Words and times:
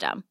system. 0.00 0.24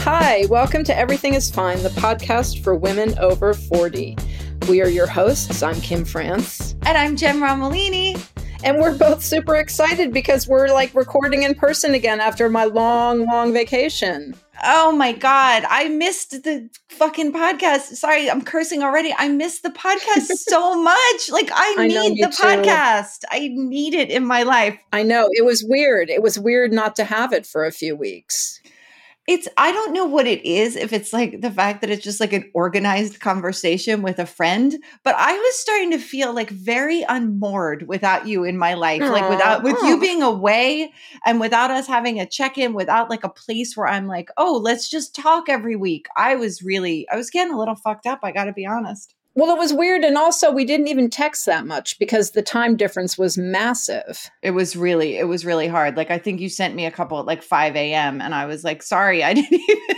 Hi, 0.00 0.46
welcome 0.46 0.84
to 0.84 0.96
Everything 0.96 1.34
is 1.34 1.50
Fine, 1.50 1.82
the 1.82 1.90
podcast 1.90 2.62
for 2.62 2.74
women 2.74 3.18
over 3.18 3.52
40. 3.54 4.16
We 4.68 4.80
are 4.80 4.88
your 4.88 5.06
hosts. 5.06 5.62
I'm 5.62 5.80
Kim 5.80 6.04
France. 6.04 6.74
And 6.86 6.96
I'm 6.96 7.16
Jen 7.16 7.40
Romolini. 7.40 8.16
And 8.64 8.78
we're 8.78 8.96
both 8.96 9.22
super 9.22 9.54
excited 9.54 10.12
because 10.12 10.48
we're 10.48 10.68
like 10.68 10.92
recording 10.94 11.44
in 11.44 11.54
person 11.54 11.94
again 11.94 12.20
after 12.20 12.48
my 12.48 12.64
long, 12.64 13.24
long 13.26 13.52
vacation. 13.52 14.34
Oh 14.64 14.90
my 14.90 15.12
God. 15.12 15.64
I 15.68 15.88
missed 15.88 16.42
the 16.42 16.68
fucking 16.88 17.32
podcast. 17.32 17.94
Sorry, 17.94 18.28
I'm 18.28 18.42
cursing 18.42 18.82
already. 18.82 19.14
I 19.16 19.28
missed 19.28 19.62
the 19.62 19.70
podcast 19.70 20.26
so 20.34 20.74
much. 20.82 21.30
Like, 21.30 21.50
I, 21.52 21.76
I 21.78 21.86
need 21.86 22.22
the 22.22 22.30
too. 22.30 22.42
podcast. 22.42 23.22
I 23.30 23.50
need 23.52 23.94
it 23.94 24.10
in 24.10 24.26
my 24.26 24.42
life. 24.42 24.76
I 24.92 25.04
know. 25.04 25.28
It 25.30 25.44
was 25.44 25.64
weird. 25.64 26.10
It 26.10 26.22
was 26.22 26.38
weird 26.38 26.72
not 26.72 26.96
to 26.96 27.04
have 27.04 27.32
it 27.32 27.46
for 27.46 27.64
a 27.64 27.70
few 27.70 27.94
weeks 27.94 28.60
it's 29.28 29.46
i 29.58 29.70
don't 29.70 29.92
know 29.92 30.06
what 30.06 30.26
it 30.26 30.44
is 30.44 30.74
if 30.74 30.92
it's 30.92 31.12
like 31.12 31.42
the 31.42 31.50
fact 31.50 31.82
that 31.82 31.90
it's 31.90 32.02
just 32.02 32.18
like 32.18 32.32
an 32.32 32.50
organized 32.54 33.20
conversation 33.20 34.02
with 34.02 34.18
a 34.18 34.26
friend 34.26 34.76
but 35.04 35.14
i 35.18 35.32
was 35.32 35.58
starting 35.58 35.90
to 35.90 35.98
feel 35.98 36.32
like 36.34 36.50
very 36.50 37.04
unmoored 37.08 37.86
without 37.86 38.26
you 38.26 38.42
in 38.42 38.56
my 38.56 38.74
life 38.74 39.02
Aww. 39.02 39.12
like 39.12 39.28
without 39.28 39.62
with 39.62 39.76
you 39.82 39.96
oh. 39.96 40.00
being 40.00 40.22
away 40.22 40.92
and 41.26 41.38
without 41.38 41.70
us 41.70 41.86
having 41.86 42.18
a 42.18 42.26
check-in 42.26 42.72
without 42.72 43.10
like 43.10 43.22
a 43.22 43.28
place 43.28 43.76
where 43.76 43.86
i'm 43.86 44.08
like 44.08 44.30
oh 44.38 44.58
let's 44.62 44.88
just 44.88 45.14
talk 45.14 45.48
every 45.48 45.76
week 45.76 46.06
i 46.16 46.34
was 46.34 46.62
really 46.62 47.06
i 47.10 47.16
was 47.16 47.30
getting 47.30 47.52
a 47.52 47.58
little 47.58 47.76
fucked 47.76 48.06
up 48.06 48.20
i 48.22 48.32
gotta 48.32 48.52
be 48.52 48.66
honest 48.66 49.14
well, 49.38 49.54
it 49.54 49.58
was 49.58 49.72
weird. 49.72 50.02
And 50.02 50.18
also, 50.18 50.50
we 50.50 50.64
didn't 50.64 50.88
even 50.88 51.08
text 51.08 51.46
that 51.46 51.64
much 51.64 51.96
because 52.00 52.32
the 52.32 52.42
time 52.42 52.76
difference 52.76 53.16
was 53.16 53.38
massive. 53.38 54.30
It 54.42 54.50
was 54.50 54.74
really, 54.74 55.16
it 55.16 55.28
was 55.28 55.44
really 55.44 55.68
hard. 55.68 55.96
Like, 55.96 56.10
I 56.10 56.18
think 56.18 56.40
you 56.40 56.48
sent 56.48 56.74
me 56.74 56.86
a 56.86 56.90
couple 56.90 57.20
at 57.20 57.26
like 57.26 57.44
5 57.44 57.76
a.m. 57.76 58.20
and 58.20 58.34
I 58.34 58.46
was 58.46 58.64
like, 58.64 58.82
sorry, 58.82 59.22
I 59.22 59.34
didn't 59.34 59.60
even 59.68 59.96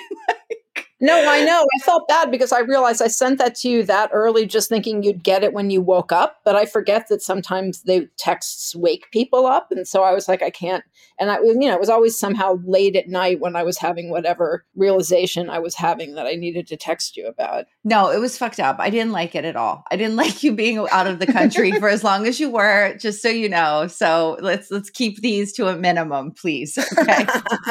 no, 1.00 1.28
I 1.28 1.44
know. 1.44 1.66
I 1.77 1.84
felt 1.84 2.09
bad 2.09 2.31
because 2.31 2.53
I 2.53 2.61
realized 2.61 3.03
I 3.03 3.09
sent 3.09 3.38
that 3.38 3.55
to 3.56 3.69
you 3.69 3.83
that 3.84 4.11
early, 4.12 4.47
just 4.47 4.69
thinking 4.69 5.03
you'd 5.03 5.25
get 5.25 5.43
it 5.43 5.53
when 5.53 5.71
you 5.71 5.81
woke 5.81 6.12
up. 6.12 6.41
But 6.44 6.56
I 6.56 6.66
forget 6.66 7.09
that 7.09 7.22
sometimes 7.22 7.83
the 7.83 8.09
texts 8.19 8.75
wake 8.77 9.11
people 9.11 9.47
up, 9.47 9.69
and 9.71 9.87
so 9.87 10.03
I 10.03 10.12
was 10.12 10.28
like, 10.28 10.43
I 10.43 10.50
can't. 10.50 10.84
And 11.19 11.31
I, 11.31 11.41
was, 11.41 11.56
you 11.61 11.69
know, 11.69 11.75
it 11.75 11.81
was 11.81 11.88
always 11.88 12.19
somehow 12.19 12.59
late 12.65 12.97
at 12.97 13.09
night 13.09 13.41
when 13.41 13.55
I 13.55 13.62
was 13.62 13.78
having 13.78 14.11
whatever 14.11 14.65
realization 14.75 15.50
I 15.50 15.59
was 15.59 15.75
having 15.75 16.15
that 16.15 16.27
I 16.27 16.34
needed 16.34 16.66
to 16.69 16.77
text 16.77 17.17
you 17.17 17.27
about. 17.27 17.67
No, 17.84 18.11
it 18.11 18.19
was 18.19 18.38
fucked 18.38 18.61
up. 18.61 18.77
I 18.78 18.91
didn't 18.91 19.12
like 19.12 19.34
it 19.34 19.44
at 19.44 19.56
all. 19.56 19.84
I 19.91 19.97
didn't 19.97 20.17
like 20.21 20.43
you 20.43 20.55
being 20.55 20.87
out 20.91 21.06
of 21.06 21.19
the 21.19 21.27
country 21.27 21.72
for 21.72 21.88
as 21.88 22.05
long 22.05 22.27
as 22.27 22.41
you 22.41 22.50
were, 22.50 22.97
just 22.99 23.22
so 23.22 23.28
you 23.28 23.49
know. 23.49 23.87
So 23.87 24.38
let's 24.41 24.71
let's 24.71 24.91
keep 24.91 25.21
these 25.21 25.53
to 25.55 25.69
a 25.69 25.77
minimum, 25.77 26.32
please. 26.32 26.78
Okay. 26.78 27.27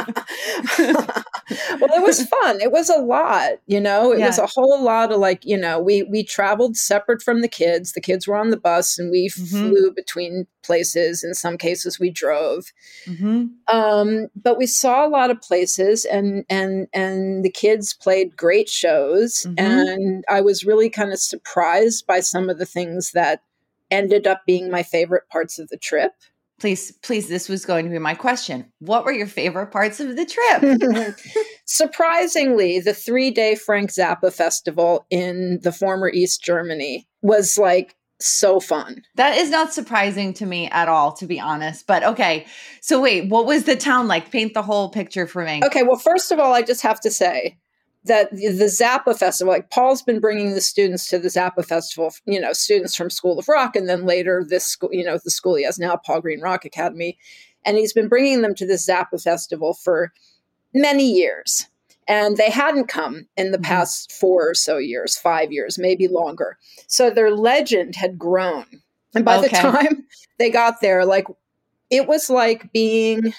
well, 1.80 1.94
it 1.94 2.04
was 2.04 2.26
fun. 2.26 2.62
It 2.62 2.72
was 2.72 2.90
a 2.90 2.98
lot, 3.00 3.19
you 3.66 3.80
know. 3.80 4.12
It 4.12 4.20
yeah. 4.20 4.28
was 4.28 4.38
a 4.38 4.46
whole 4.46 4.84
lot 4.84 5.12
of 5.12 5.20
like, 5.20 5.46
you 5.46 5.58
know, 5.58 5.80
we 5.80 6.04
we 6.04 6.24
traveled 6.24 6.78
separate 6.78 7.22
from 7.22 7.42
the 7.42 7.48
kids. 7.48 7.94
The 7.94 8.02
kids 8.02 8.28
were 8.28 8.36
on 8.36 8.50
the 8.50 8.58
bus, 8.58 8.98
and 8.98 9.12
we 9.12 9.30
mm-hmm. 9.30 9.70
flew 9.70 9.92
between 9.92 10.48
places. 10.64 11.24
In 11.24 11.34
some 11.34 11.58
cases, 11.58 12.00
we 12.00 12.10
drove. 12.10 12.72
Mm-hmm. 13.06 13.48
Um, 13.76 14.28
but 14.36 14.58
we 14.58 14.66
saw 14.66 15.06
a 15.06 15.10
lot 15.10 15.32
of 15.32 15.42
places, 15.42 16.06
and 16.06 16.46
and 16.50 16.88
and 16.94 17.44
the 17.44 17.52
kids 17.52 17.94
played 17.94 18.38
great 18.38 18.70
shows, 18.70 19.46
mm-hmm. 19.48 19.60
and 19.60 20.24
I 20.30 20.42
was 20.42 20.66
really 20.66 20.90
kind 20.90 21.12
of 21.12 21.20
surprised 21.20 22.08
by 22.08 22.20
some 22.20 22.50
of 22.50 22.58
the 22.58 22.66
things 22.66 23.12
that 23.12 23.42
ended 23.92 24.28
up 24.28 24.42
being 24.46 24.70
my 24.70 24.84
favorite 24.84 25.28
parts 25.30 25.58
of 25.58 25.70
the 25.70 25.78
trip 25.78 26.14
please 26.60 26.92
please 27.04 27.28
this 27.28 27.50
was 27.50 27.66
going 27.66 27.86
to 27.86 27.92
be 27.92 28.00
my 28.00 28.16
question. 28.16 28.72
What 28.80 29.06
were 29.06 29.12
your 29.12 29.28
favorite 29.28 29.68
parts 29.68 30.00
of 30.00 30.16
the 30.16 30.26
trip? 30.26 31.16
Surprisingly 31.66 32.80
the 32.80 32.94
three 32.94 33.32
day 33.32 33.56
frank 33.56 33.92
zappa 33.92 34.34
festival 34.34 35.06
in 35.10 35.60
the 35.62 35.72
former 35.72 36.10
east 36.10 36.44
germany 36.44 37.08
was 37.22 37.58
like 37.58 37.96
so 38.22 38.60
fun. 38.60 39.02
That 39.16 39.38
is 39.38 39.50
not 39.50 39.74
surprising 39.74 40.34
to 40.36 40.46
me 40.46 40.68
at 40.70 40.90
all 40.90 41.14
to 41.14 41.26
be 41.26 41.40
honest 41.40 41.88
but 41.88 42.04
okay. 42.04 42.46
So 42.82 43.02
wait 43.02 43.30
what 43.30 43.46
was 43.46 43.64
the 43.64 43.76
town 43.76 44.08
like? 44.08 44.32
Paint 44.32 44.54
the 44.54 44.62
whole 44.62 44.90
picture 44.90 45.28
for 45.28 45.44
me. 45.44 45.62
Okay 45.66 45.84
well 45.84 45.98
first 45.98 46.32
of 46.32 46.40
all 46.40 46.54
i 46.54 46.62
just 46.62 46.82
have 46.82 47.00
to 47.02 47.12
say 47.12 47.58
that 48.06 48.32
the 48.32 48.70
Zappa 48.72 49.18
Festival, 49.18 49.54
like 49.54 49.70
Paul's 49.70 50.02
been 50.02 50.20
bringing 50.20 50.54
the 50.54 50.62
students 50.62 51.08
to 51.08 51.20
the 51.20 51.28
Zappa 51.28 51.66
Festival, 51.66 52.14
you 52.26 52.40
know, 52.40 52.54
students 52.54 52.96
from 52.96 53.10
School 53.10 53.38
of 53.38 53.48
Rock, 53.48 53.76
and 53.76 53.90
then 53.90 54.06
later 54.06 54.46
this 54.48 54.66
school, 54.66 54.90
you 54.92 55.04
know, 55.04 55.20
the 55.24 55.32
school 55.32 55.56
he 55.56 55.64
has 55.66 55.78
now, 55.78 55.98
Paul 55.98 56.22
Green 56.22 56.42
Rock 56.42 56.66
Academy. 56.66 57.18
And 57.66 57.78
he's 57.78 57.94
been 57.94 58.08
bringing 58.08 58.42
them 58.42 58.56
to 58.56 58.66
the 58.66 58.76
Zappa 58.76 59.22
Festival 59.22 59.74
for 59.74 60.14
many 60.74 61.12
years. 61.12 61.68
And 62.08 62.38
they 62.38 62.50
hadn't 62.50 62.88
come 62.88 63.28
in 63.38 63.52
the 63.52 63.58
mm-hmm. 63.58 63.66
past 63.66 64.12
four 64.12 64.50
or 64.50 64.56
so 64.56 64.78
years, 64.78 65.18
five 65.18 65.52
years, 65.52 65.78
maybe 65.78 66.08
longer. 66.08 66.58
So 66.88 67.10
their 67.10 67.32
legend 67.32 67.96
had 67.96 68.18
grown. 68.18 68.66
And 69.14 69.26
by 69.26 69.38
okay. 69.38 69.50
the 69.50 69.56
time 69.56 70.08
they 70.38 70.50
got 70.50 70.82
there, 70.82 71.06
like 71.06 71.28
it 71.90 72.08
was 72.08 72.30
like 72.30 72.72
being 72.72 73.34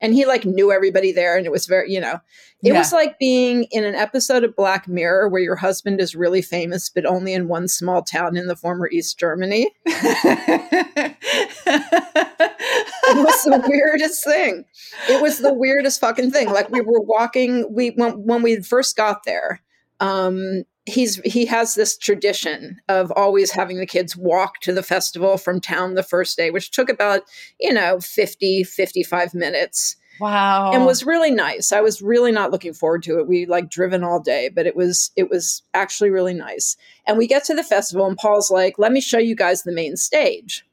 and 0.00 0.14
he 0.14 0.26
like 0.26 0.44
knew 0.44 0.72
everybody 0.72 1.12
there 1.12 1.36
and 1.36 1.46
it 1.46 1.52
was 1.52 1.66
very 1.66 1.92
you 1.92 2.00
know 2.00 2.20
it 2.62 2.72
yeah. 2.72 2.78
was 2.78 2.92
like 2.92 3.18
being 3.18 3.64
in 3.70 3.84
an 3.84 3.94
episode 3.94 4.44
of 4.44 4.56
black 4.56 4.88
mirror 4.88 5.28
where 5.28 5.42
your 5.42 5.56
husband 5.56 6.00
is 6.00 6.14
really 6.16 6.42
famous 6.42 6.88
but 6.88 7.06
only 7.06 7.32
in 7.32 7.48
one 7.48 7.68
small 7.68 8.02
town 8.02 8.36
in 8.36 8.46
the 8.46 8.56
former 8.56 8.88
east 8.90 9.18
germany. 9.18 9.70
It 13.06 13.16
was 13.18 13.44
the 13.44 13.62
weirdest 13.68 14.24
thing. 14.24 14.64
It 15.08 15.20
was 15.20 15.38
the 15.38 15.52
weirdest 15.52 16.00
fucking 16.00 16.30
thing. 16.30 16.50
Like 16.50 16.70
we 16.70 16.80
were 16.80 17.00
walking 17.00 17.66
we 17.72 17.90
when, 17.90 18.12
when 18.24 18.42
we 18.42 18.62
first 18.62 18.96
got 18.96 19.24
there 19.24 19.62
um 20.00 20.64
he's 20.86 21.16
he 21.24 21.46
has 21.46 21.74
this 21.74 21.96
tradition 21.96 22.78
of 22.88 23.10
always 23.16 23.50
having 23.50 23.78
the 23.78 23.86
kids 23.86 24.16
walk 24.16 24.60
to 24.60 24.72
the 24.72 24.82
festival 24.82 25.38
from 25.38 25.60
town 25.60 25.94
the 25.94 26.02
first 26.02 26.36
day 26.36 26.50
which 26.50 26.70
took 26.70 26.88
about 26.90 27.22
you 27.60 27.72
know 27.72 27.98
50 28.00 28.64
55 28.64 29.34
minutes. 29.34 29.96
Wow. 30.20 30.70
And 30.72 30.86
was 30.86 31.04
really 31.04 31.32
nice. 31.32 31.72
I 31.72 31.80
was 31.80 32.00
really 32.00 32.30
not 32.30 32.52
looking 32.52 32.72
forward 32.72 33.02
to 33.02 33.18
it. 33.18 33.26
We 33.26 33.46
like 33.46 33.68
driven 33.70 34.04
all 34.04 34.20
day 34.20 34.48
but 34.48 34.66
it 34.66 34.76
was 34.76 35.10
it 35.16 35.30
was 35.30 35.62
actually 35.72 36.10
really 36.10 36.34
nice. 36.34 36.76
And 37.06 37.18
we 37.18 37.26
get 37.26 37.44
to 37.44 37.54
the 37.54 37.64
festival 37.64 38.06
and 38.06 38.16
paul's 38.16 38.50
like 38.50 38.78
let 38.78 38.92
me 38.92 39.00
show 39.00 39.18
you 39.18 39.34
guys 39.34 39.62
the 39.62 39.72
main 39.72 39.96
stage. 39.96 40.64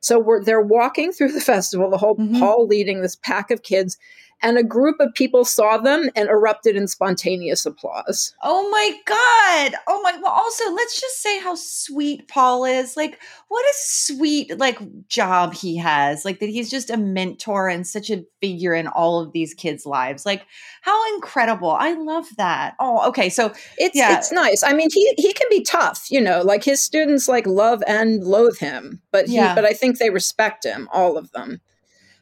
So 0.00 0.18
we're 0.18 0.42
they're 0.44 0.60
walking 0.60 1.12
through 1.12 1.32
the 1.32 1.40
festival 1.40 1.88
the 1.90 1.96
whole 1.98 2.16
Mhm. 2.16 2.38
paul 2.40 2.66
leading 2.66 3.02
this 3.02 3.16
pack 3.16 3.50
of 3.50 3.62
kids 3.62 3.96
and 4.42 4.56
a 4.58 4.62
group 4.64 4.96
of 5.00 5.12
people 5.14 5.44
saw 5.44 5.76
them 5.78 6.08
and 6.16 6.28
erupted 6.28 6.76
in 6.76 6.86
spontaneous 6.88 7.66
applause 7.66 8.34
Oh 8.42 8.68
my 8.70 8.92
God. 9.06 9.74
Oh 9.86 10.00
my 10.02 10.12
well 10.22 10.32
also 10.32 10.70
let's 10.72 11.00
just 11.00 11.20
say 11.22 11.38
how 11.40 11.54
sweet 11.54 12.28
Paul 12.28 12.64
is. 12.64 12.96
Like 12.96 13.20
what 13.48 13.62
a 13.64 13.74
sweet 13.76 14.58
like 14.58 14.78
job 15.08 15.54
he 15.54 15.76
has. 15.76 16.24
Like 16.24 16.40
that 16.40 16.48
he's 16.48 16.70
just 16.70 16.90
a 16.90 16.96
mentor 16.96 17.68
and 17.68 17.86
such 17.86 18.10
a 18.10 18.24
figure 18.40 18.74
in 18.74 18.86
all 18.88 19.20
of 19.20 19.32
these 19.32 19.54
kids' 19.54 19.84
lives. 19.86 20.24
Like 20.24 20.46
how 20.82 21.14
incredible. 21.14 21.70
I 21.70 21.92
love 21.94 22.26
that. 22.36 22.74
Oh, 22.80 23.06
okay. 23.08 23.28
So 23.28 23.52
It's 23.78 23.96
Yeah. 23.96 24.16
it's 24.16 24.32
nice. 24.32 24.62
I 24.62 24.72
mean, 24.72 24.88
he 24.92 25.14
he 25.16 25.32
can 25.32 25.46
be 25.50 25.62
tough, 25.62 26.06
you 26.10 26.20
know, 26.20 26.42
like 26.42 26.64
his 26.64 26.80
students 26.80 27.28
like 27.28 27.46
love 27.46 27.82
and 27.86 28.24
loathe 28.24 28.58
him, 28.58 29.00
but 29.12 29.26
he 29.26 29.34
Yeah. 29.36 29.54
but 29.54 29.64
I 29.64 29.72
think 29.72 29.98
they 29.98 30.10
respect 30.10 30.64
him, 30.64 30.88
all 30.92 31.16
of 31.18 31.30
them. 31.32 31.60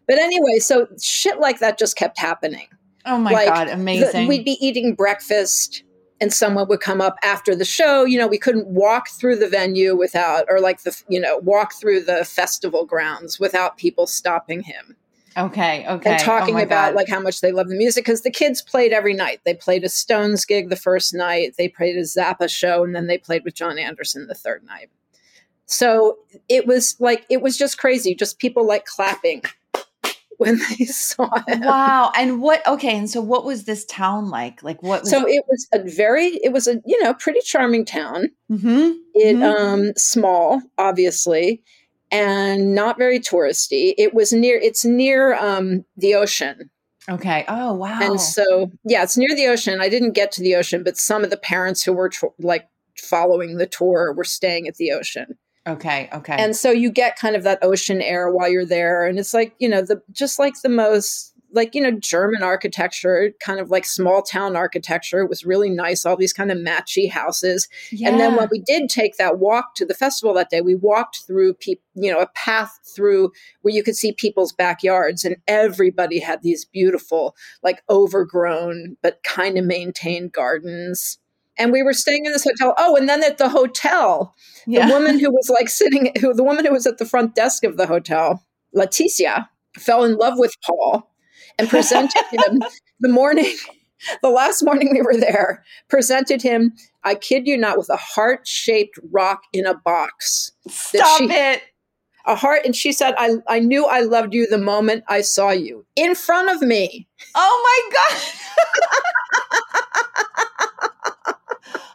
But 0.09 0.19
anyway, 0.19 0.59
so 0.59 0.89
shit 1.01 1.39
like 1.39 1.61
that 1.61 1.79
just 1.79 1.97
kept 1.97 2.19
happening. 2.19 2.67
oh 3.07 3.19
my 3.19 3.31
Like, 3.33 3.49
God, 3.49 3.69
The- 3.69 3.75
amazing. 3.75 4.27
we'd 4.27 4.45
be 4.45 4.57
eating 4.67 4.95
breakfast 4.95 5.85
and 6.21 6.33
someone 6.33 6.67
would 6.69 6.81
come 6.81 7.01
up 7.01 7.17
after 7.23 7.55
the 7.55 7.65
show, 7.65 8.05
you 8.05 8.19
know, 8.19 8.27
we 8.27 8.39
couldn't 8.39 8.67
walk 8.67 9.09
through 9.11 9.37
the 9.37 9.49
venue 9.49 9.95
without 9.97 10.47
or 10.49 10.59
like 10.61 10.83
the 10.83 11.01
you 11.09 11.21
know, 11.21 11.39
walk 11.39 11.75
through 11.75 12.01
the 12.03 12.25
festival 12.25 12.85
grounds 12.85 13.39
without 13.39 13.77
people 13.77 14.07
stopping 14.09 14.63
him 14.63 14.97
okay, 15.37 15.87
okay. 15.89 16.11
and 16.11 16.21
Oh 16.21 16.25
talking 16.25 16.55
my 16.55 16.63
about 16.63 16.89
God. 16.91 16.95
like 16.97 17.09
how 17.09 17.21
much 17.21 17.41
they 17.41 17.53
love 17.53 17.69
the 17.69 17.77
music 17.77 18.05
because 18.05 18.23
the 18.23 18.31
kids 18.33 18.61
played 18.63 18.93
every 18.93 19.15
night. 19.15 19.41
They 19.45 19.55
played 19.55 19.85
a 19.85 19.89
Stones 19.89 20.45
gig 20.45 20.69
the 20.71 20.77
first 20.77 21.15
night, 21.15 21.55
they 21.57 21.69
played 21.69 21.97
a 21.97 22.03
Zappa 22.03 22.51
show, 22.51 22.83
and 22.83 22.97
then 22.97 23.07
they 23.07 23.19
played 23.19 23.45
with 23.45 23.55
Jon 23.55 23.79
Anderson 23.79 24.27
the 24.27 24.35
third 24.35 24.65
night. 24.65 24.91
So 25.67 26.19
it 26.49 26.67
was 26.67 26.97
like 26.99 27.27
it 27.31 27.43
was 27.43 27.57
just 27.57 27.79
crazy, 27.79 28.15
just 28.15 28.39
people 28.41 28.67
like 28.67 28.87
clapping 28.87 29.43
when 30.39 30.59
they 30.79 30.85
saw 30.87 31.29
him. 31.47 31.61
Wow. 31.61 32.11
And 32.17 32.41
what 32.41 32.67
okay, 32.67 32.97
and 32.97 33.09
so 33.11 33.21
what 33.21 33.45
was 33.45 33.65
this 33.65 33.85
town 33.85 34.31
like? 34.31 34.63
Like 34.63 34.83
what 34.83 35.03
was 35.03 35.11
So 35.11 35.25
it 35.29 35.45
was 35.49 35.69
a 35.73 35.81
very, 35.81 36.29
it 36.43 36.53
was 36.53 36.67
a 36.67 36.81
you 36.87 37.03
know 37.03 37.13
pretty 37.15 37.41
charming 37.45 37.85
town. 37.85 38.31
Mhm. 38.51 38.97
It 39.15 39.37
Mhm. 39.37 39.43
um 39.43 39.93
small, 39.97 40.63
obviously, 40.79 41.63
and 42.11 42.75
not 42.75 42.99
very 42.99 43.21
touristy. 43.21 43.93
It 43.99 44.15
was 44.15 44.33
near. 44.33 44.57
It's 44.59 44.85
near 44.85 45.35
um 45.35 45.85
the 45.97 46.15
ocean. 46.15 46.71
Okay. 47.11 47.45
Oh 47.49 47.73
wow. 47.75 48.01
And 48.03 48.21
so, 48.21 48.71
yeah, 48.85 49.03
it's 49.03 49.17
near 49.17 49.35
the 49.35 49.47
ocean. 49.47 49.81
I 49.81 49.89
didn't 49.89 50.13
get 50.13 50.31
to 50.33 50.43
the 50.43 50.57
ocean, 50.57 50.83
but 50.85 50.97
some 50.97 51.25
of 51.25 51.31
the 51.31 51.37
parents 51.39 51.83
who 51.83 51.93
were 51.95 52.11
tr- 52.11 52.27
like 52.39 52.69
following 52.99 53.57
the 53.57 53.67
tour 53.67 54.13
were 54.13 54.25
staying 54.25 54.69
at 54.69 54.75
the 54.77 54.93
ocean. 54.93 55.39
Okay, 55.69 56.09
okay. 56.13 56.37
And 56.39 56.57
so 56.57 56.71
you 56.71 56.91
get 56.91 57.17
kind 57.17 57.37
of 57.37 57.43
that 57.45 57.59
ocean 57.63 58.01
air 58.03 58.31
while 58.31 58.49
you're 58.49 58.67
there. 58.67 59.07
And 59.07 59.19
it's 59.19 59.35
like, 59.35 59.55
you 59.59 59.69
know, 59.69 59.83
the 59.83 60.03
just 60.13 60.39
like 60.39 60.55
the 60.63 60.69
most 60.69 61.35
like, 61.53 61.75
you 61.75 61.81
know, 61.81 61.93
German 61.93 62.43
architecture, 62.43 63.33
kind 63.41 63.59
of 63.59 63.71
like 63.71 63.87
small 63.87 64.23
town 64.23 64.57
architecture. 64.57 65.21
It 65.21 65.31
was 65.31 65.45
really 65.45 65.71
nice, 65.71 66.05
all 66.05 66.17
these 66.17 66.33
kind 66.33 66.53
of 66.53 66.59
matchy 66.59 67.11
houses. 67.11 67.69
yeah. 67.91 68.09
And 68.09 68.21
then 68.21 68.37
when 68.37 68.49
we 68.51 68.61
did 68.61 68.89
take 68.89 69.17
that 69.17 69.39
walk 69.39 69.75
to 69.77 69.87
the 69.87 69.95
festival 69.95 70.35
that 70.35 70.51
day, 70.51 70.61
we 70.61 70.75
walked 70.75 71.23
through, 71.27 71.55
peop 71.55 71.81
you 71.95 72.13
know, 72.13 72.21
a 72.21 72.29
path 72.29 72.79
through 72.95 73.33
where 73.63 73.75
you 73.75 73.83
could 73.83 73.97
see 73.97 74.13
people's 74.13 74.53
backyards, 74.53 75.25
and 75.25 75.37
everybody 75.49 76.21
had 76.21 76.43
these 76.43 76.65
beautiful, 76.65 77.35
like 77.63 77.83
overgrown 77.91 78.97
but 79.03 79.23
kind 79.25 79.59
of 79.59 79.65
maintained 79.65 80.33
gardens. 80.33 81.19
And 81.59 81.73
we 81.73 81.83
were 81.83 81.93
staying 81.93 82.25
in 82.25 82.33
this 82.33 82.45
hotel. 82.45 82.75
Oh, 82.79 82.97
and 82.97 83.09
then 83.09 83.23
at 83.25 83.39
the 83.39 83.49
hotel, 83.49 84.35
yeah. 84.67 84.87
the 84.87 84.93
woman 84.93 85.19
who 85.19 85.31
was 85.31 85.51
like 85.51 85.69
sitting, 85.69 86.13
who 86.21 86.33
the 86.33 86.45
woman 86.45 86.65
who 86.65 86.73
was 86.73 86.87
at 86.87 86.99
the 86.99 87.05
front 87.05 87.35
desk 87.35 87.65
of 87.65 87.77
the 87.77 87.87
hotel, 87.87 88.45
Leticia, 88.75 89.49
fell 89.77 90.05
in 90.05 90.17
love 90.17 90.39
with 90.39 90.55
Paul 90.65 91.11
and 91.59 91.69
presented 91.69 92.23
him 92.31 92.63
the 93.01 93.09
morning, 93.09 93.53
the 94.23 94.31
last 94.31 94.63
morning 94.63 94.91
we 94.93 95.03
were 95.03 95.17
there, 95.17 95.65
presented 95.89 96.43
him, 96.43 96.73
I 97.05 97.15
kid 97.15 97.47
you 97.47 97.57
not, 97.57 97.79
with 97.79 97.89
a 97.91 97.97
heart 97.97 98.47
shaped 98.47 98.99
rock 99.11 99.43
in 99.53 99.67
a 99.67 99.75
box. 99.75 100.53
Stop 100.69 101.19
she- 101.19 101.31
it. 101.31 101.63
A 102.27 102.35
heart, 102.35 102.61
and 102.67 102.77
she 102.77 102.93
said, 102.93 103.15
I, 103.17 103.37
I 103.49 103.59
knew 103.59 103.87
I 103.87 104.01
loved 104.01 104.35
you 104.35 104.47
the 104.47 104.59
moment 104.59 105.03
I 105.09 105.23
saw 105.23 105.51
you 105.51 105.87
in 105.97 106.15
front 106.15 106.51
of 106.51 106.61
me. 106.61 107.09
Oh 107.35 107.89
my 107.91 107.97
god. 107.97 108.23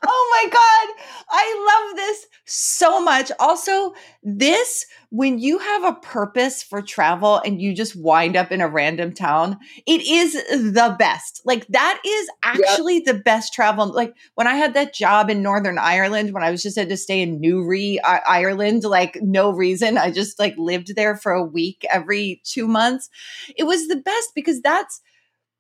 oh 0.07 0.22
my 0.33 0.49
god. 0.49 1.03
I 1.29 1.87
love 1.87 1.95
this 1.95 2.25
so 2.45 2.99
much. 3.01 3.31
Also, 3.39 3.93
this 4.23 4.85
when 5.09 5.37
you 5.37 5.59
have 5.59 5.83
a 5.83 5.93
purpose 5.93 6.63
for 6.63 6.81
travel 6.81 7.39
and 7.45 7.61
you 7.61 7.75
just 7.75 7.95
wind 7.95 8.35
up 8.35 8.51
in 8.51 8.61
a 8.61 8.67
random 8.67 9.13
town, 9.13 9.59
it 9.85 10.01
is 10.01 10.33
the 10.33 10.95
best. 10.97 11.41
Like 11.45 11.67
that 11.67 12.01
is 12.03 12.29
actually 12.43 13.01
the 13.01 13.13
best 13.13 13.53
travel. 13.53 13.93
Like 13.93 14.15
when 14.33 14.47
I 14.47 14.55
had 14.55 14.73
that 14.73 14.93
job 14.93 15.29
in 15.29 15.43
Northern 15.43 15.77
Ireland 15.77 16.33
when 16.33 16.43
I 16.43 16.49
was 16.49 16.63
just 16.63 16.77
had 16.77 16.89
to 16.89 16.97
stay 16.97 17.21
in 17.21 17.39
Newry, 17.39 17.99
I- 18.03 18.21
Ireland, 18.27 18.83
like 18.83 19.19
no 19.21 19.51
reason. 19.51 19.97
I 19.99 20.09
just 20.09 20.39
like 20.39 20.55
lived 20.57 20.95
there 20.95 21.15
for 21.15 21.31
a 21.31 21.45
week 21.45 21.85
every 21.91 22.41
2 22.43 22.67
months. 22.67 23.09
It 23.55 23.65
was 23.65 23.87
the 23.87 23.97
best 23.97 24.29
because 24.33 24.61
that's 24.61 24.99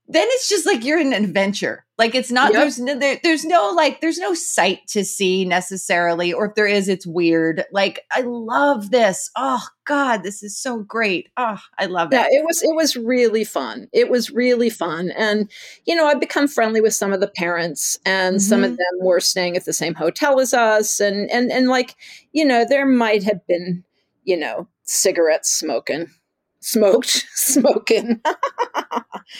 then 0.07 0.27
it's 0.31 0.49
just 0.49 0.65
like 0.65 0.83
you're 0.83 0.99
in 0.99 1.13
an 1.13 1.23
adventure. 1.23 1.85
Like 1.97 2.13
it's 2.15 2.31
not 2.31 2.51
Yep. 2.51 2.61
there's 2.61 2.79
no 2.79 2.99
there, 2.99 3.19
there's 3.23 3.45
no 3.45 3.71
like 3.75 4.01
there's 4.01 4.17
no 4.17 4.33
sight 4.33 4.79
to 4.89 5.05
see 5.05 5.45
necessarily, 5.45 6.33
or 6.33 6.47
if 6.47 6.55
there 6.55 6.67
is, 6.67 6.89
it's 6.89 7.07
weird. 7.07 7.63
Like 7.71 8.01
I 8.11 8.21
love 8.21 8.91
this. 8.91 9.29
Oh 9.37 9.61
God, 9.85 10.23
this 10.23 10.43
is 10.43 10.57
so 10.57 10.79
great. 10.79 11.29
Oh, 11.37 11.57
I 11.79 11.85
love 11.85 12.11
it. 12.11 12.15
Yeah, 12.15 12.25
it. 12.29 12.43
was 12.45 12.61
it 12.63 12.75
was 12.75 12.97
really 12.97 13.43
fun. 13.43 13.87
It 13.93 14.09
was 14.09 14.29
really 14.31 14.69
fun, 14.69 15.11
and 15.11 15.49
you 15.85 15.95
know, 15.95 16.07
I've 16.07 16.19
become 16.19 16.47
friendly 16.47 16.81
with 16.81 16.93
some 16.95 17.13
of 17.13 17.19
the 17.21 17.27
parents, 17.27 17.97
and 18.05 18.41
some 18.41 18.63
of 18.63 18.71
Mhm. 18.71 18.77
them 18.77 19.05
were 19.05 19.19
staying 19.21 19.55
at 19.55 19.65
the 19.65 19.73
same 19.73 19.93
hotel 19.93 20.39
as 20.39 20.53
us, 20.53 20.99
and 20.99 21.29
and 21.31 21.51
and 21.51 21.69
like 21.69 21.95
you 22.33 22.43
know, 22.43 22.65
there 22.67 22.85
might 22.85 23.23
have 23.23 23.45
been 23.47 23.83
you 24.25 24.35
know 24.37 24.67
cigarettes 24.83 25.49
smoking, 25.51 26.07
smoked 26.63 27.25
smoking. 27.33 28.21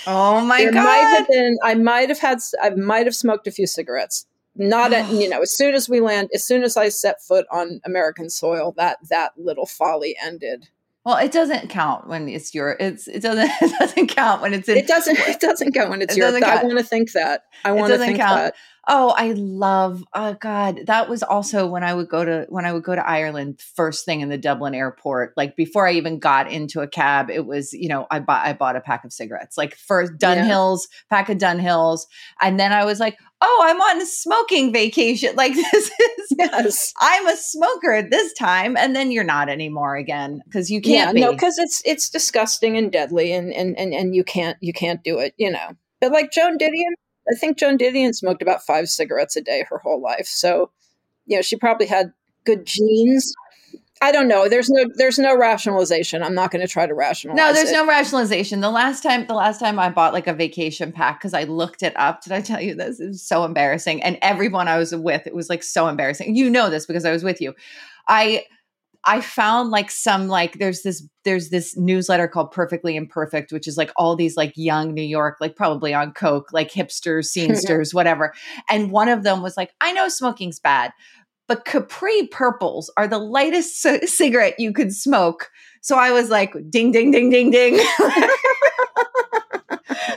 Oh 0.08 0.42
my 0.42 0.60
there 0.60 0.72
God. 0.72 0.84
might 0.84 1.18
have 1.18 1.28
been. 1.28 1.58
I 1.64 1.76
might 1.76 2.10
have 2.10 2.20
had. 2.20 2.40
I 2.62 2.70
might 2.72 3.06
have 3.06 3.16
smoked 3.16 3.48
a 3.48 3.52
few 3.52 3.68
cigarettes. 3.68 4.26
Not 4.56 4.94
at, 4.94 5.10
you 5.10 5.28
know, 5.28 5.42
as 5.42 5.52
soon 5.58 5.74
as 5.74 5.90
we 5.90 6.00
land, 6.00 6.30
as 6.34 6.46
soon 6.46 6.64
as 6.64 6.78
I 6.78 6.90
set 6.90 7.22
foot 7.24 7.46
on 7.52 7.82
American 7.86 8.30
soil, 8.30 8.74
that 8.78 8.98
that 9.10 9.32
little 9.38 9.66
folly 9.66 10.16
ended. 10.24 10.70
well, 11.06 11.18
it 11.18 11.32
doesn't 11.32 11.70
count 11.70 12.08
when 12.08 12.30
it's 12.30 12.54
your. 12.54 12.78
It's 12.80 13.08
it 13.08 13.22
doesn't 13.22 13.50
it 13.62 13.80
doesn't 13.80 14.08
count 14.08 14.42
when 14.42 14.54
it's 14.54 14.70
in. 14.70 14.78
It 14.78 14.88
doesn't. 14.88 15.18
It 15.20 15.40
doesn't 15.40 15.74
go 15.74 15.90
when 15.90 16.02
it's 16.04 16.16
It 16.16 16.20
your. 16.20 16.28
I 16.44 16.64
want 16.64 16.78
to 16.78 16.84
think 16.84 17.12
that. 17.14 17.44
I 17.66 17.72
want 17.72 17.92
to 17.94 17.98
think 17.98 18.18
count. 18.18 18.38
that. 18.38 18.56
Oh, 18.86 19.14
I 19.16 19.32
love. 19.32 20.04
Oh 20.14 20.36
God, 20.42 20.82
that 20.88 21.08
was 21.08 21.24
also 21.24 21.68
when 21.68 21.84
I 21.84 21.94
would 21.94 22.10
go 22.10 22.26
to 22.26 22.46
when 22.50 22.66
I 22.66 22.74
would 22.74 22.84
go 22.84 22.94
to 22.94 23.08
Ireland 23.08 23.62
first 23.76 24.04
thing 24.04 24.20
in 24.20 24.28
the 24.28 24.38
Dublin 24.38 24.76
airport. 24.76 25.34
Like 25.38 25.56
before 25.56 25.88
I 25.88 25.94
even 25.94 26.20
got 26.20 26.52
into 26.52 26.82
a 26.82 26.88
cab, 26.88 27.30
it 27.30 27.46
was 27.46 27.72
you 27.72 27.88
know 27.88 28.08
I 28.12 28.20
bought 28.20 28.46
I 28.46 28.52
bought 28.52 28.76
a 28.76 28.82
pack 28.82 29.06
of 29.06 29.14
cigarettes. 29.14 29.58
Like 29.58 29.76
first 29.76 30.14
Yeah. 30.22 30.36
Dunhills 30.36 30.82
pack 31.10 31.30
of 31.30 31.38
Dunhills, 31.38 32.02
and 32.42 32.60
then 32.60 32.74
I 32.74 32.84
was 32.84 33.00
like, 33.00 33.18
oh, 33.42 33.62
I'm 33.66 33.80
on 33.80 34.02
a 34.02 34.06
smoking 34.06 34.74
vacation. 34.74 35.36
Like 35.38 35.54
this 35.54 35.74
is 35.74 35.92
Yes. 36.38 36.94
I'm 37.00 37.28
a 37.28 37.38
smoker 37.38 37.94
at 37.94 38.12
this 38.12 38.34
time, 38.34 38.76
and 38.76 38.96
then 38.96 39.12
you're 39.12 39.24
not 39.24 39.48
anymore 39.50 39.96
again 39.96 40.42
because 40.46 40.70
you 40.70 40.82
can't 40.82 41.14
be. 41.14 41.22
No, 41.22 41.32
because 41.32 41.58
it's 41.58 41.82
it's 41.86 42.10
disgusting 42.10 42.78
and 42.78 42.92
deadly, 42.92 43.32
and 43.34 43.54
and 43.54 43.78
and 43.78 43.94
and 43.94 44.16
you 44.16 44.24
can't 44.24 44.58
you 44.62 44.74
can't 44.74 45.04
do 45.04 45.20
it. 45.20 45.34
You 45.38 45.52
know. 45.52 45.78
But 46.02 46.12
like 46.12 46.32
Joan 46.32 46.58
Didion, 46.58 46.92
I 47.32 47.36
think 47.36 47.58
Joan 47.58 47.78
Didion 47.78 48.14
smoked 48.14 48.42
about 48.42 48.66
five 48.66 48.90
cigarettes 48.90 49.36
a 49.36 49.42
day 49.42 49.66
her 49.70 49.78
whole 49.78 50.02
life. 50.02 50.28
So, 50.28 50.72
you 51.26 51.38
know, 51.38 51.42
she 51.42 51.56
probably 51.56 51.88
had 51.88 52.14
good 52.46 52.66
genes. 52.66 53.34
I 54.02 54.12
don't 54.12 54.28
know. 54.28 54.50
There's 54.50 54.70
no 54.70 54.86
there's 54.96 55.18
no 55.18 55.38
rationalization. 55.38 56.24
I'm 56.24 56.36
not 56.36 56.52
going 56.52 56.66
to 56.66 56.68
try 56.68 56.86
to 56.86 56.94
rationalize. 56.94 57.38
No, 57.38 57.54
there's 57.54 57.70
it. 57.70 57.74
no 57.74 57.88
rationalization. 57.88 58.60
The 58.60 58.70
last 58.70 59.02
time, 59.02 59.28
the 59.28 59.34
last 59.34 59.60
time 59.60 59.80
I 59.80 59.90
bought 59.90 60.12
like 60.12 60.28
a 60.28 60.34
vacation 60.34 60.92
pack 60.92 61.22
because 61.22 61.34
I 61.34 61.46
looked 61.46 61.84
it 61.84 61.94
up. 61.96 62.22
Did 62.22 62.34
I 62.34 62.42
tell 62.42 62.60
you 62.60 62.76
this? 62.76 63.00
It 63.00 63.08
was 63.08 63.22
so 63.22 63.46
embarrassing. 63.46 64.04
And 64.04 64.18
everyone 64.22 64.68
I 64.68 64.78
was 64.78 64.94
with, 64.94 65.26
it 65.26 65.34
was 65.34 65.50
like 65.50 65.64
so 65.64 65.88
embarrassing. 65.88 66.36
You 66.36 66.50
know 66.50 66.70
this 66.70 66.86
because 66.86 67.06
I 67.06 67.14
was 67.14 67.24
with 67.24 67.40
you. 67.40 67.54
I 68.10 68.44
I 69.06 69.22
found 69.22 69.70
like 69.70 69.92
some 69.92 70.28
like 70.28 70.60
there's 70.60 70.84
this 70.84 71.08
there's 71.26 71.50
this 71.50 71.76
newsletter 71.78 72.28
called 72.28 72.52
Perfectly 72.52 72.96
Imperfect, 72.96 73.52
which 73.52 73.68
is 73.68 73.78
like 73.78 73.92
all 73.98 74.16
these 74.16 74.38
like 74.38 74.54
young 74.56 74.94
New 74.94 75.04
York, 75.04 75.38
like 75.42 75.56
probably 75.56 75.94
on 75.94 76.14
coke, 76.14 76.54
like 76.54 76.72
hipsters, 76.72 77.28
scenesters, 77.38 77.94
whatever. 77.94 78.34
And 78.70 78.92
one 78.92 79.10
of 79.10 79.24
them 79.24 79.42
was 79.42 79.58
like, 79.58 79.74
I 79.82 79.92
know 79.94 80.08
smoking's 80.08 80.60
bad, 80.60 80.92
but 81.48 81.66
Capri 81.66 82.28
purples 82.28 82.92
are 82.98 83.08
the 83.08 83.20
lightest 83.20 83.82
c- 83.82 84.08
cigarette 84.08 84.60
you 84.60 84.72
could 84.72 84.94
smoke. 84.94 85.50
So 85.82 85.98
I 85.98 86.12
was 86.12 86.30
like, 86.30 86.54
ding, 86.70 86.92
ding, 86.92 87.12
ding, 87.12 87.30
ding, 87.30 87.52
ding. 87.52 87.76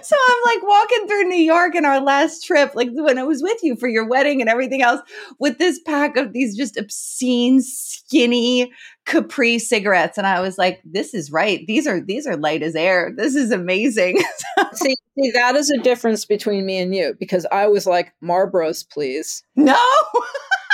so 0.03 0.17
I'm 0.29 0.37
like 0.45 0.63
walking 0.63 1.07
through 1.07 1.25
New 1.25 1.43
York 1.43 1.75
in 1.75 1.85
our 1.85 2.01
last 2.01 2.45
trip, 2.45 2.75
like 2.75 2.89
when 2.93 3.19
I 3.19 3.25
was 3.25 3.43
with 3.43 3.63
you 3.63 3.77
for 3.77 3.89
your 3.89 4.07
wedding 4.07 4.41
and 4.41 4.51
everything 4.51 4.83
else, 4.83 5.01
with 5.39 5.59
this 5.59 5.79
pack 5.81 6.17
of 6.17 6.33
these 6.33 6.57
just 6.57 6.77
obscene, 6.77 7.61
skinny 7.63 8.73
Capri 9.05 9.59
cigarettes. 9.59 10.19
And 10.19 10.27
I 10.27 10.41
was 10.41 10.59
like, 10.59 10.81
this 10.85 11.15
is 11.15 11.31
right. 11.31 11.65
These 11.67 11.87
are 11.87 12.01
these 12.01 12.27
are 12.27 12.37
light 12.37 12.63
as 12.63 12.75
air. 12.75 13.13
This 13.17 13.35
is 13.35 13.53
amazing. 13.53 14.19
see, 14.73 14.97
see, 15.19 15.31
that 15.33 15.55
is 15.55 15.71
a 15.71 15.83
difference 15.83 16.25
between 16.25 16.67
me 16.67 16.79
and 16.79 16.95
you 16.95 17.15
because 17.19 17.47
I 17.53 17.69
was 17.69 17.87
like, 17.87 18.13
Marlboros, 18.23 18.89
please. 18.89 19.45
No. 19.55 19.79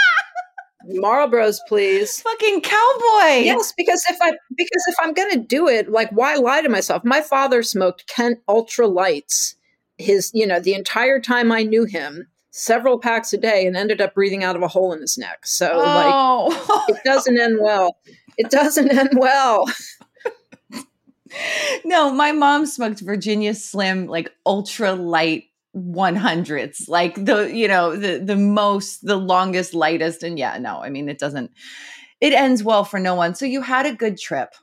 Marlboros, 0.91 1.59
please. 1.69 2.21
Fucking 2.21 2.61
cowboy. 2.61 3.45
Yes, 3.45 3.73
because 3.77 4.05
if 4.09 4.19
I 4.21 4.33
because 4.57 4.85
if 4.89 4.95
I'm 5.01 5.13
gonna 5.13 5.39
do 5.39 5.69
it, 5.69 5.91
like 5.91 6.11
why 6.11 6.37
lie 6.37 6.63
to 6.63 6.69
myself? 6.69 7.05
My 7.05 7.21
father 7.21 7.63
smoked 7.63 8.07
Kent 8.09 8.41
Ultra 8.49 8.87
Lights 8.87 9.57
his, 10.03 10.31
you 10.35 10.47
know, 10.47 10.61
the 10.61 10.75
entire 10.75 11.21
time 11.21 11.53
I 11.53 11.63
knew 11.63 11.85
him, 11.85 12.29
several 12.51 12.99
packs 12.99 13.33
a 13.33 13.39
day 13.39 13.67
and 13.67 13.77
ended 13.77 14.01
up 14.01 14.15
breathing 14.15 14.45
out 14.45 14.57
of 14.57 14.63
a 14.63 14.69
hole 14.69 14.93
in 14.93 15.01
his 15.01 15.17
neck. 15.17 15.47
So 15.47 15.71
oh. 15.73 16.49
like 16.69 16.97
it 16.97 17.05
doesn't 17.05 17.41
end 17.41 17.59
well. 17.61 17.97
It 18.37 18.51
doesn't 18.51 18.91
end 18.91 19.11
well. 19.15 19.71
no, 21.85 22.13
my 22.13 22.33
mom 22.33 22.67
smoked 22.67 23.01
Virginia 23.01 23.55
Slim, 23.55 24.07
like 24.07 24.33
ultra 24.45 24.93
light 24.93 25.45
100s 25.75 26.87
like 26.89 27.15
the 27.25 27.45
you 27.45 27.67
know 27.67 27.97
the 27.97 28.19
the 28.19 28.37
most 28.37 29.07
the 29.07 29.17
longest 29.17 29.73
lightest 29.73 30.23
and 30.23 30.39
yeah 30.39 30.59
no 30.59 30.83
i 30.83 30.91
mean 30.91 31.09
it 31.09 31.19
doesn't 31.19 31.51
it 32.21 32.35
ends 32.35 32.63
well 32.63 32.85
for 32.85 32.99
no 32.99 33.15
one 33.15 33.35
so 33.35 33.47
you 33.47 33.63
had 33.63 33.87
a 33.87 33.95
good 33.95 34.19
trip 34.19 34.55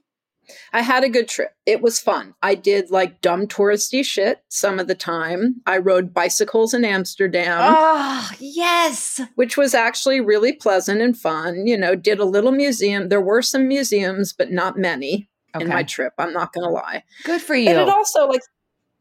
I 0.74 0.82
had 0.82 1.04
a 1.04 1.10
good 1.10 1.28
trip. 1.28 1.52
It 1.66 1.82
was 1.82 2.00
fun. 2.00 2.34
I 2.42 2.56
did 2.56 2.92
like 2.92 3.22
dumb 3.22 3.48
touristy 3.48 4.04
shit 4.04 4.44
some 4.50 4.80
of 4.80 4.88
the 4.88 4.96
time. 4.96 5.62
I 5.66 5.78
rode 5.78 6.14
bicycles 6.14 6.74
in 6.74 6.86
Amsterdam. 6.86 7.60
Oh, 7.62 8.32
yes. 8.40 9.22
Which 9.36 9.58
was 9.58 9.74
actually 9.74 10.22
really 10.22 10.54
pleasant 10.54 11.02
and 11.02 11.18
fun. 11.18 11.68
You 11.68 11.78
know, 11.78 11.96
did 11.96 12.20
a 12.20 12.26
little 12.26 12.52
museum. 12.52 13.10
There 13.10 13.22
were 13.22 13.42
some 13.42 13.68
museums, 13.68 14.34
but 14.34 14.52
not 14.52 14.78
many 14.78 15.30
okay. 15.56 15.66
in 15.66 15.70
my 15.70 15.84
trip. 15.84 16.14
I'm 16.18 16.34
not 16.34 16.54
going 16.54 16.66
to 16.66 16.74
lie. 16.74 17.04
Good 17.24 17.42
for 17.42 17.56
you. 17.56 17.70
And 17.70 17.80
it 17.80 17.90
also, 17.90 18.28
like, 18.28 18.42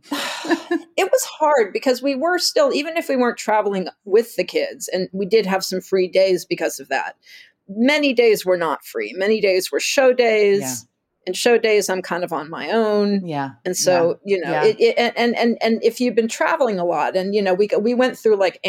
it 0.13 1.11
was 1.11 1.25
hard 1.25 1.73
because 1.73 2.03
we 2.03 2.15
were 2.15 2.39
still, 2.39 2.73
even 2.73 2.97
if 2.97 3.09
we 3.09 3.17
weren't 3.17 3.39
traveling 3.39 3.89
with 4.05 4.37
the 4.37 4.45
kids, 4.45 4.89
and 4.89 5.09
we 5.13 5.27
did 5.27 5.47
have 5.47 5.65
some 5.65 5.81
free 5.81 6.09
days 6.09 6.45
because 6.45 6.79
of 6.79 6.89
that. 6.89 7.17
Many 7.69 8.13
days 8.13 8.47
were 8.47 8.57
not 8.57 8.85
free. 8.85 9.13
Many 9.17 9.41
days 9.41 9.71
were 9.71 9.81
show 9.81 10.13
days. 10.13 10.61
Yeah. 10.61 10.75
And 11.27 11.37
show 11.37 11.59
days, 11.59 11.91
I'm 11.91 12.01
kind 12.01 12.25
of 12.25 12.33
on 12.33 12.49
my 12.49 12.71
own. 12.71 13.27
Yeah. 13.27 13.51
And 13.67 13.77
so, 13.77 14.19
yeah. 14.25 14.37
you 14.37 14.43
know, 14.43 14.51
yeah. 14.51 14.65
it, 14.65 14.81
it, 14.81 15.13
and, 15.15 15.37
and, 15.37 15.59
and 15.61 15.79
if 15.85 16.01
you've 16.01 16.15
been 16.15 16.29
traveling 16.29 16.79
a 16.79 16.87
lot 16.87 17.17
and, 17.17 17.35
you 17.35 17.43
know, 17.43 17.53
we, 17.53 17.69
we 17.79 17.93
went 17.93 18.17
through 18.17 18.37
like 18.37 18.65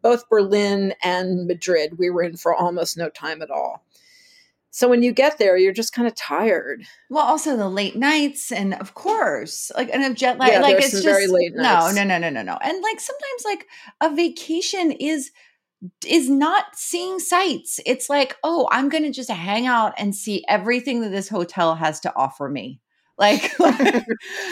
both 0.00 0.26
Berlin 0.30 0.94
and 1.02 1.46
Madrid, 1.46 1.98
we 1.98 2.08
were 2.08 2.22
in 2.22 2.38
for 2.38 2.54
almost 2.54 2.96
no 2.96 3.10
time 3.10 3.42
at 3.42 3.50
all. 3.50 3.84
So 4.70 4.88
when 4.88 5.02
you 5.02 5.12
get 5.12 5.38
there, 5.38 5.56
you're 5.56 5.72
just 5.72 5.92
kind 5.92 6.06
of 6.06 6.14
tired. 6.14 6.84
Well, 7.08 7.24
also 7.24 7.56
the 7.56 7.68
late 7.68 7.96
nights, 7.96 8.52
and 8.52 8.74
of 8.74 8.94
course, 8.94 9.72
like 9.76 9.90
and 9.92 10.04
of 10.04 10.14
jet 10.14 10.38
lag. 10.38 10.52
Yeah, 10.52 10.60
like 10.60 10.76
it's 10.76 10.90
just 10.90 11.04
very 11.04 11.26
late 11.26 11.54
nights. 11.54 11.94
no, 11.94 12.04
no, 12.04 12.18
no, 12.18 12.18
no, 12.18 12.30
no, 12.30 12.42
no. 12.42 12.58
And 12.62 12.82
like 12.82 13.00
sometimes, 13.00 13.44
like 13.44 13.66
a 14.00 14.14
vacation 14.14 14.92
is 14.92 15.30
is 16.06 16.28
not 16.28 16.64
seeing 16.74 17.18
sights. 17.18 17.80
It's 17.86 18.10
like, 18.10 18.36
oh, 18.42 18.68
I'm 18.70 18.88
going 18.88 19.04
to 19.04 19.12
just 19.12 19.30
hang 19.30 19.66
out 19.66 19.94
and 19.96 20.14
see 20.14 20.44
everything 20.48 21.02
that 21.02 21.10
this 21.10 21.28
hotel 21.28 21.76
has 21.76 22.00
to 22.00 22.14
offer 22.16 22.48
me. 22.48 22.80
Like, 23.20 23.52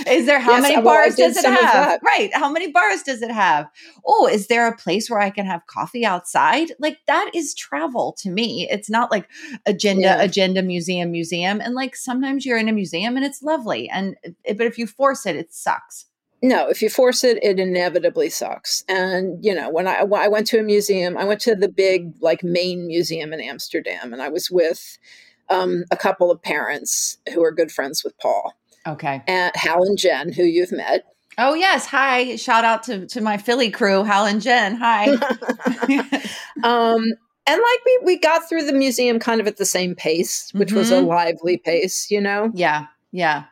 is 0.09 0.27
there 0.27 0.41
how 0.41 0.53
yes, 0.53 0.63
many 0.63 0.83
bars 0.83 1.15
does 1.15 1.37
it 1.37 1.45
have? 1.45 2.01
Right. 2.03 2.35
How 2.35 2.51
many 2.51 2.73
bars 2.73 3.03
does 3.05 3.23
it 3.23 3.31
have? 3.31 3.71
Oh, 4.05 4.27
is 4.27 4.49
there 4.49 4.67
a 4.67 4.77
place 4.77 5.09
where 5.09 5.21
I 5.21 5.31
can 5.31 5.47
have 5.47 5.67
coffee 5.69 6.05
outside? 6.05 6.73
Like, 6.81 6.99
that 7.07 7.31
is 7.33 7.55
travel 7.55 8.17
to 8.19 8.29
me. 8.29 8.67
It's 8.69 8.91
not 8.91 9.13
like 9.13 9.29
agenda, 9.67 10.03
yeah. 10.03 10.21
agenda, 10.21 10.63
museum, 10.63 11.13
museum. 11.13 11.61
And 11.61 11.75
like 11.75 11.95
sometimes 11.95 12.45
you're 12.45 12.59
in 12.59 12.69
a 12.69 12.73
museum 12.73 13.17
and 13.17 13.25
it's 13.25 13.41
lovely. 13.41 13.89
And, 13.89 14.17
eh, 14.45 14.55
but 14.55 14.67
if 14.67 14.79
you 14.79 14.89
force 14.89 15.27
it, 15.27 15.37
it 15.37 15.55
sucks. 15.55 16.07
No, 16.43 16.69
if 16.69 16.83
you 16.83 16.91
force 16.91 17.25
it, 17.25 17.39
it 17.43 17.59
inevitably 17.59 18.31
sucks. 18.31 18.85
And 18.89 19.43
you 19.45 19.55
know, 19.55 19.71
when 19.71 19.87
I 19.87 20.03
when 20.03 20.21
I 20.21 20.29
went 20.29 20.47
to 20.49 20.59
a 20.59 20.63
museum, 20.63 21.17
I 21.17 21.25
went 21.25 21.41
to 21.43 21.55
the 21.55 21.69
big 21.69 22.13
like 22.21 22.45
main 22.45 22.87
museum 22.87 23.33
in 23.33 23.41
Amsterdam, 23.41 24.13
and 24.13 24.21
I 24.21 24.29
was 24.29 24.51
with 24.51 24.99
um, 25.49 25.85
a 25.91 25.97
couple 25.97 26.31
of 26.31 26.43
parents 26.43 27.19
who 27.33 27.43
are 27.45 27.53
good 27.53 27.71
friends 27.71 28.03
with 28.05 28.17
Paul. 28.19 28.55
Okay. 28.87 29.23
And 29.26 29.55
Hal 29.57 29.83
and 29.83 29.99
Jen, 29.99 30.33
who 30.33 30.45
you've 30.45 30.73
met. 30.73 31.05
Oh 31.38 31.53
yes, 31.53 31.87
hi! 31.87 32.37
Shout 32.37 32.65
out 32.65 32.83
to 32.85 33.07
to 33.09 33.21
my 33.21 33.37
Philly 33.37 33.71
crew, 33.71 34.05
Hal 34.05 34.25
and 34.25 34.41
Jen. 34.41 34.75
Hi. 34.76 35.07
um, 36.65 37.03
and 37.49 37.61
like 37.61 37.85
we 37.85 38.00
we 38.05 38.19
got 38.19 38.49
through 38.49 38.65
the 38.65 38.73
museum 38.73 39.19
kind 39.19 39.41
of 39.41 39.47
at 39.47 39.59
the 39.59 39.67
same 39.67 39.95
pace, 39.95 40.50
which 40.55 40.69
mm-hmm. 40.69 40.79
was 40.79 40.91
a 40.91 40.97
mm-hmm. 40.97 41.09
lively 41.09 41.59
pace, 41.59 42.11
you 42.11 42.23
know. 42.23 42.50
Yeah, 42.55 42.87
yeah. 43.12 43.45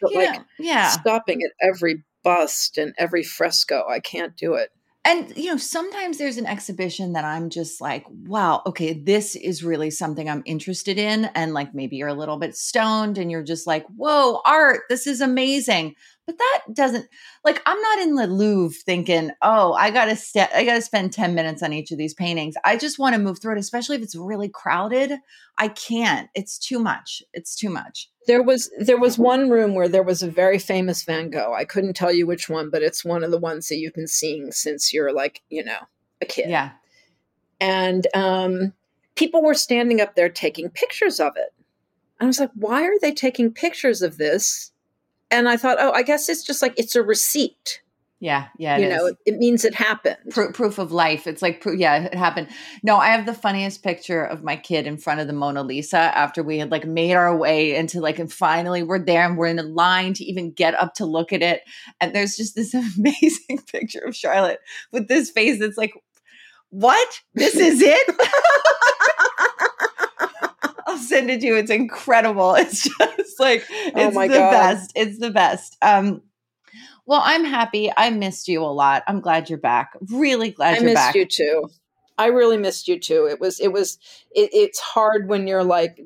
But 0.00 0.14
like, 0.14 0.40
yeah, 0.58 0.88
stopping 0.88 1.42
at 1.42 1.52
every 1.60 2.02
bust 2.24 2.76
and 2.76 2.92
every 2.98 3.22
fresco, 3.22 3.84
I 3.88 4.00
can't 4.00 4.36
do 4.36 4.54
it 4.54 4.70
and 5.04 5.32
you 5.36 5.46
know 5.46 5.56
sometimes 5.56 6.18
there's 6.18 6.36
an 6.36 6.46
exhibition 6.46 7.12
that 7.12 7.24
i'm 7.24 7.50
just 7.50 7.80
like 7.80 8.04
wow 8.26 8.62
okay 8.66 8.92
this 8.92 9.36
is 9.36 9.64
really 9.64 9.90
something 9.90 10.28
i'm 10.28 10.42
interested 10.44 10.98
in 10.98 11.26
and 11.34 11.54
like 11.54 11.74
maybe 11.74 11.96
you're 11.96 12.08
a 12.08 12.14
little 12.14 12.38
bit 12.38 12.56
stoned 12.56 13.18
and 13.18 13.30
you're 13.30 13.42
just 13.42 13.66
like 13.66 13.86
whoa 13.96 14.40
art 14.44 14.82
this 14.88 15.06
is 15.06 15.20
amazing 15.20 15.94
but 16.28 16.36
that 16.36 16.64
doesn't 16.74 17.08
like 17.42 17.62
i'm 17.64 17.80
not 17.80 17.98
in 18.00 18.14
the 18.14 18.26
louvre 18.26 18.76
thinking 18.84 19.30
oh 19.40 19.72
i 19.72 19.90
gotta 19.90 20.14
step 20.14 20.50
i 20.54 20.62
gotta 20.62 20.82
spend 20.82 21.10
10 21.10 21.34
minutes 21.34 21.62
on 21.62 21.72
each 21.72 21.90
of 21.90 21.96
these 21.96 22.12
paintings. 22.12 22.54
I 22.64 22.76
just 22.76 22.98
want 22.98 23.14
to 23.14 23.20
move 23.20 23.40
through 23.40 23.56
it 23.56 23.58
especially 23.58 23.96
if 23.96 24.02
it's 24.02 24.14
really 24.14 24.48
crowded 24.48 25.12
i 25.56 25.68
can't. 25.68 26.28
It's 26.34 26.58
too 26.58 26.78
much. 26.78 27.22
It's 27.32 27.56
too 27.56 27.70
much. 27.70 28.10
There 28.26 28.42
was 28.42 28.70
there 28.78 28.98
was 28.98 29.18
one 29.18 29.48
room 29.48 29.74
where 29.74 29.88
there 29.88 30.02
was 30.02 30.22
a 30.22 30.30
very 30.30 30.58
famous 30.58 31.02
van 31.02 31.30
gogh. 31.30 31.54
I 31.54 31.64
couldn't 31.64 31.96
tell 31.96 32.12
you 32.12 32.26
which 32.26 32.48
one 32.48 32.70
but 32.70 32.82
it's 32.82 33.04
one 33.04 33.24
of 33.24 33.30
the 33.30 33.38
ones 33.38 33.68
that 33.68 33.76
you've 33.76 33.94
been 33.94 34.06
seeing 34.06 34.52
since 34.52 34.92
you're 34.92 35.12
like 35.12 35.42
you 35.48 35.64
know 35.64 35.80
a 36.20 36.26
kid. 36.26 36.50
Yeah. 36.50 36.72
And 37.58 38.06
um 38.14 38.74
people 39.14 39.42
were 39.42 39.54
standing 39.54 40.00
up 40.00 40.14
there 40.14 40.28
taking 40.28 40.68
pictures 40.68 41.18
of 41.20 41.32
it. 41.36 41.54
I 42.20 42.26
was 42.26 42.38
like 42.38 42.50
why 42.54 42.84
are 42.84 42.98
they 43.00 43.12
taking 43.12 43.50
pictures 43.50 44.02
of 44.02 44.18
this 44.18 44.72
and 45.30 45.48
I 45.48 45.56
thought, 45.56 45.78
oh, 45.80 45.92
I 45.92 46.02
guess 46.02 46.28
it's 46.28 46.42
just 46.42 46.62
like 46.62 46.74
it's 46.76 46.96
a 46.96 47.02
receipt. 47.02 47.80
Yeah, 48.20 48.48
yeah. 48.58 48.78
you 48.78 48.88
know, 48.88 49.06
it, 49.06 49.16
it, 49.26 49.38
means 49.38 49.64
it 49.64 49.76
happened. 49.76 50.16
Pro- 50.30 50.50
proof 50.50 50.78
of 50.78 50.90
life. 50.90 51.28
It's 51.28 51.40
like, 51.40 51.64
yeah, 51.76 52.02
it 52.02 52.16
happened. 52.16 52.48
No, 52.82 52.96
I 52.96 53.10
have 53.10 53.26
the 53.26 53.34
funniest 53.34 53.84
picture 53.84 54.24
of 54.24 54.42
my 54.42 54.56
kid 54.56 54.88
in 54.88 54.96
front 54.96 55.20
of 55.20 55.28
the 55.28 55.32
Mona 55.32 55.62
Lisa 55.62 55.98
after 55.98 56.42
we 56.42 56.58
had 56.58 56.72
like 56.72 56.84
made 56.84 57.14
our 57.14 57.36
way 57.36 57.76
into 57.76 58.00
like, 58.00 58.18
and 58.18 58.32
finally 58.32 58.82
we're 58.82 58.98
there 58.98 59.24
and 59.24 59.38
we're 59.38 59.46
in 59.46 59.60
a 59.60 59.62
line 59.62 60.14
to 60.14 60.24
even 60.24 60.50
get 60.50 60.74
up 60.74 60.94
to 60.94 61.06
look 61.06 61.32
at 61.32 61.42
it. 61.42 61.62
And 62.00 62.12
there's 62.12 62.36
just 62.36 62.56
this 62.56 62.74
amazing 62.98 63.60
picture 63.70 64.00
of 64.00 64.16
Charlotte 64.16 64.60
with 64.90 65.06
this 65.06 65.30
face 65.30 65.60
that's 65.60 65.78
like, 65.78 65.92
what? 66.70 67.20
This 67.34 67.54
is 67.54 67.80
it? 67.80 68.16
I'll 70.88 70.98
send 70.98 71.30
it 71.30 71.40
to 71.40 71.46
you. 71.46 71.56
It's 71.56 71.70
incredible. 71.70 72.54
It's 72.58 72.82
just 72.82 73.38
like 73.38 73.64
oh 73.70 73.90
it's 73.94 74.16
oh 74.16 74.22
the 74.22 74.28
God. 74.28 74.50
best. 74.50 74.92
It's 74.96 75.18
the 75.18 75.30
best. 75.30 75.76
Um, 75.82 76.22
well, 77.06 77.22
I'm 77.24 77.44
happy. 77.44 77.90
I 77.96 78.10
missed 78.10 78.48
you 78.48 78.62
a 78.62 78.66
lot. 78.66 79.02
I'm 79.06 79.20
glad 79.20 79.48
you're 79.48 79.58
back. 79.58 79.92
Really 80.10 80.50
glad 80.50 80.78
I 80.78 80.80
you're 80.80 80.94
back. 80.94 81.14
I 81.14 81.18
missed 81.18 81.38
you 81.38 81.46
too. 81.46 81.68
I 82.16 82.26
really 82.26 82.56
missed 82.56 82.88
you 82.88 82.98
too. 82.98 83.28
It 83.30 83.38
was 83.40 83.60
it 83.60 83.68
was 83.68 83.98
it, 84.32 84.50
it's 84.52 84.80
hard 84.80 85.28
when 85.28 85.46
you're 85.46 85.64
like 85.64 86.00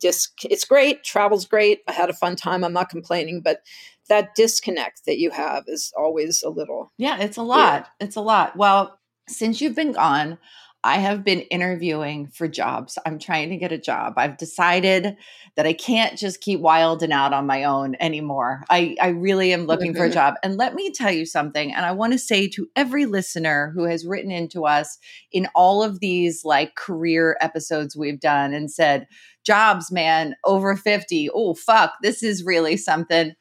disc 0.00 0.44
it's 0.44 0.64
great, 0.64 1.02
travel's 1.02 1.46
great. 1.46 1.80
I 1.88 1.92
had 1.92 2.10
a 2.10 2.14
fun 2.14 2.36
time. 2.36 2.62
I'm 2.62 2.72
not 2.72 2.90
complaining, 2.90 3.40
but 3.40 3.62
that 4.08 4.34
disconnect 4.34 5.06
that 5.06 5.18
you 5.18 5.30
have 5.30 5.64
is 5.66 5.92
always 5.96 6.42
a 6.42 6.50
little 6.50 6.92
Yeah, 6.98 7.18
it's 7.20 7.36
a 7.36 7.42
lot. 7.42 7.88
It's 8.00 8.16
a 8.16 8.20
lot. 8.20 8.56
Well, 8.56 8.98
since 9.28 9.60
you've 9.60 9.74
been 9.74 9.92
gone, 9.92 10.38
I 10.86 10.98
have 10.98 11.24
been 11.24 11.40
interviewing 11.40 12.28
for 12.28 12.46
jobs. 12.46 12.96
I'm 13.04 13.18
trying 13.18 13.50
to 13.50 13.56
get 13.56 13.72
a 13.72 13.78
job. 13.78 14.14
I've 14.18 14.36
decided 14.36 15.16
that 15.56 15.66
I 15.66 15.72
can't 15.72 16.16
just 16.16 16.40
keep 16.40 16.60
wilding 16.60 17.10
out 17.10 17.32
on 17.32 17.44
my 17.44 17.64
own 17.64 17.96
anymore. 17.98 18.62
I, 18.70 18.94
I 19.02 19.08
really 19.08 19.52
am 19.52 19.66
looking 19.66 19.94
for 19.94 20.04
a 20.04 20.06
mm-hmm. 20.06 20.14
job. 20.14 20.34
And 20.44 20.56
let 20.56 20.74
me 20.74 20.92
tell 20.92 21.10
you 21.10 21.26
something. 21.26 21.74
And 21.74 21.84
I 21.84 21.90
want 21.90 22.12
to 22.12 22.20
say 22.20 22.46
to 22.50 22.68
every 22.76 23.04
listener 23.04 23.72
who 23.74 23.82
has 23.82 24.06
written 24.06 24.30
into 24.30 24.64
us 24.64 24.96
in 25.32 25.48
all 25.56 25.82
of 25.82 25.98
these 25.98 26.44
like 26.44 26.76
career 26.76 27.36
episodes 27.40 27.96
we've 27.96 28.20
done 28.20 28.54
and 28.54 28.70
said, 28.70 29.08
jobs, 29.44 29.90
man, 29.90 30.36
over 30.44 30.76
50. 30.76 31.30
Oh, 31.34 31.54
fuck, 31.54 31.94
this 32.00 32.22
is 32.22 32.44
really 32.44 32.76
something. 32.76 33.32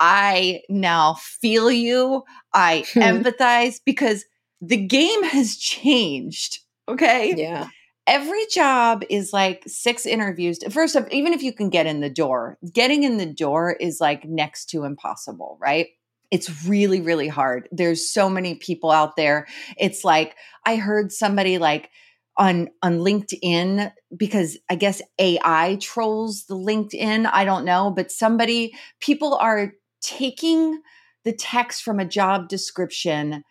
I 0.00 0.62
now 0.70 1.18
feel 1.20 1.70
you. 1.70 2.22
I 2.54 2.84
empathize 2.94 3.76
because 3.84 4.24
the 4.62 4.86
game 4.86 5.22
has 5.24 5.58
changed 5.58 6.60
Okay. 6.88 7.34
Yeah. 7.36 7.68
Every 8.06 8.46
job 8.46 9.04
is 9.10 9.32
like 9.34 9.62
six 9.66 10.06
interviews. 10.06 10.58
First 10.70 10.96
of, 10.96 11.06
even 11.10 11.34
if 11.34 11.42
you 11.42 11.52
can 11.52 11.68
get 11.68 11.86
in 11.86 12.00
the 12.00 12.08
door, 12.08 12.56
getting 12.72 13.02
in 13.02 13.18
the 13.18 13.26
door 13.26 13.72
is 13.72 14.00
like 14.00 14.24
next 14.24 14.70
to 14.70 14.84
impossible, 14.84 15.58
right? 15.60 15.88
It's 16.30 16.64
really, 16.66 17.02
really 17.02 17.28
hard. 17.28 17.68
There's 17.70 18.10
so 18.10 18.30
many 18.30 18.54
people 18.54 18.90
out 18.90 19.16
there. 19.16 19.46
It's 19.76 20.04
like 20.04 20.36
I 20.64 20.76
heard 20.76 21.12
somebody 21.12 21.58
like 21.58 21.90
on 22.38 22.68
on 22.82 23.00
LinkedIn 23.00 23.92
because 24.16 24.56
I 24.70 24.76
guess 24.76 25.02
AI 25.18 25.76
trolls 25.80 26.44
the 26.46 26.56
LinkedIn. 26.56 27.28
I 27.30 27.44
don't 27.44 27.64
know, 27.64 27.90
but 27.90 28.10
somebody 28.10 28.72
people 29.00 29.34
are 29.34 29.72
taking 30.00 30.80
the 31.24 31.32
text 31.32 31.82
from 31.82 32.00
a 32.00 32.06
job 32.06 32.48
description 32.48 33.42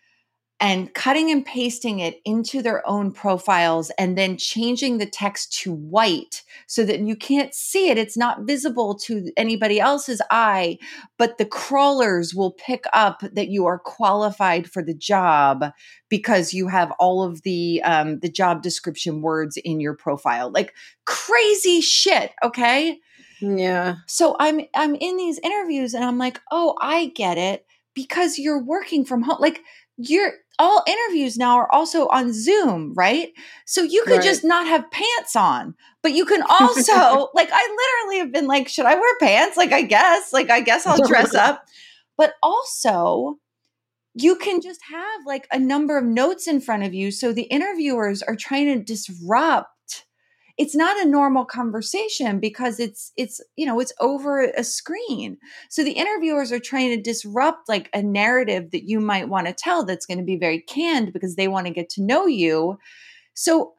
and 0.60 0.92
cutting 0.96 1.30
and 1.30 1.46
pasting 1.46 2.00
it 2.00 2.20
into 2.26 2.64
their 2.64 2.88
own 2.88 3.12
profiles 3.12 3.92
and 3.92 4.18
then 4.18 4.38
changing 4.38 4.98
the 4.98 5.06
text 5.06 5.54
to 5.54 5.72
white 5.72 6.42
so 6.66 6.84
that 6.84 7.00
you 7.00 7.16
can't 7.16 7.54
see 7.54 7.90
it. 7.90 7.98
It's 7.98 8.18
not 8.18 8.42
visible 8.42 8.96
to 9.00 9.32
anybody 9.38 9.80
else's 9.80 10.20
eye, 10.32 10.80
but 11.18 11.38
the 11.38 11.46
crawlers 11.46 12.34
will 12.34 12.52
pick 12.54 12.86
up 12.92 13.22
that 13.34 13.50
you 13.50 13.68
are 13.68 13.78
qualified 13.78 14.68
for 14.68 14.82
the 14.82 14.96
job 14.96 15.66
because 16.10 16.56
you 16.56 16.68
have 16.70 16.92
all 17.00 17.24
of 17.24 17.44
the 17.44 17.82
um, 17.84 18.20
the 18.20 18.30
job 18.30 18.64
description 18.64 19.22
words 19.22 19.58
in 19.58 19.80
your 19.80 19.94
profile. 19.94 20.50
Like 20.50 20.74
crazy 21.06 21.82
shit, 21.82 22.32
okay? 22.44 23.00
Yeah. 23.40 23.98
So 24.08 24.36
I'm 24.40 24.62
I'm 24.74 24.96
in 24.96 25.18
these 25.18 25.40
interviews 25.40 25.94
and 25.94 26.04
I'm 26.04 26.18
like, 26.18 26.42
"Oh, 26.52 26.76
I 26.82 27.08
get 27.08 27.38
it." 27.38 27.66
Because 27.94 28.38
you're 28.38 28.64
working 28.64 29.06
from 29.06 29.24
home. 29.24 29.38
Like 29.40 29.62
you're 29.98 30.34
all 30.60 30.84
interviews 30.88 31.38
now 31.38 31.58
are 31.58 31.72
also 31.72 32.08
on 32.08 32.34
Zoom, 32.34 32.94
right? 32.96 33.32
So 33.66 33.84
you 33.84 34.04
could 34.06 34.18
right. 34.18 34.24
just 34.24 34.44
not 34.44 34.66
have 34.68 34.90
pants 34.90 35.36
on, 35.36 35.76
but 36.02 36.14
you 36.14 36.26
can 36.26 36.42
also, 36.42 37.30
like, 37.36 37.50
I 37.52 38.02
literally 38.02 38.20
have 38.20 38.32
been 38.32 38.48
like, 38.48 38.68
should 38.68 38.86
I 38.86 38.96
wear 38.96 39.18
pants? 39.20 39.58
Like, 39.58 39.72
I 39.72 39.84
guess, 39.84 40.34
like, 40.34 40.50
I 40.50 40.62
guess 40.62 40.88
I'll 40.88 41.06
dress 41.06 41.34
up. 41.36 41.64
But 42.18 42.34
also, 42.42 43.38
you 44.16 44.36
can 44.36 44.62
just 44.62 44.82
have 44.90 45.22
like 45.28 45.48
a 45.52 45.60
number 45.60 45.98
of 45.98 46.04
notes 46.04 46.48
in 46.48 46.60
front 46.60 46.84
of 46.84 46.94
you. 46.94 47.12
So 47.12 47.32
the 47.32 47.44
interviewers 47.44 48.24
are 48.24 48.36
trying 48.36 48.66
to 48.66 48.84
disrupt 48.84 49.70
it's 50.58 50.76
not 50.76 51.00
a 51.00 51.10
normal 51.10 51.46
conversation 51.46 52.40
because 52.40 52.80
it's 52.80 53.12
it's 53.16 53.40
you 53.56 53.66
know 53.66 53.80
it's 53.80 53.94
over 54.00 54.42
a 54.42 54.64
screen. 54.64 55.38
So 55.70 55.84
the 55.84 55.92
interviewers 55.92 56.52
are 56.52 56.60
trying 56.60 56.96
to 56.96 57.02
disrupt 57.02 57.70
like 57.70 57.90
a 57.94 58.02
narrative 58.02 58.72
that 58.72 58.90
you 58.90 59.00
might 59.00 59.30
want 59.30 59.48
to 59.48 59.54
tell 59.54 59.86
that's 59.86 60.06
going 60.06 60.18
to 60.18 60.24
be 60.24 60.38
very 60.38 60.60
canned 60.60 61.14
because 61.14 61.36
they 61.36 61.48
want 61.48 61.68
to 61.68 61.74
get 61.74 61.90
to 61.92 62.02
know 62.02 62.26
you. 62.26 62.80
So 63.36 63.74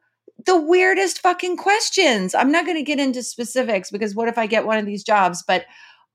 the 0.45 0.59
weirdest 0.59 1.19
fucking 1.19 1.57
questions. 1.57 2.33
I'm 2.33 2.51
not 2.51 2.65
going 2.65 2.77
to 2.77 2.83
get 2.83 2.99
into 2.99 3.23
specifics 3.23 3.91
because 3.91 4.15
what 4.15 4.29
if 4.29 4.37
i 4.37 4.47
get 4.47 4.65
one 4.65 4.77
of 4.77 4.85
these 4.85 5.03
jobs? 5.03 5.43
But 5.45 5.65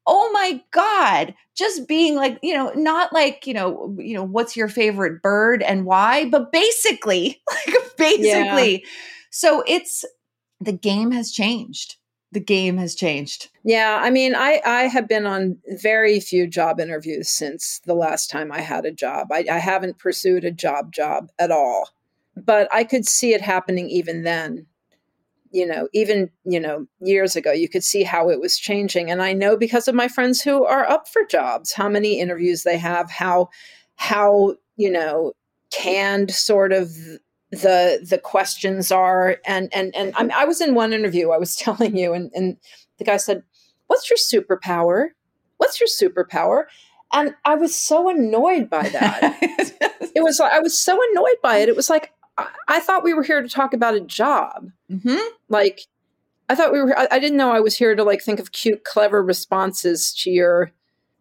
oh 0.06 0.30
my 0.33 0.61
god 0.71 1.35
just 1.56 1.88
being 1.88 2.14
like 2.14 2.38
you 2.42 2.52
know 2.52 2.71
not 2.75 3.11
like 3.12 3.47
you 3.47 3.54
know 3.54 3.97
you 3.99 4.14
know 4.14 4.23
what's 4.23 4.54
your 4.54 4.68
favorite 4.68 5.23
bird 5.23 5.62
and 5.62 5.87
why 5.87 6.28
but 6.28 6.52
basically 6.52 7.40
like 7.66 7.97
basically. 7.97 8.83
Yeah. 8.83 8.88
so 9.30 9.64
it's 9.66 10.04
the 10.64 10.73
game 10.73 11.12
has 11.12 11.30
changed. 11.30 11.97
The 12.33 12.40
game 12.40 12.78
has 12.78 12.97
changed. 12.97 13.50
Yeah, 13.62 14.00
I 14.02 14.11
mean, 14.11 14.35
I 14.35 14.61
I 14.66 14.83
have 14.85 15.06
been 15.06 15.25
on 15.25 15.59
very 15.80 16.18
few 16.18 16.49
job 16.49 16.80
interviews 16.80 17.28
since 17.28 17.80
the 17.87 17.94
last 17.94 18.28
time 18.28 18.50
I 18.50 18.61
had 18.61 18.85
a 18.85 18.90
job. 18.90 19.28
I, 19.30 19.44
I 19.50 19.59
haven't 19.59 19.99
pursued 19.99 20.44
a 20.44 20.50
job 20.50 20.92
job 20.92 21.30
at 21.38 21.52
all, 21.52 21.90
but 22.37 22.68
I 22.75 22.83
could 22.83 23.06
see 23.06 23.35
it 23.35 23.40
happening 23.40 23.88
even 23.88 24.25
then. 24.25 24.66
You 25.52 25.64
know, 25.64 25.88
even 25.92 26.28
you 26.44 26.59
know 26.59 26.88
years 26.99 27.37
ago, 27.37 27.52
you 27.52 27.68
could 27.68 27.85
see 27.85 28.02
how 28.02 28.28
it 28.30 28.40
was 28.40 28.59
changing, 28.59 29.12
and 29.12 29.23
I 29.23 29.33
know 29.33 29.56
because 29.56 29.87
of 29.87 29.94
my 29.94 30.09
friends 30.09 30.42
who 30.42 30.64
are 30.64 30.90
up 30.90 31.08
for 31.08 31.25
jobs, 31.25 31.73
how 31.73 31.88
many 31.88 32.19
interviews 32.19 32.65
they 32.65 32.78
have, 32.78 33.12
how 33.12 33.50
how 33.95 34.56
you 34.76 34.91
know 34.91 35.34
canned 35.71 36.32
sort 36.32 36.73
of 36.73 36.91
the 37.60 38.06
the 38.08 38.19
questions 38.19 38.90
are 38.90 39.38
and 39.47 39.73
and 39.73 39.95
and 39.95 40.14
I'm, 40.17 40.30
i 40.32 40.45
was 40.45 40.60
in 40.60 40.75
one 40.75 40.93
interview 40.93 41.30
i 41.30 41.38
was 41.38 41.56
telling 41.67 41.97
you 41.97 42.12
and 42.12 42.30
and 42.34 42.56
the 42.99 43.04
guy 43.04 43.17
said 43.17 43.43
what's 43.86 44.08
your 44.08 44.17
superpower? 44.17 45.08
What's 45.58 45.80
your 45.80 45.88
superpower? 45.88 46.64
And 47.12 47.34
i 47.45 47.54
was 47.54 47.75
so 47.75 48.08
annoyed 48.08 48.71
by 48.71 48.88
that. 48.88 49.90
It 50.17 50.23
was 50.23 50.38
like 50.38 50.52
i 50.52 50.60
was 50.60 50.80
so 50.80 50.97
annoyed 51.10 51.38
by 51.43 51.56
it. 51.58 51.69
It 51.69 51.75
was 51.75 51.90
like 51.90 52.12
i, 52.38 52.47
I 52.69 52.80
thought 52.80 53.02
we 53.02 53.14
were 53.14 53.25
here 53.25 53.43
to 53.43 53.49
talk 53.49 53.75
about 53.75 53.95
a 53.95 54.00
job. 54.00 54.71
Mm-hmm. 54.90 55.19
like 55.49 55.80
i 56.49 56.54
thought 56.54 56.73
we 56.73 56.80
were 56.80 56.97
I, 56.97 57.08
I 57.10 57.19
didn't 57.19 57.38
know 57.38 57.50
i 57.52 57.58
was 57.58 57.76
here 57.76 57.97
to 57.97 58.04
like 58.04 58.23
think 58.23 58.38
of 58.38 58.52
cute 58.52 58.84
clever 58.84 59.23
responses 59.23 60.12
to 60.21 60.30
your 60.30 60.71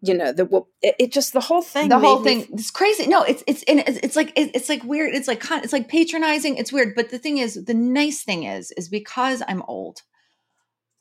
you 0.04 0.14
know 0.14 0.34
the 0.34 0.44
it, 0.82 0.96
it, 1.00 1.12
just 1.14 1.32
the 1.32 1.40
whole 1.40 1.62
thing 1.62 1.88
the 1.88 1.98
whole 1.98 2.22
thing 2.22 2.46
it's 2.52 2.70
crazy. 2.70 3.08
No 3.08 3.24
it's 3.24 3.42
it's 3.48 3.64
it's, 3.68 4.00
it's 4.04 4.16
like 4.18 4.34
it's 4.36 4.68
like 4.68 4.84
weird 4.84 5.16
it's 5.16 5.30
like 5.30 5.42
it's 5.50 5.72
like 5.72 5.88
patronizing 5.88 6.58
it's 6.58 6.74
weird. 6.74 6.94
But 6.94 7.10
the 7.10 7.18
thing 7.18 7.38
is 7.38 7.64
the 7.66 7.74
nice 7.74 8.22
thing 8.22 8.44
is 8.44 8.72
is 8.72 8.90
because 8.90 9.42
i'm 9.48 9.62
old 9.64 10.02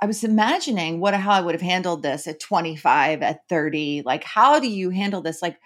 i 0.00 0.06
was 0.06 0.22
imagining 0.22 1.00
what 1.00 1.14
how 1.14 1.32
i 1.32 1.40
would 1.40 1.54
have 1.54 1.62
handled 1.62 2.02
this 2.02 2.28
at 2.28 2.38
25 2.38 3.22
at 3.22 3.40
30 3.48 4.02
like 4.06 4.22
how 4.22 4.60
do 4.60 4.68
you 4.68 4.90
handle 4.90 5.20
this? 5.20 5.42
Like 5.42 5.58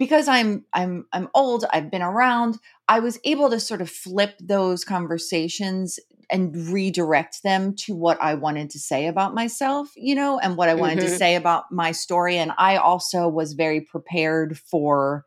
because 0.00 0.26
i'm 0.26 0.64
i'm 0.72 1.06
i'm 1.12 1.28
old 1.32 1.64
i've 1.72 1.92
been 1.92 2.02
around 2.02 2.58
i 2.88 2.98
was 2.98 3.20
able 3.24 3.48
to 3.48 3.60
sort 3.60 3.80
of 3.80 3.88
flip 3.88 4.34
those 4.40 4.84
conversations 4.84 6.00
and 6.30 6.56
redirect 6.68 7.42
them 7.42 7.74
to 7.74 7.94
what 7.94 8.16
I 8.22 8.34
wanted 8.34 8.70
to 8.70 8.78
say 8.78 9.08
about 9.08 9.34
myself, 9.34 9.90
you 9.96 10.14
know, 10.14 10.38
and 10.38 10.56
what 10.56 10.68
I 10.68 10.74
wanted 10.74 10.98
mm-hmm. 10.98 11.08
to 11.08 11.16
say 11.16 11.34
about 11.34 11.72
my 11.72 11.92
story. 11.92 12.36
And 12.36 12.52
I 12.56 12.76
also 12.76 13.28
was 13.28 13.54
very 13.54 13.80
prepared 13.80 14.56
for 14.56 15.24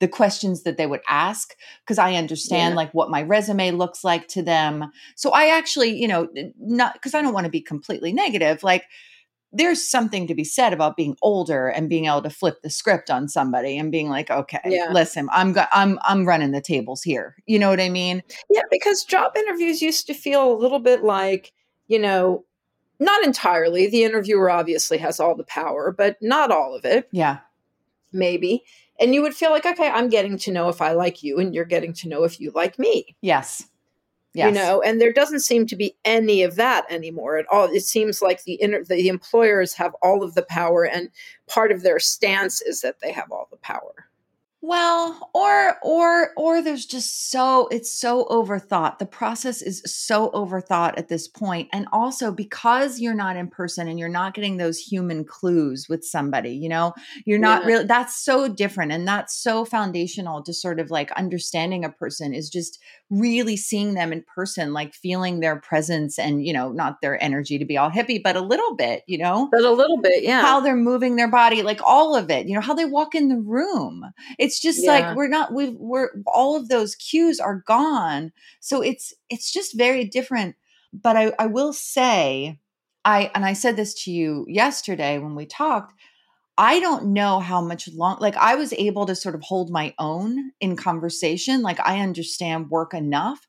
the 0.00 0.08
questions 0.08 0.64
that 0.64 0.76
they 0.76 0.86
would 0.86 1.00
ask 1.08 1.54
because 1.82 1.98
I 1.98 2.16
understand 2.16 2.72
yeah. 2.72 2.76
like 2.76 2.92
what 2.92 3.10
my 3.10 3.22
resume 3.22 3.70
looks 3.70 4.04
like 4.04 4.28
to 4.28 4.42
them. 4.42 4.90
So 5.16 5.30
I 5.30 5.56
actually, 5.56 5.98
you 5.98 6.08
know, 6.08 6.28
not 6.58 6.94
because 6.94 7.14
I 7.14 7.22
don't 7.22 7.32
want 7.32 7.44
to 7.44 7.50
be 7.50 7.62
completely 7.62 8.12
negative, 8.12 8.62
like 8.62 8.84
there's 9.54 9.88
something 9.88 10.26
to 10.26 10.34
be 10.34 10.44
said 10.44 10.72
about 10.72 10.96
being 10.96 11.16
older 11.22 11.68
and 11.68 11.88
being 11.88 12.06
able 12.06 12.22
to 12.22 12.30
flip 12.30 12.60
the 12.62 12.70
script 12.70 13.10
on 13.10 13.28
somebody 13.28 13.78
and 13.78 13.92
being 13.92 14.08
like, 14.08 14.30
okay, 14.30 14.60
yeah. 14.66 14.88
listen, 14.92 15.28
I'm 15.32 15.52
go- 15.52 15.66
I'm 15.72 15.98
I'm 16.02 16.26
running 16.26 16.50
the 16.50 16.60
tables 16.60 17.02
here. 17.02 17.36
You 17.46 17.58
know 17.58 17.70
what 17.70 17.80
I 17.80 17.88
mean? 17.88 18.22
Yeah, 18.50 18.62
because 18.70 19.04
job 19.04 19.36
interviews 19.36 19.80
used 19.80 20.06
to 20.08 20.14
feel 20.14 20.52
a 20.52 20.58
little 20.58 20.80
bit 20.80 21.04
like, 21.04 21.52
you 21.86 21.98
know, 21.98 22.44
not 22.98 23.24
entirely. 23.24 23.88
The 23.88 24.04
interviewer 24.04 24.50
obviously 24.50 24.98
has 24.98 25.20
all 25.20 25.36
the 25.36 25.44
power, 25.44 25.94
but 25.96 26.16
not 26.20 26.50
all 26.50 26.74
of 26.74 26.84
it. 26.84 27.08
Yeah. 27.12 27.38
Maybe. 28.12 28.64
And 29.00 29.14
you 29.14 29.22
would 29.22 29.34
feel 29.34 29.50
like, 29.50 29.66
okay, 29.66 29.88
I'm 29.88 30.08
getting 30.08 30.38
to 30.38 30.52
know 30.52 30.68
if 30.68 30.80
I 30.80 30.92
like 30.92 31.22
you 31.22 31.38
and 31.38 31.54
you're 31.54 31.64
getting 31.64 31.92
to 31.94 32.08
know 32.08 32.24
if 32.24 32.40
you 32.40 32.52
like 32.54 32.78
me. 32.78 33.16
Yes. 33.20 33.64
Yes. 34.34 34.48
You 34.48 34.54
know, 34.60 34.82
and 34.82 35.00
there 35.00 35.12
doesn't 35.12 35.40
seem 35.40 35.64
to 35.66 35.76
be 35.76 35.96
any 36.04 36.42
of 36.42 36.56
that 36.56 36.84
anymore 36.90 37.38
at 37.38 37.46
all. 37.52 37.66
It 37.66 37.84
seems 37.84 38.20
like 38.20 38.42
the 38.42 38.60
inter- 38.60 38.82
the 38.82 39.06
employers 39.06 39.74
have 39.74 39.94
all 40.02 40.24
of 40.24 40.34
the 40.34 40.42
power, 40.42 40.84
and 40.84 41.08
part 41.46 41.70
of 41.70 41.82
their 41.82 42.00
stance 42.00 42.60
is 42.60 42.80
that 42.80 43.00
they 43.00 43.12
have 43.12 43.30
all 43.30 43.46
the 43.50 43.56
power. 43.58 44.08
Well, 44.66 45.30
or 45.34 45.76
or 45.82 46.30
or 46.38 46.62
there's 46.62 46.86
just 46.86 47.30
so 47.30 47.68
it's 47.68 47.92
so 47.92 48.24
overthought. 48.30 48.98
The 48.98 49.04
process 49.04 49.60
is 49.60 49.82
so 49.84 50.30
overthought 50.30 50.94
at 50.96 51.10
this 51.10 51.28
point. 51.28 51.68
And 51.70 51.86
also 51.92 52.32
because 52.32 52.98
you're 52.98 53.12
not 53.12 53.36
in 53.36 53.48
person 53.48 53.88
and 53.88 53.98
you're 53.98 54.08
not 54.08 54.32
getting 54.32 54.56
those 54.56 54.78
human 54.78 55.26
clues 55.26 55.86
with 55.86 56.02
somebody, 56.02 56.52
you 56.52 56.70
know, 56.70 56.94
you're 57.26 57.38
not 57.38 57.64
yeah. 57.64 57.68
really 57.68 57.84
that's 57.84 58.24
so 58.24 58.48
different 58.48 58.90
and 58.90 59.06
that's 59.06 59.36
so 59.36 59.66
foundational 59.66 60.42
to 60.44 60.54
sort 60.54 60.80
of 60.80 60.90
like 60.90 61.12
understanding 61.12 61.84
a 61.84 61.90
person 61.90 62.32
is 62.32 62.48
just 62.48 62.78
really 63.20 63.56
seeing 63.56 63.94
them 63.94 64.12
in 64.12 64.24
person, 64.34 64.72
like 64.72 64.94
feeling 64.94 65.40
their 65.40 65.56
presence 65.56 66.18
and, 66.18 66.44
you 66.44 66.52
know, 66.52 66.72
not 66.72 67.00
their 67.00 67.22
energy 67.22 67.58
to 67.58 67.64
be 67.64 67.76
all 67.76 67.90
hippie, 67.90 68.22
but 68.22 68.36
a 68.36 68.40
little 68.40 68.74
bit, 68.76 69.02
you 69.06 69.18
know? 69.18 69.48
But 69.50 69.62
a 69.62 69.70
little 69.70 69.98
bit, 69.98 70.22
yeah. 70.22 70.40
How 70.40 70.60
they're 70.60 70.76
moving 70.76 71.16
their 71.16 71.30
body, 71.30 71.62
like 71.62 71.80
all 71.84 72.16
of 72.16 72.30
it, 72.30 72.46
you 72.46 72.54
know, 72.54 72.60
how 72.60 72.74
they 72.74 72.84
walk 72.84 73.14
in 73.14 73.28
the 73.28 73.40
room. 73.40 74.04
It's 74.38 74.60
just 74.60 74.82
yeah. 74.82 74.90
like 74.90 75.16
we're 75.16 75.28
not, 75.28 75.52
we 75.52 75.70
we're, 75.70 76.10
all 76.26 76.56
of 76.56 76.68
those 76.68 76.94
cues 76.94 77.40
are 77.40 77.62
gone. 77.66 78.32
So 78.60 78.82
it's, 78.82 79.14
it's 79.30 79.52
just 79.52 79.76
very 79.76 80.04
different. 80.04 80.56
But 80.92 81.16
I, 81.16 81.32
I 81.38 81.46
will 81.46 81.72
say, 81.72 82.58
I, 83.04 83.30
and 83.34 83.44
I 83.44 83.52
said 83.52 83.76
this 83.76 83.94
to 84.04 84.10
you 84.12 84.46
yesterday 84.48 85.18
when 85.18 85.34
we 85.34 85.46
talked, 85.46 85.92
I 86.56 86.78
don't 86.80 87.06
know 87.12 87.40
how 87.40 87.60
much 87.60 87.88
long, 87.88 88.18
like, 88.20 88.36
I 88.36 88.54
was 88.54 88.72
able 88.74 89.06
to 89.06 89.16
sort 89.16 89.34
of 89.34 89.42
hold 89.42 89.70
my 89.70 89.94
own 89.98 90.52
in 90.60 90.76
conversation. 90.76 91.62
Like, 91.62 91.80
I 91.80 92.00
understand 92.00 92.70
work 92.70 92.94
enough, 92.94 93.40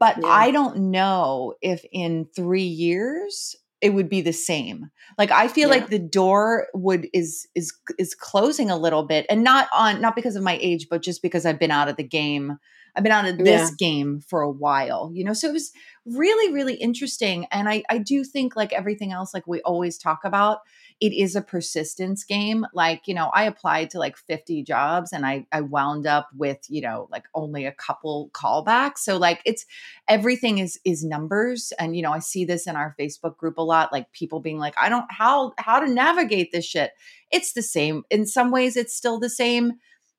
but 0.00 0.16
yeah. 0.20 0.26
I 0.26 0.50
don't 0.50 0.90
know 0.90 1.54
if 1.62 1.84
in 1.92 2.26
three 2.34 2.62
years 2.62 3.54
it 3.80 3.90
would 3.90 4.08
be 4.08 4.20
the 4.20 4.32
same. 4.32 4.90
Like, 5.18 5.30
I 5.30 5.48
feel 5.48 5.68
yeah. 5.68 5.76
like 5.76 5.90
the 5.90 5.98
door 5.98 6.68
would 6.74 7.08
is 7.12 7.46
is 7.54 7.72
is 7.98 8.14
closing 8.14 8.70
a 8.70 8.76
little 8.76 9.04
bit, 9.04 9.26
and 9.28 9.44
not 9.44 9.68
on 9.72 10.00
not 10.00 10.16
because 10.16 10.36
of 10.36 10.42
my 10.42 10.58
age, 10.60 10.88
but 10.90 11.02
just 11.02 11.22
because 11.22 11.46
I've 11.46 11.58
been 11.60 11.70
out 11.70 11.88
of 11.88 11.96
the 11.96 12.02
game. 12.02 12.58
I've 12.94 13.02
been 13.02 13.12
out 13.12 13.26
of 13.26 13.38
this 13.38 13.70
yeah. 13.70 13.76
game 13.78 14.20
for 14.20 14.42
a 14.42 14.50
while, 14.50 15.10
you 15.14 15.24
know. 15.24 15.32
So 15.32 15.48
it 15.48 15.52
was 15.52 15.72
really, 16.04 16.52
really 16.52 16.74
interesting, 16.74 17.46
and 17.50 17.68
I 17.68 17.82
I 17.88 17.98
do 17.98 18.24
think 18.24 18.56
like 18.56 18.72
everything 18.72 19.12
else, 19.12 19.32
like 19.32 19.46
we 19.46 19.60
always 19.62 19.98
talk 19.98 20.20
about 20.24 20.58
it 21.02 21.12
is 21.12 21.34
a 21.34 21.42
persistence 21.42 22.22
game. 22.22 22.64
Like, 22.72 23.08
you 23.08 23.14
know, 23.14 23.28
I 23.34 23.42
applied 23.42 23.90
to 23.90 23.98
like 23.98 24.16
50 24.16 24.62
jobs 24.62 25.12
and 25.12 25.26
I 25.26 25.46
I 25.50 25.60
wound 25.60 26.06
up 26.06 26.28
with, 26.32 26.58
you 26.68 26.80
know, 26.80 27.08
like 27.10 27.24
only 27.34 27.66
a 27.66 27.72
couple 27.72 28.30
callbacks. 28.32 28.98
So 28.98 29.16
like 29.16 29.42
it's 29.44 29.66
everything 30.06 30.58
is 30.58 30.78
is 30.84 31.04
numbers 31.04 31.72
and 31.76 31.96
you 31.96 32.02
know, 32.02 32.12
I 32.12 32.20
see 32.20 32.44
this 32.44 32.68
in 32.68 32.76
our 32.76 32.94
Facebook 33.00 33.36
group 33.36 33.58
a 33.58 33.62
lot 33.62 33.92
like 33.92 34.12
people 34.12 34.38
being 34.38 34.58
like, 34.58 34.74
"I 34.80 34.88
don't 34.88 35.06
how 35.10 35.54
how 35.58 35.80
to 35.80 35.92
navigate 35.92 36.52
this 36.52 36.64
shit." 36.64 36.92
It's 37.32 37.52
the 37.52 37.62
same. 37.62 38.04
In 38.08 38.24
some 38.24 38.52
ways 38.52 38.76
it's 38.76 38.94
still 38.94 39.18
the 39.18 39.30
same. 39.30 39.72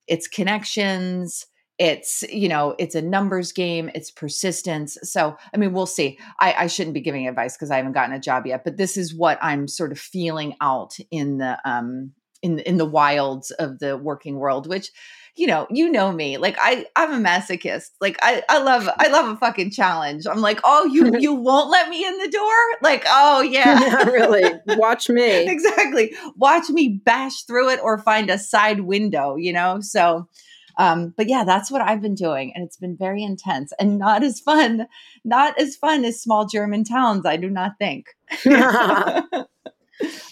It's 0.05 0.27
connections, 0.27 1.45
it's 1.83 2.23
you 2.29 2.47
know 2.47 2.75
it's 2.79 2.95
a 2.95 3.01
numbers 3.01 3.51
game 3.51 3.91
it's 3.93 4.09
persistence. 4.09 4.97
So 5.03 5.35
i 5.53 5.57
mean 5.57 5.73
we'll 5.73 5.85
see. 5.85 6.17
I, 6.39 6.53
I 6.53 6.67
shouldn't 6.67 6.93
be 6.93 7.01
giving 7.01 7.27
advice 7.27 7.55
because 7.55 7.71
i 7.71 7.77
haven't 7.77 7.91
gotten 7.91 8.15
a 8.15 8.19
job 8.19 8.45
yet 8.47 8.63
but 8.63 8.77
this 8.77 8.95
is 8.95 9.13
what 9.13 9.37
i'm 9.41 9.67
sort 9.67 9.91
of 9.91 9.99
feeling 9.99 10.55
out 10.61 10.95
in 11.11 11.37
the 11.39 11.57
um 11.65 12.11
in 12.41 12.59
in 12.59 12.77
the 12.77 12.85
wilds 12.85 13.51
of 13.51 13.79
the 13.79 13.97
working 13.97 14.37
world 14.37 14.67
which 14.67 14.91
you 15.35 15.45
know 15.45 15.67
you 15.69 15.91
know 15.91 16.11
me 16.11 16.37
like 16.37 16.55
i 16.59 16.85
i'm 16.95 17.11
a 17.11 17.29
masochist. 17.29 17.89
Like 17.99 18.17
i 18.21 18.43
i 18.47 18.59
love 18.59 18.87
i 18.97 19.07
love 19.09 19.27
a 19.27 19.35
fucking 19.35 19.71
challenge. 19.71 20.25
I'm 20.25 20.41
like 20.41 20.61
oh 20.63 20.85
you 20.85 21.11
you 21.19 21.33
won't 21.33 21.69
let 21.69 21.89
me 21.89 22.05
in 22.05 22.17
the 22.17 22.29
door? 22.29 22.79
Like 22.81 23.03
oh 23.07 23.41
yeah, 23.41 23.79
yeah 23.81 24.03
really. 24.05 24.53
Watch 24.67 25.09
me. 25.09 25.47
Exactly. 25.53 26.15
Watch 26.37 26.69
me 26.69 27.01
bash 27.03 27.43
through 27.43 27.69
it 27.71 27.79
or 27.83 27.97
find 27.97 28.29
a 28.29 28.37
side 28.37 28.81
window 28.81 29.35
you 29.35 29.51
know? 29.51 29.79
So 29.81 30.29
um, 30.77 31.13
but 31.15 31.27
yeah, 31.27 31.43
that's 31.43 31.69
what 31.69 31.81
I've 31.81 32.01
been 32.01 32.15
doing. 32.15 32.51
And 32.55 32.63
it's 32.63 32.77
been 32.77 32.95
very 32.97 33.23
intense 33.23 33.71
and 33.79 33.97
not 33.97 34.23
as 34.23 34.39
fun, 34.39 34.87
not 35.23 35.57
as 35.59 35.75
fun 35.75 36.05
as 36.05 36.21
small 36.21 36.47
German 36.47 36.83
towns, 36.83 37.25
I 37.25 37.37
do 37.37 37.49
not 37.49 37.73
think. 37.79 38.07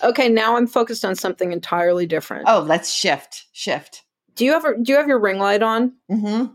okay, 0.04 0.30
now 0.30 0.58
I'm 0.58 0.68
focused 0.68 1.06
on 1.06 1.16
something 1.16 1.52
entirely 1.52 2.06
different. 2.06 2.46
Oh, 2.48 2.62
let's 2.62 2.92
shift. 2.92 3.46
Shift. 3.52 4.04
Do 4.36 4.46
you 4.46 4.54
ever 4.54 4.78
do 4.82 4.92
you 4.92 4.98
have 4.98 5.08
your 5.08 5.20
ring 5.20 5.40
light 5.40 5.62
on? 5.62 5.94
Mm-hmm. 6.10 6.54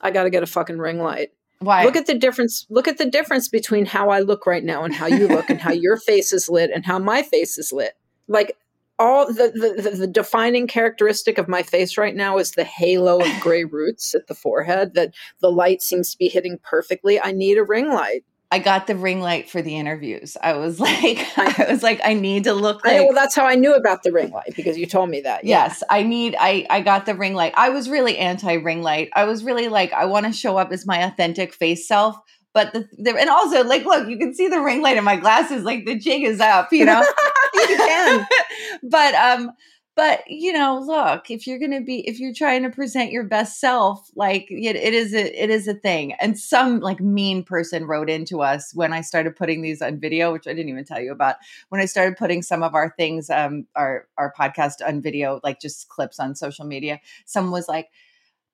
I 0.00 0.10
gotta 0.10 0.30
get 0.30 0.42
a 0.42 0.46
fucking 0.46 0.78
ring 0.78 1.00
light. 1.00 1.30
Why? 1.60 1.84
Look 1.84 1.96
at 1.96 2.06
the 2.06 2.14
difference. 2.14 2.66
Look 2.70 2.88
at 2.88 2.98
the 2.98 3.06
difference 3.06 3.48
between 3.48 3.84
how 3.86 4.10
I 4.10 4.20
look 4.20 4.46
right 4.46 4.64
now 4.64 4.84
and 4.84 4.94
how 4.94 5.06
you 5.06 5.28
look, 5.28 5.50
and 5.50 5.60
how 5.60 5.72
your 5.72 5.96
face 5.96 6.32
is 6.32 6.48
lit 6.48 6.70
and 6.72 6.86
how 6.86 6.98
my 6.98 7.22
face 7.22 7.58
is 7.58 7.72
lit. 7.72 7.96
Like 8.28 8.56
all 9.00 9.26
the, 9.26 9.50
the, 9.82 9.90
the 9.96 10.06
defining 10.06 10.66
characteristic 10.66 11.38
of 11.38 11.48
my 11.48 11.62
face 11.62 11.96
right 11.96 12.14
now 12.14 12.36
is 12.36 12.52
the 12.52 12.64
halo 12.64 13.20
of 13.20 13.28
gray 13.40 13.64
roots 13.64 14.14
at 14.14 14.26
the 14.26 14.34
forehead 14.34 14.94
that 14.94 15.14
the 15.40 15.50
light 15.50 15.80
seems 15.80 16.12
to 16.12 16.18
be 16.18 16.28
hitting 16.28 16.58
perfectly. 16.62 17.18
I 17.18 17.32
need 17.32 17.56
a 17.56 17.64
ring 17.64 17.88
light. 17.88 18.24
I 18.52 18.58
got 18.58 18.88
the 18.88 18.96
ring 18.96 19.20
light 19.20 19.48
for 19.48 19.62
the 19.62 19.76
interviews. 19.78 20.36
I 20.42 20.52
was 20.54 20.78
like, 20.80 21.26
I 21.38 21.66
was 21.70 21.82
like, 21.82 22.00
I 22.04 22.12
need 22.12 22.44
to 22.44 22.52
look 22.52 22.84
like. 22.84 22.96
I, 22.96 23.00
well, 23.00 23.14
that's 23.14 23.34
how 23.34 23.46
I 23.46 23.54
knew 23.54 23.74
about 23.74 24.02
the 24.02 24.12
ring 24.12 24.32
light 24.32 24.54
because 24.54 24.76
you 24.76 24.84
told 24.86 25.08
me 25.08 25.22
that. 25.22 25.44
Yeah. 25.44 25.64
Yes, 25.64 25.82
I 25.88 26.02
need. 26.02 26.36
I 26.38 26.66
I 26.68 26.82
got 26.82 27.06
the 27.06 27.14
ring 27.14 27.34
light. 27.34 27.54
I 27.56 27.70
was 27.70 27.88
really 27.88 28.18
anti 28.18 28.54
ring 28.54 28.82
light. 28.82 29.08
I 29.14 29.24
was 29.24 29.44
really 29.44 29.68
like, 29.68 29.92
I 29.92 30.04
want 30.04 30.26
to 30.26 30.32
show 30.32 30.58
up 30.58 30.72
as 30.72 30.86
my 30.86 30.98
authentic 30.98 31.54
face 31.54 31.88
self. 31.88 32.16
But 32.52 32.72
the, 32.72 32.88
the 32.98 33.16
and 33.16 33.30
also 33.30 33.62
like, 33.62 33.84
look, 33.84 34.08
you 34.08 34.18
can 34.18 34.34
see 34.34 34.48
the 34.48 34.60
ring 34.60 34.82
light 34.82 34.96
in 34.96 35.04
my 35.04 35.16
glasses. 35.16 35.62
Like 35.62 35.86
the 35.86 35.96
jig 35.96 36.24
is 36.24 36.40
up, 36.40 36.72
you 36.72 36.84
know. 36.84 37.02
you 37.54 37.76
can. 37.76 38.26
but 38.82 39.14
um, 39.14 39.52
but 39.96 40.22
you 40.28 40.52
know, 40.52 40.78
look, 40.78 41.30
if 41.30 41.46
you're 41.46 41.58
gonna 41.58 41.80
be, 41.82 42.08
if 42.08 42.18
you're 42.20 42.32
trying 42.32 42.62
to 42.62 42.70
present 42.70 43.12
your 43.12 43.24
best 43.24 43.60
self, 43.60 44.08
like 44.14 44.46
it, 44.50 44.76
it 44.76 44.94
is 44.94 45.12
a, 45.12 45.42
it 45.42 45.50
is 45.50 45.68
a 45.68 45.74
thing. 45.74 46.14
And 46.14 46.38
some 46.38 46.80
like 46.80 47.00
mean 47.00 47.42
person 47.42 47.84
wrote 47.84 48.08
into 48.08 48.40
us 48.40 48.72
when 48.74 48.92
I 48.92 49.02
started 49.02 49.36
putting 49.36 49.62
these 49.62 49.82
on 49.82 50.00
video, 50.00 50.32
which 50.32 50.46
I 50.46 50.54
didn't 50.54 50.70
even 50.70 50.84
tell 50.84 51.00
you 51.00 51.12
about. 51.12 51.36
When 51.68 51.80
I 51.80 51.84
started 51.84 52.16
putting 52.16 52.40
some 52.42 52.62
of 52.62 52.74
our 52.74 52.94
things, 52.96 53.28
um, 53.30 53.66
our 53.76 54.06
our 54.16 54.32
podcast 54.38 54.74
on 54.86 55.02
video, 55.02 55.40
like 55.42 55.60
just 55.60 55.88
clips 55.88 56.18
on 56.18 56.34
social 56.34 56.64
media, 56.64 57.00
someone 57.26 57.52
was 57.52 57.68
like 57.68 57.88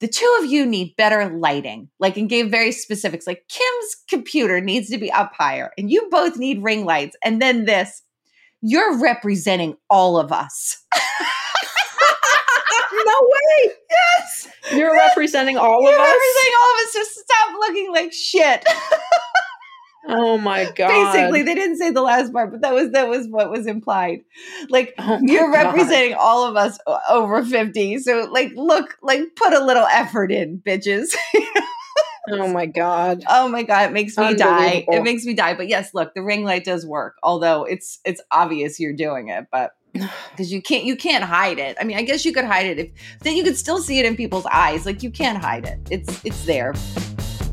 the 0.00 0.08
two 0.08 0.38
of 0.40 0.50
you 0.50 0.66
need 0.66 0.96
better 0.96 1.30
lighting, 1.30 1.88
like, 1.98 2.16
and 2.16 2.28
gave 2.28 2.50
very 2.50 2.72
specifics, 2.72 3.26
like 3.26 3.48
Kim's 3.48 3.96
computer 4.08 4.60
needs 4.60 4.90
to 4.90 4.98
be 4.98 5.10
up 5.10 5.32
higher, 5.34 5.72
and 5.78 5.90
you 5.90 6.08
both 6.10 6.36
need 6.36 6.62
ring 6.62 6.84
lights. 6.84 7.16
And 7.24 7.40
then 7.40 7.64
this, 7.64 8.02
you're 8.62 8.98
representing 9.00 9.76
all 9.90 10.18
of 10.18 10.32
us. 10.32 10.84
no 12.92 13.12
way. 13.22 13.72
Yes. 13.90 14.48
You're 14.72 14.94
representing 14.94 15.56
all 15.56 15.82
you're 15.82 15.94
of 15.94 16.00
us. 16.00 16.06
Representing 16.06 16.54
all 16.60 16.74
of 16.74 16.86
us. 16.86 16.92
Just 16.92 17.14
stop 17.14 17.54
looking 17.60 17.92
like 17.92 18.12
shit. 18.12 18.64
Oh 20.08 20.38
my 20.38 20.70
god. 20.76 20.88
Basically, 20.88 21.42
they 21.42 21.54
didn't 21.54 21.76
say 21.76 21.90
the 21.90 22.02
last 22.02 22.32
part, 22.32 22.50
but 22.50 22.62
that 22.62 22.74
was 22.74 22.90
that 22.92 23.08
was 23.08 23.26
what 23.28 23.50
was 23.50 23.66
implied. 23.66 24.20
Like 24.68 24.94
oh 24.98 25.20
you're 25.22 25.50
god. 25.52 25.66
representing 25.66 26.14
all 26.14 26.44
of 26.46 26.56
us 26.56 26.78
over 27.08 27.44
50. 27.44 27.98
So 27.98 28.28
like 28.30 28.52
look, 28.54 28.96
like 29.02 29.20
put 29.36 29.52
a 29.52 29.64
little 29.64 29.86
effort 29.86 30.32
in, 30.32 30.60
bitches. 30.66 31.14
oh 32.28 32.48
my 32.48 32.66
god. 32.66 33.24
Oh 33.28 33.48
my 33.48 33.62
god, 33.62 33.90
it 33.90 33.92
makes 33.92 34.16
me 34.16 34.34
die. 34.34 34.84
It 34.88 35.02
makes 35.02 35.24
me 35.24 35.34
die. 35.34 35.54
But 35.54 35.68
yes, 35.68 35.94
look, 35.94 36.14
the 36.14 36.22
ring 36.22 36.44
light 36.44 36.64
does 36.64 36.86
work. 36.86 37.16
Although 37.22 37.64
it's 37.64 38.00
it's 38.04 38.20
obvious 38.30 38.80
you're 38.80 38.92
doing 38.92 39.28
it, 39.28 39.46
but 39.50 39.72
because 39.92 40.52
you 40.52 40.62
can't 40.62 40.84
you 40.84 40.96
can't 40.96 41.24
hide 41.24 41.58
it. 41.58 41.76
I 41.80 41.84
mean, 41.84 41.96
I 41.96 42.02
guess 42.02 42.24
you 42.24 42.32
could 42.32 42.44
hide 42.44 42.66
it 42.66 42.78
if 42.78 42.90
then 43.20 43.36
you 43.36 43.44
could 43.44 43.56
still 43.56 43.78
see 43.78 43.98
it 43.98 44.06
in 44.06 44.16
people's 44.16 44.46
eyes. 44.46 44.86
Like 44.86 45.02
you 45.02 45.10
can't 45.10 45.42
hide 45.42 45.64
it. 45.64 45.80
It's 45.90 46.24
it's 46.24 46.44
there. 46.44 46.74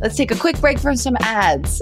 Let's 0.02 0.16
take 0.16 0.32
a 0.32 0.36
quick 0.36 0.60
break 0.60 0.80
from 0.80 0.96
some 0.96 1.16
ads. 1.22 1.82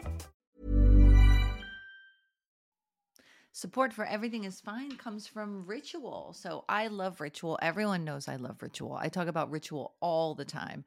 Support 3.61 3.93
for 3.93 4.05
Everything 4.05 4.45
is 4.45 4.59
Fine 4.59 4.97
comes 4.97 5.27
from 5.27 5.67
Ritual. 5.67 6.33
So 6.35 6.65
I 6.67 6.87
love 6.87 7.21
Ritual. 7.21 7.59
Everyone 7.61 8.03
knows 8.03 8.27
I 8.27 8.37
love 8.37 8.63
Ritual. 8.63 8.97
I 8.99 9.07
talk 9.07 9.27
about 9.27 9.51
Ritual 9.51 9.93
all 9.99 10.33
the 10.33 10.45
time. 10.45 10.83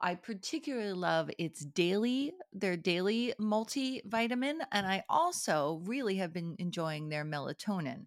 I 0.00 0.16
particularly 0.16 0.92
love 0.92 1.30
its 1.38 1.60
daily, 1.60 2.32
their 2.52 2.76
daily 2.76 3.32
multivitamin. 3.40 4.58
And 4.72 4.88
I 4.88 5.04
also 5.08 5.80
really 5.84 6.16
have 6.16 6.32
been 6.32 6.56
enjoying 6.58 7.10
their 7.10 7.24
melatonin. 7.24 8.06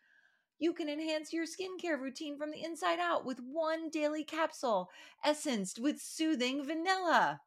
You 0.61 0.73
can 0.73 0.89
enhance 0.89 1.33
your 1.33 1.45
skincare 1.45 1.99
routine 1.99 2.37
from 2.37 2.51
the 2.51 2.63
inside 2.63 2.99
out 2.99 3.25
with 3.25 3.39
one 3.39 3.89
daily 3.89 4.23
capsule, 4.23 4.91
essenced 5.25 5.79
with 5.79 5.99
soothing 5.99 6.63
vanilla. 6.63 7.41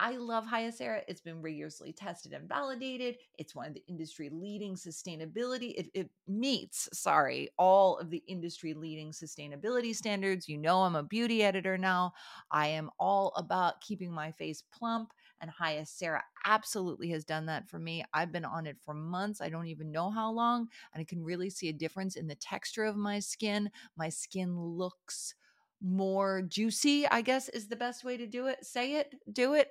I 0.00 0.16
love 0.16 0.46
Hyacera. 0.46 1.02
It's 1.08 1.20
been 1.20 1.42
rigorously 1.42 1.92
tested 1.92 2.32
and 2.32 2.48
validated. 2.48 3.16
It's 3.36 3.54
one 3.54 3.66
of 3.66 3.74
the 3.74 3.84
industry 3.86 4.30
leading 4.32 4.74
sustainability. 4.74 5.74
It, 5.76 5.90
it, 5.92 6.10
meets, 6.26 6.88
sorry, 6.92 7.50
all 7.58 7.98
of 7.98 8.08
the 8.08 8.22
industry 8.26 8.72
leading 8.72 9.10
sustainability 9.10 9.94
standards. 9.94 10.48
You 10.48 10.56
know, 10.56 10.82
I'm 10.82 10.94
a 10.94 11.02
beauty 11.02 11.42
editor 11.42 11.76
now. 11.76 12.12
I 12.50 12.68
am 12.68 12.88
all 12.98 13.32
about 13.36 13.80
keeping 13.82 14.10
my 14.10 14.32
face 14.32 14.62
plump, 14.72 15.12
and 15.40 15.50
Hyacera 15.50 16.20
absolutely 16.46 17.10
has 17.10 17.24
done 17.24 17.46
that 17.46 17.68
for 17.68 17.78
me. 17.78 18.02
I've 18.14 18.32
been 18.32 18.44
on 18.46 18.66
it 18.66 18.78
for 18.80 18.94
months. 18.94 19.42
I 19.42 19.50
don't 19.50 19.66
even 19.66 19.92
know 19.92 20.10
how 20.10 20.30
long, 20.30 20.68
and 20.94 21.00
I 21.00 21.04
can 21.04 21.22
really 21.22 21.50
see 21.50 21.68
a 21.68 21.74
difference 21.74 22.16
in 22.16 22.26
the 22.26 22.36
texture 22.36 22.84
of 22.84 22.96
my 22.96 23.18
skin. 23.18 23.70
My 23.98 24.08
skin 24.08 24.58
looks 24.58 25.34
more 25.82 26.42
juicy, 26.42 27.06
I 27.06 27.22
guess 27.22 27.48
is 27.48 27.68
the 27.68 27.76
best 27.76 28.04
way 28.04 28.16
to 28.16 28.26
do 28.26 28.46
it. 28.46 28.64
Say 28.64 28.96
it, 28.96 29.14
do 29.32 29.54
it. 29.54 29.70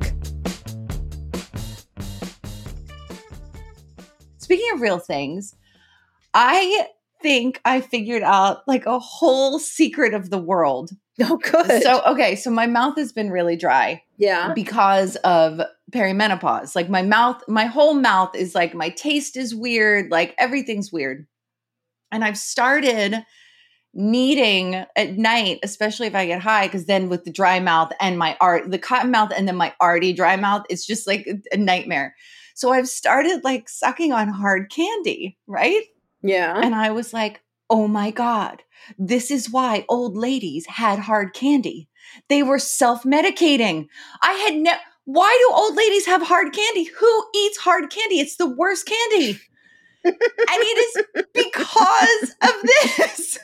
Speaking 4.51 4.73
of 4.73 4.81
real 4.81 4.99
things, 4.99 5.55
I 6.33 6.87
think 7.21 7.61
I 7.63 7.79
figured 7.79 8.21
out 8.21 8.67
like 8.67 8.85
a 8.85 8.99
whole 8.99 9.59
secret 9.59 10.13
of 10.13 10.29
the 10.29 10.37
world. 10.37 10.89
Oh, 11.21 11.37
good. 11.37 11.83
So, 11.83 12.01
okay, 12.07 12.35
so 12.35 12.49
my 12.49 12.67
mouth 12.67 12.97
has 12.97 13.13
been 13.13 13.29
really 13.29 13.55
dry 13.55 14.03
yeah. 14.17 14.53
because 14.53 15.15
of 15.17 15.61
perimenopause. 15.91 16.75
Like 16.75 16.89
my 16.89 17.01
mouth, 17.01 17.41
my 17.47 17.65
whole 17.65 17.93
mouth 17.93 18.35
is 18.35 18.53
like 18.53 18.73
my 18.73 18.89
taste 18.89 19.37
is 19.37 19.55
weird, 19.55 20.11
like 20.11 20.35
everything's 20.37 20.91
weird. 20.91 21.27
And 22.11 22.21
I've 22.23 22.37
started 22.37 23.23
needing 23.93 24.85
at 24.97 25.17
night, 25.17 25.59
especially 25.63 26.07
if 26.07 26.15
I 26.15 26.25
get 26.25 26.41
high, 26.41 26.67
because 26.67 26.87
then 26.87 27.07
with 27.07 27.23
the 27.23 27.31
dry 27.31 27.61
mouth 27.61 27.93
and 28.01 28.17
my 28.17 28.35
art, 28.41 28.69
the 28.69 28.79
cotton 28.79 29.11
mouth 29.11 29.31
and 29.33 29.47
then 29.47 29.55
my 29.55 29.73
arty 29.79 30.11
dry 30.11 30.35
mouth, 30.35 30.65
it's 30.69 30.85
just 30.85 31.07
like 31.07 31.25
a 31.53 31.57
nightmare. 31.57 32.15
So 32.61 32.71
I've 32.71 32.87
started 32.87 33.43
like 33.43 33.67
sucking 33.67 34.13
on 34.13 34.27
hard 34.27 34.69
candy, 34.69 35.35
right? 35.47 35.81
Yeah. 36.21 36.61
And 36.61 36.75
I 36.75 36.91
was 36.91 37.11
like, 37.11 37.41
oh 37.71 37.87
my 37.87 38.11
God, 38.11 38.61
this 38.99 39.31
is 39.31 39.49
why 39.49 39.83
old 39.89 40.15
ladies 40.15 40.67
had 40.67 40.99
hard 40.99 41.33
candy. 41.33 41.89
They 42.29 42.43
were 42.43 42.59
self 42.59 43.01
medicating. 43.01 43.87
I 44.21 44.33
had 44.33 44.57
never, 44.57 44.79
why 45.05 45.35
do 45.41 45.55
old 45.55 45.75
ladies 45.75 46.05
have 46.05 46.21
hard 46.21 46.53
candy? 46.53 46.83
Who 46.83 47.25
eats 47.35 47.57
hard 47.57 47.89
candy? 47.89 48.19
It's 48.19 48.35
the 48.35 48.53
worst 48.55 48.85
candy. 48.85 49.39
and 50.03 50.15
it 50.19 50.77
is 51.17 51.25
because 51.33 52.35
of 52.43 52.61
this. 52.97 53.39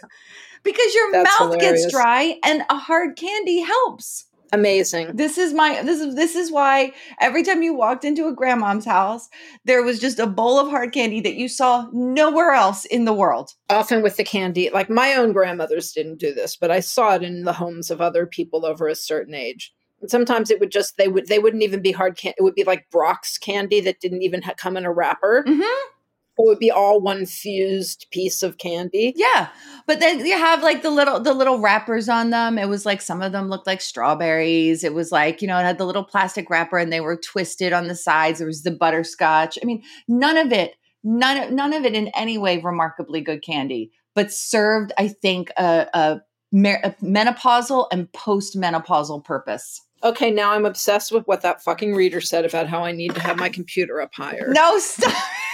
because 0.62 0.94
your 0.94 1.12
That's 1.12 1.40
mouth 1.40 1.54
hilarious. 1.54 1.82
gets 1.86 1.92
dry 1.92 2.36
and 2.44 2.62
a 2.70 2.78
hard 2.78 3.18
candy 3.18 3.62
helps 3.62 4.27
amazing. 4.52 5.16
This 5.16 5.38
is 5.38 5.54
my 5.54 5.82
this 5.84 6.00
is 6.00 6.16
this 6.16 6.36
is 6.36 6.52
why 6.52 6.94
every 7.20 7.44
time 7.44 7.64
you 7.64 7.74
walked 7.74 8.06
into 8.06 8.28
a 8.28 8.34
grandmom's 8.34 8.86
house 8.86 9.30
there 9.66 9.84
was 9.84 10.00
just 10.00 10.20
a 10.20 10.28
bowl 10.28 10.60
of 10.60 10.70
hard 10.70 10.94
candy 10.94 11.22
that 11.22 11.36
you 11.36 11.48
saw 11.48 11.88
nowhere 11.92 12.52
else 12.52 12.86
in 12.86 13.06
the 13.06 13.14
world. 13.14 13.52
Often 13.70 14.02
with 14.04 14.18
the 14.18 14.24
candy 14.24 14.70
like 14.74 14.90
my 14.90 15.14
own 15.14 15.34
grandmothers 15.34 15.92
didn't 15.92 16.20
do 16.20 16.34
this 16.34 16.56
but 16.56 16.72
i 16.72 16.80
saw 16.80 17.16
it 17.16 17.24
in 17.24 17.44
the 17.44 17.54
homes 17.54 17.92
of 17.92 18.02
other 18.02 18.26
people 18.26 18.66
over 18.66 18.88
a 18.88 18.96
certain 18.96 19.34
age. 19.34 19.74
And 20.02 20.12
sometimes 20.12 20.52
it 20.52 20.60
would 20.60 20.72
just 20.72 20.98
they 20.98 21.08
would 21.08 21.28
they 21.28 21.40
wouldn't 21.40 21.64
even 21.64 21.82
be 21.82 21.92
hard 21.92 22.18
candy 22.18 22.36
it 22.40 22.44
would 22.44 22.56
be 22.56 22.64
like 22.64 22.90
Brach's 22.92 23.38
candy 23.38 23.80
that 23.82 24.00
didn't 24.00 24.24
even 24.24 24.42
ha- 24.42 24.54
come 24.58 24.78
in 24.78 24.86
a 24.86 24.92
wrapper. 24.92 25.44
Mm-hmm 25.48 25.97
it 26.38 26.46
would 26.46 26.60
be 26.60 26.72
all 26.72 27.02
one 27.02 27.26
fused 27.26 28.06
piece 28.12 28.44
of 28.44 28.58
candy. 28.58 29.14
Yeah. 29.16 29.50
But 29.86 30.00
then 30.00 30.26
you 30.26 30.38
have 30.38 30.62
like 30.62 30.82
the 30.82 30.92
little 30.92 31.20
the 31.20 31.34
little 31.34 31.60
wrappers 31.60 32.08
on 32.08 32.30
them. 32.30 32.58
It 32.58 32.70
was 32.70 32.86
like 32.86 33.02
some 33.02 33.22
of 33.22 33.32
them 33.32 33.50
looked 33.50 33.68
like 33.68 33.82
strawberries. 33.82 34.84
It 34.84 34.94
was 34.94 35.12
like, 35.12 35.42
you 35.42 35.48
know, 35.48 35.58
it 35.58 35.64
had 35.64 35.78
the 35.78 35.86
little 35.86 36.04
plastic 36.04 36.50
wrapper 36.50 36.78
and 36.78 36.94
they 36.94 37.02
were 37.02 37.18
twisted 37.18 37.74
on 37.74 37.88
the 37.88 37.96
sides. 37.96 38.40
There 38.40 38.48
was 38.48 38.64
the 38.64 38.72
butterscotch. 38.72 39.58
I 39.62 39.66
mean, 39.66 39.84
none 40.08 40.38
of 40.38 40.52
it, 40.52 40.76
none 41.04 41.38
of 41.38 41.52
none 41.52 41.74
of 41.74 41.86
it 41.86 41.96
in 41.96 42.10
any 42.10 42.38
way 42.38 42.60
remarkably 42.60 43.22
good 43.22 43.44
candy, 43.44 43.92
but 44.14 44.32
served, 44.32 44.92
I 44.98 45.08
think, 45.08 45.50
a, 45.58 45.88
a, 45.94 46.22
a 46.54 46.96
menopausal 47.04 47.88
and 47.92 48.12
postmenopausal 48.12 49.24
purpose. 49.24 49.82
Okay, 50.04 50.30
now 50.30 50.52
I'm 50.52 50.66
obsessed 50.66 51.12
with 51.12 51.26
what 51.26 51.42
that 51.42 51.64
fucking 51.64 51.96
reader 51.96 52.22
said 52.22 52.46
about 52.46 52.68
how 52.68 52.84
I 52.84 52.92
need 52.92 53.16
to 53.16 53.22
have 53.22 53.38
my 53.38 53.50
computer 53.50 54.00
up 54.00 54.14
higher. 54.14 54.48
No, 54.50 54.78
stop 54.78 55.12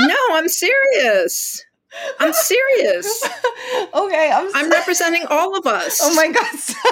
no, 0.00 0.16
I'm 0.32 0.48
serious. 0.48 1.64
I'm 2.18 2.32
serious. 2.32 3.28
okay, 3.94 4.30
I'm. 4.32 4.50
I'm 4.54 4.70
representing 4.70 5.24
all 5.30 5.56
of 5.56 5.66
us. 5.66 6.00
Oh 6.02 6.14
my 6.14 6.30
god. 6.30 6.44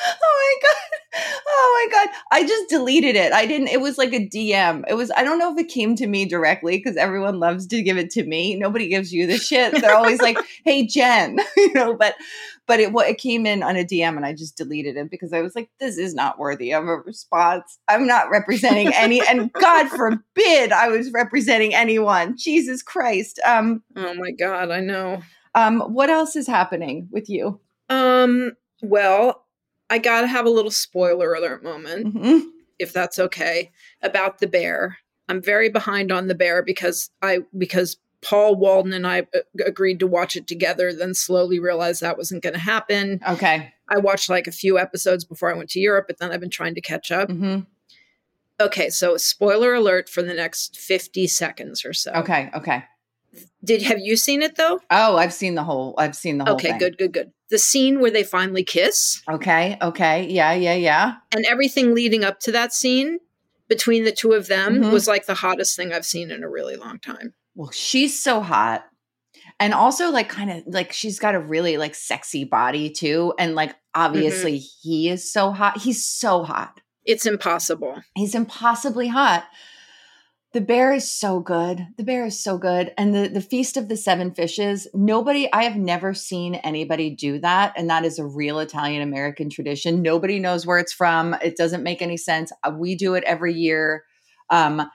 oh 0.00 0.56
my 0.62 0.68
god. 0.68 1.22
Oh 1.46 1.88
my 1.90 1.96
god. 1.96 2.14
I 2.32 2.46
just 2.46 2.68
deleted 2.68 3.16
it. 3.16 3.32
I 3.32 3.46
didn't 3.46 3.68
it 3.68 3.80
was 3.80 3.98
like 3.98 4.12
a 4.12 4.26
DM. 4.26 4.84
It 4.88 4.94
was 4.94 5.10
I 5.16 5.24
don't 5.24 5.38
know 5.38 5.52
if 5.52 5.58
it 5.58 5.68
came 5.68 5.96
to 5.96 6.06
me 6.06 6.24
directly 6.24 6.80
cuz 6.80 6.96
everyone 6.96 7.40
loves 7.40 7.66
to 7.68 7.82
give 7.82 7.98
it 7.98 8.10
to 8.10 8.24
me. 8.24 8.56
Nobody 8.56 8.88
gives 8.88 9.12
you 9.12 9.26
the 9.26 9.38
shit. 9.38 9.80
They're 9.80 9.96
always 9.96 10.20
like, 10.20 10.38
"Hey 10.64 10.86
Jen," 10.86 11.38
you 11.56 11.72
know, 11.74 11.94
but 11.94 12.14
but 12.68 12.80
it 12.80 12.92
it 12.94 13.18
came 13.18 13.46
in 13.46 13.62
on 13.62 13.76
a 13.76 13.84
DM 13.84 14.16
and 14.16 14.26
I 14.26 14.34
just 14.34 14.56
deleted 14.56 14.96
it 14.98 15.10
because 15.10 15.32
I 15.32 15.40
was 15.40 15.56
like, 15.56 15.70
this 15.80 15.96
is 15.96 16.14
not 16.14 16.38
worthy 16.38 16.72
of 16.74 16.84
a 16.84 16.96
response. 16.98 17.78
I'm 17.88 18.06
not 18.06 18.30
representing 18.30 18.92
any, 18.94 19.26
and 19.26 19.50
God 19.60 19.88
forbid 19.88 20.70
I 20.70 20.88
was 20.88 21.10
representing 21.10 21.74
anyone. 21.74 22.36
Jesus 22.36 22.82
Christ. 22.82 23.40
Um. 23.44 23.82
Oh 23.96 24.14
my 24.14 24.30
God, 24.32 24.70
I 24.70 24.80
know. 24.80 25.22
Um. 25.54 25.80
What 25.80 26.10
else 26.10 26.36
is 26.36 26.46
happening 26.46 27.08
with 27.10 27.28
you? 27.30 27.58
Um. 27.88 28.52
Well, 28.82 29.46
I 29.88 29.98
gotta 29.98 30.26
have 30.26 30.44
a 30.44 30.50
little 30.50 30.70
spoiler 30.70 31.32
alert 31.32 31.64
moment, 31.64 32.14
mm-hmm. 32.14 32.48
if 32.78 32.92
that's 32.92 33.18
okay, 33.18 33.72
about 34.02 34.38
the 34.38 34.46
bear. 34.46 34.98
I'm 35.30 35.42
very 35.42 35.70
behind 35.70 36.12
on 36.12 36.26
the 36.26 36.34
bear 36.34 36.62
because 36.62 37.10
I 37.22 37.40
because 37.56 37.96
Paul 38.20 38.56
Walden 38.56 38.92
and 38.92 39.06
I 39.06 39.20
uh, 39.34 39.40
agreed 39.64 40.00
to 40.00 40.06
watch 40.06 40.36
it 40.36 40.46
together, 40.46 40.92
then 40.92 41.14
slowly 41.14 41.58
realized 41.58 42.00
that 42.00 42.16
wasn't 42.18 42.42
going 42.42 42.54
to 42.54 42.58
happen. 42.60 43.20
Okay. 43.28 43.72
I 43.88 43.98
watched 43.98 44.28
like 44.28 44.46
a 44.46 44.52
few 44.52 44.78
episodes 44.78 45.24
before 45.24 45.52
I 45.52 45.56
went 45.56 45.70
to 45.70 45.80
Europe, 45.80 46.06
but 46.08 46.18
then 46.18 46.30
I've 46.32 46.40
been 46.40 46.50
trying 46.50 46.74
to 46.74 46.80
catch 46.80 47.10
up. 47.10 47.28
Mm-hmm. 47.28 47.60
Okay, 48.60 48.90
so 48.90 49.16
spoiler 49.16 49.74
alert 49.74 50.08
for 50.08 50.22
the 50.22 50.34
next 50.34 50.76
50 50.78 51.28
seconds 51.28 51.84
or 51.84 51.92
so. 51.92 52.12
Okay, 52.12 52.50
okay. 52.54 52.84
Did 53.62 53.82
have 53.82 53.98
you 54.00 54.16
seen 54.16 54.42
it 54.42 54.56
though? 54.56 54.80
Oh, 54.90 55.16
I've 55.16 55.32
seen 55.32 55.54
the 55.54 55.62
whole. 55.62 55.94
I've 55.96 56.16
seen 56.16 56.38
the 56.38 56.44
whole. 56.44 56.54
Okay, 56.54 56.70
thing. 56.70 56.78
good, 56.78 56.98
good, 56.98 57.12
good. 57.12 57.32
The 57.50 57.58
scene 57.58 58.00
where 58.00 58.10
they 58.10 58.24
finally 58.24 58.64
kiss 58.64 59.22
Okay, 59.30 59.78
okay, 59.80 60.26
yeah, 60.28 60.52
yeah, 60.54 60.74
yeah. 60.74 61.14
and 61.32 61.44
everything 61.46 61.94
leading 61.94 62.24
up 62.24 62.40
to 62.40 62.52
that 62.52 62.72
scene 62.72 63.18
between 63.68 64.04
the 64.04 64.12
two 64.12 64.32
of 64.32 64.48
them 64.48 64.82
Mhm. 64.82 64.92
was 64.92 65.06
like 65.06 65.26
the 65.26 65.34
hottest 65.34 65.76
thing 65.76 65.92
I've 65.92 66.06
seen 66.06 66.30
in 66.30 66.42
a 66.42 66.48
really 66.48 66.76
long 66.76 66.98
time. 66.98 67.34
Well, 67.58 67.72
she's 67.72 68.22
so 68.22 68.40
hot. 68.40 68.84
And 69.58 69.74
also 69.74 70.12
like 70.12 70.28
kind 70.28 70.48
of 70.48 70.62
like 70.68 70.92
she's 70.92 71.18
got 71.18 71.34
a 71.34 71.40
really 71.40 71.76
like 71.76 71.96
sexy 71.96 72.44
body 72.44 72.88
too 72.88 73.34
and 73.36 73.56
like 73.56 73.74
obviously 73.96 74.58
he 74.58 75.08
is 75.08 75.32
so 75.32 75.50
hot. 75.50 75.78
He's 75.78 76.06
so 76.06 76.44
hot. 76.44 76.80
It's 77.04 77.26
impossible. 77.26 78.00
He's 78.14 78.36
impossibly 78.36 79.08
hot. 79.08 79.44
The 80.52 80.60
bear 80.60 80.92
is 80.92 81.10
so 81.10 81.40
good. 81.40 81.84
The 81.96 82.04
bear 82.04 82.24
is 82.26 82.42
so 82.42 82.58
good. 82.58 82.94
And 82.96 83.12
the 83.12 83.28
the 83.28 83.40
feast 83.40 83.76
of 83.76 83.88
the 83.88 83.96
seven 83.96 84.32
fishes, 84.32 84.86
nobody 84.94 85.52
I 85.52 85.64
have 85.64 85.76
never 85.76 86.14
seen 86.14 86.54
anybody 86.54 87.10
do 87.10 87.40
that 87.40 87.72
and 87.76 87.90
that 87.90 88.04
is 88.04 88.20
a 88.20 88.26
real 88.26 88.60
Italian 88.60 89.02
American 89.02 89.50
tradition. 89.50 90.00
Nobody 90.00 90.38
knows 90.38 90.64
where 90.64 90.78
it's 90.78 90.92
from. 90.92 91.34
It 91.42 91.56
doesn't 91.56 91.82
make 91.82 92.02
any 92.02 92.18
sense. 92.18 92.52
Uh, 92.62 92.70
We 92.78 92.94
do 92.94 93.14
it 93.14 93.24
every 93.24 93.54
year. 93.54 94.04
Um 94.48 94.88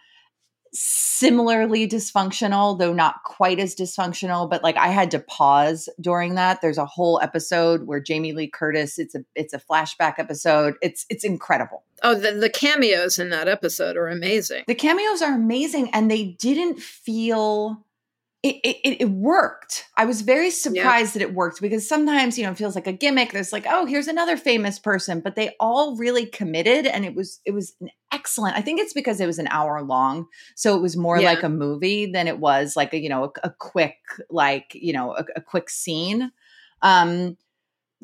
similarly 0.74 1.88
dysfunctional 1.88 2.78
though 2.80 2.94
not 2.94 3.24
quite 3.24 3.60
as 3.60 3.76
dysfunctional 3.76 4.50
but 4.50 4.64
like 4.64 4.76
i 4.78 4.88
had 4.88 5.12
to 5.12 5.20
pause 5.20 5.88
during 6.02 6.36
that. 6.36 6.62
There's 6.62 6.78
a 6.78 6.86
whole 6.86 7.20
episode 7.22 7.84
where 7.88 8.00
jamie 8.00 8.34
lee 8.34 8.48
curtis 8.48 9.00
it's 9.00 9.16
a 9.16 9.24
it's 9.36 9.54
a 9.54 9.60
flashback 9.60 10.16
episode. 10.18 10.76
It's 10.82 11.06
it's 11.10 11.24
incredible. 11.24 11.84
Oh, 12.02 12.16
the, 12.16 12.34
the 12.34 12.50
cameos 12.50 13.18
in 13.18 13.30
that 13.30 13.48
episode 13.48 13.96
are 13.96 14.08
amazing. 14.08 14.64
the 14.68 14.76
cameos 14.76 15.22
are 15.22 15.34
amazing 15.34 15.90
and 15.92 16.12
they 16.12 16.24
didn't 16.40 16.80
feel 16.80 17.86
it, 18.44 18.58
it, 18.64 19.02
it 19.04 19.10
worked. 19.10 19.86
I 19.96 20.04
was 20.04 20.22
very 20.22 20.52
surprised 20.52 21.16
that 21.16 21.22
it 21.22 21.34
worked 21.34 21.62
because 21.62 21.88
sometimes, 21.88 22.38
you 22.38 22.44
know, 22.44 22.52
it 22.52 22.58
feels 22.58 22.76
like 22.76 22.88
a 22.88 22.92
gimmick. 22.92 23.32
There's 23.32 23.54
like, 23.54 23.66
oh, 23.70 23.86
here's 23.86 24.10
another 24.10 24.36
famous 24.36 24.80
person, 24.80 25.22
but 25.22 25.36
they 25.36 25.56
all 25.62 25.96
really 25.96 26.26
committed 26.26 26.86
and 26.86 27.06
it 27.06 27.16
was, 27.16 27.40
it 27.46 27.52
was 27.52 27.74
an 27.80 27.90
excellent. 28.12 28.58
I 28.58 28.62
think 28.62 28.82
it's 28.82 28.92
because 28.94 29.22
it 29.22 29.28
was 29.28 29.40
an 29.40 29.48
hour 29.48 29.82
long. 29.82 30.28
So 30.56 30.76
it 30.76 30.82
was 30.82 30.98
more 30.98 31.20
Yeah. 31.20 31.30
like 31.30 31.44
a 31.44 31.50
movie 31.50 32.06
than 32.06 32.28
it 32.28 32.38
was 32.38 32.76
like 32.76 32.94
a, 32.94 33.00
you 33.00 33.08
know, 33.08 33.24
a, 33.24 33.48
a 33.48 33.50
quick, 33.50 33.96
like, 34.30 34.72
you 34.74 34.92
know, 34.92 35.16
a, 35.16 35.26
a 35.38 35.42
quick 35.42 35.70
scene. 35.70 36.30
Um, 36.82 37.38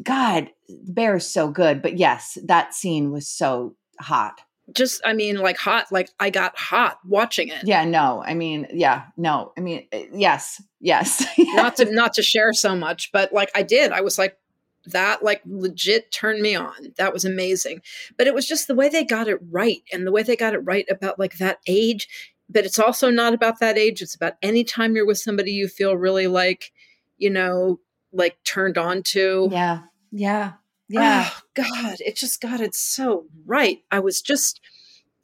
God, 0.01 0.49
the 0.69 0.93
bear 0.93 1.17
is 1.17 1.29
so 1.29 1.49
good. 1.49 1.81
But 1.81 1.97
yes, 1.97 2.37
that 2.45 2.73
scene 2.73 3.11
was 3.11 3.27
so 3.27 3.75
hot. 3.99 4.39
Just, 4.73 5.01
I 5.05 5.13
mean, 5.13 5.37
like 5.37 5.57
hot, 5.57 5.91
like 5.91 6.09
I 6.19 6.29
got 6.29 6.57
hot 6.57 6.99
watching 7.05 7.49
it. 7.49 7.63
Yeah, 7.63 7.85
no, 7.85 8.23
I 8.25 8.33
mean, 8.33 8.67
yeah, 8.71 9.05
no, 9.17 9.53
I 9.57 9.61
mean, 9.61 9.87
eh, 9.91 10.05
yes, 10.13 10.61
yes. 10.79 11.25
Not 11.37 11.77
to 11.77 11.85
not 11.91 12.13
to 12.13 12.21
share 12.21 12.53
so 12.53 12.75
much, 12.75 13.11
but 13.11 13.33
like 13.33 13.51
I 13.55 13.63
did. 13.63 13.91
I 13.91 14.01
was 14.01 14.17
like, 14.17 14.37
that 14.85 15.23
like 15.23 15.41
legit 15.45 16.11
turned 16.11 16.41
me 16.41 16.55
on. 16.55 16.93
That 16.97 17.13
was 17.13 17.25
amazing. 17.25 17.81
But 18.17 18.27
it 18.27 18.33
was 18.33 18.47
just 18.47 18.67
the 18.67 18.75
way 18.75 18.89
they 18.89 19.03
got 19.03 19.27
it 19.27 19.39
right 19.49 19.81
and 19.91 20.05
the 20.05 20.11
way 20.11 20.23
they 20.23 20.35
got 20.35 20.53
it 20.53 20.59
right 20.59 20.85
about 20.89 21.19
like 21.19 21.37
that 21.37 21.59
age. 21.67 22.07
But 22.49 22.65
it's 22.65 22.79
also 22.79 23.11
not 23.11 23.33
about 23.33 23.59
that 23.59 23.77
age. 23.77 24.01
It's 24.01 24.15
about 24.15 24.33
any 24.41 24.63
time 24.63 24.95
you're 24.95 25.05
with 25.05 25.19
somebody 25.19 25.51
you 25.51 25.67
feel 25.67 25.95
really 25.95 26.27
like, 26.27 26.71
you 27.17 27.29
know, 27.29 27.79
like 28.11 28.37
turned 28.43 28.77
on 28.77 29.03
to. 29.03 29.49
yeah, 29.51 29.81
yeah, 30.11 30.53
yeah. 30.89 31.29
Oh, 31.29 31.41
God, 31.53 31.97
it 31.99 32.15
just 32.15 32.41
got 32.41 32.59
it 32.59 32.75
so 32.75 33.25
right. 33.45 33.79
I 33.91 33.99
was 33.99 34.21
just 34.21 34.59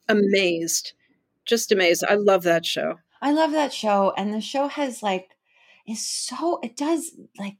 amazed. 0.07 0.93
Just 1.45 1.71
amazed. 1.71 2.03
I 2.07 2.15
love 2.15 2.43
that 2.43 2.65
show. 2.65 2.99
I 3.21 3.31
love 3.31 3.51
that 3.51 3.73
show. 3.73 4.13
And 4.17 4.33
the 4.33 4.41
show 4.41 4.67
has 4.67 5.01
like, 5.01 5.29
is 5.87 6.05
so, 6.05 6.59
it 6.63 6.77
does 6.77 7.11
like 7.37 7.57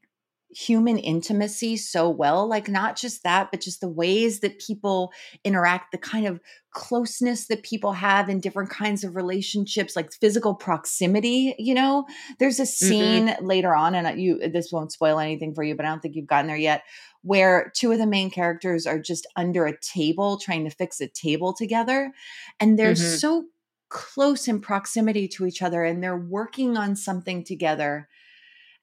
human 0.50 0.98
intimacy 0.98 1.76
so 1.76 2.10
well. 2.10 2.48
Like, 2.48 2.70
not 2.70 2.96
just 2.96 3.24
that, 3.24 3.52
but 3.52 3.62
just 3.62 3.82
the 3.82 3.90
ways 3.90 4.40
that 4.40 4.60
people 4.60 5.12
interact, 5.44 5.92
the 5.92 5.98
kind 5.98 6.26
of 6.26 6.40
closeness 6.72 7.48
that 7.48 7.64
people 7.64 7.94
have 7.94 8.30
in 8.30 8.40
different 8.40 8.70
kinds 8.70 9.04
of 9.04 9.16
relationships, 9.16 9.96
like 9.96 10.14
physical 10.14 10.56
proximity. 10.56 11.56
You 11.60 11.74
know, 11.74 12.06
there's 12.40 12.60
a 12.60 12.64
mm-hmm. 12.64 12.88
scene 12.88 13.36
later 13.42 13.76
on, 13.76 13.96
and 13.96 14.22
you, 14.22 14.40
this 14.50 14.72
won't 14.72 14.92
spoil 14.92 15.20
anything 15.20 15.54
for 15.54 15.64
you, 15.64 15.76
but 15.76 15.86
I 15.86 15.90
don't 15.90 16.02
think 16.02 16.16
you've 16.16 16.28
gotten 16.28 16.48
there 16.48 16.56
yet, 16.56 16.84
where 17.26 17.72
two 17.76 17.92
of 17.92 17.98
the 17.98 18.08
main 18.08 18.30
characters 18.30 18.88
are 18.88 19.00
just 19.00 19.28
under 19.36 19.66
a 19.66 19.78
table 19.80 20.38
trying 20.38 20.64
to 20.64 20.70
fix 20.70 21.02
a 21.02 21.08
table 21.08 21.54
together. 21.54 22.14
And 22.60 22.78
they're 22.80 22.96
Mhm. 22.96 22.96
so 22.96 23.48
close 23.90 24.48
in 24.48 24.62
proximity 24.62 25.28
to 25.30 25.46
each 25.46 25.62
other 25.62 25.84
and 25.84 26.04
they're 26.04 26.18
working 26.18 26.78
on 26.78 26.96
something 26.96 27.44
together 27.44 28.08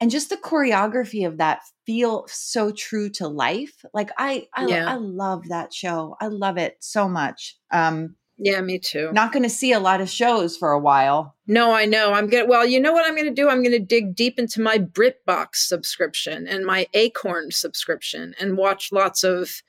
and 0.01 0.11
just 0.11 0.31
the 0.31 0.37
choreography 0.37 1.27
of 1.27 1.39
that 1.39 1.63
feel 1.87 2.27
so 2.29 2.73
true 2.73 3.09
to 3.11 3.29
life 3.29 3.85
like 3.95 4.11
i 4.19 4.47
i, 4.55 4.69
Yeah. 4.69 4.87
I 4.87 4.97
love 4.97 5.49
that 5.49 5.73
show 5.73 6.17
i 6.21 6.27
love 6.29 6.59
it 6.59 6.77
so 6.81 7.09
much 7.09 7.57
um 7.71 8.17
Yeah, 8.39 8.61
me 8.61 8.79
too. 8.79 9.13
not 9.13 9.33
going 9.33 9.43
to 9.45 9.51
see 9.51 9.73
a 9.73 9.81
lot 9.81 10.01
of 10.01 10.11
shows 10.11 10.57
for 10.57 10.73
a 10.73 10.79
while 10.79 11.37
No, 11.47 11.73
I 11.73 11.85
know. 11.85 12.13
I'm 12.13 12.29
gonna. 12.29 12.47
Well, 12.47 12.67
you 12.67 12.81
know 12.81 12.93
what 12.93 13.07
I'm 13.07 13.17
gonna 13.17 13.31
do? 13.31 13.49
I'm 13.49 13.63
gonna 13.63 13.79
dig 13.79 14.15
deep 14.15 14.39
into 14.39 14.61
my 14.61 14.79
BritBox 14.79 15.57
subscription 15.57 16.47
and 16.49 16.65
my 16.65 16.87
Acorn 16.95 17.51
subscription 17.51 18.35
and 18.41 18.57
watch 18.57 18.91
lots 18.93 19.23
of 19.23 19.63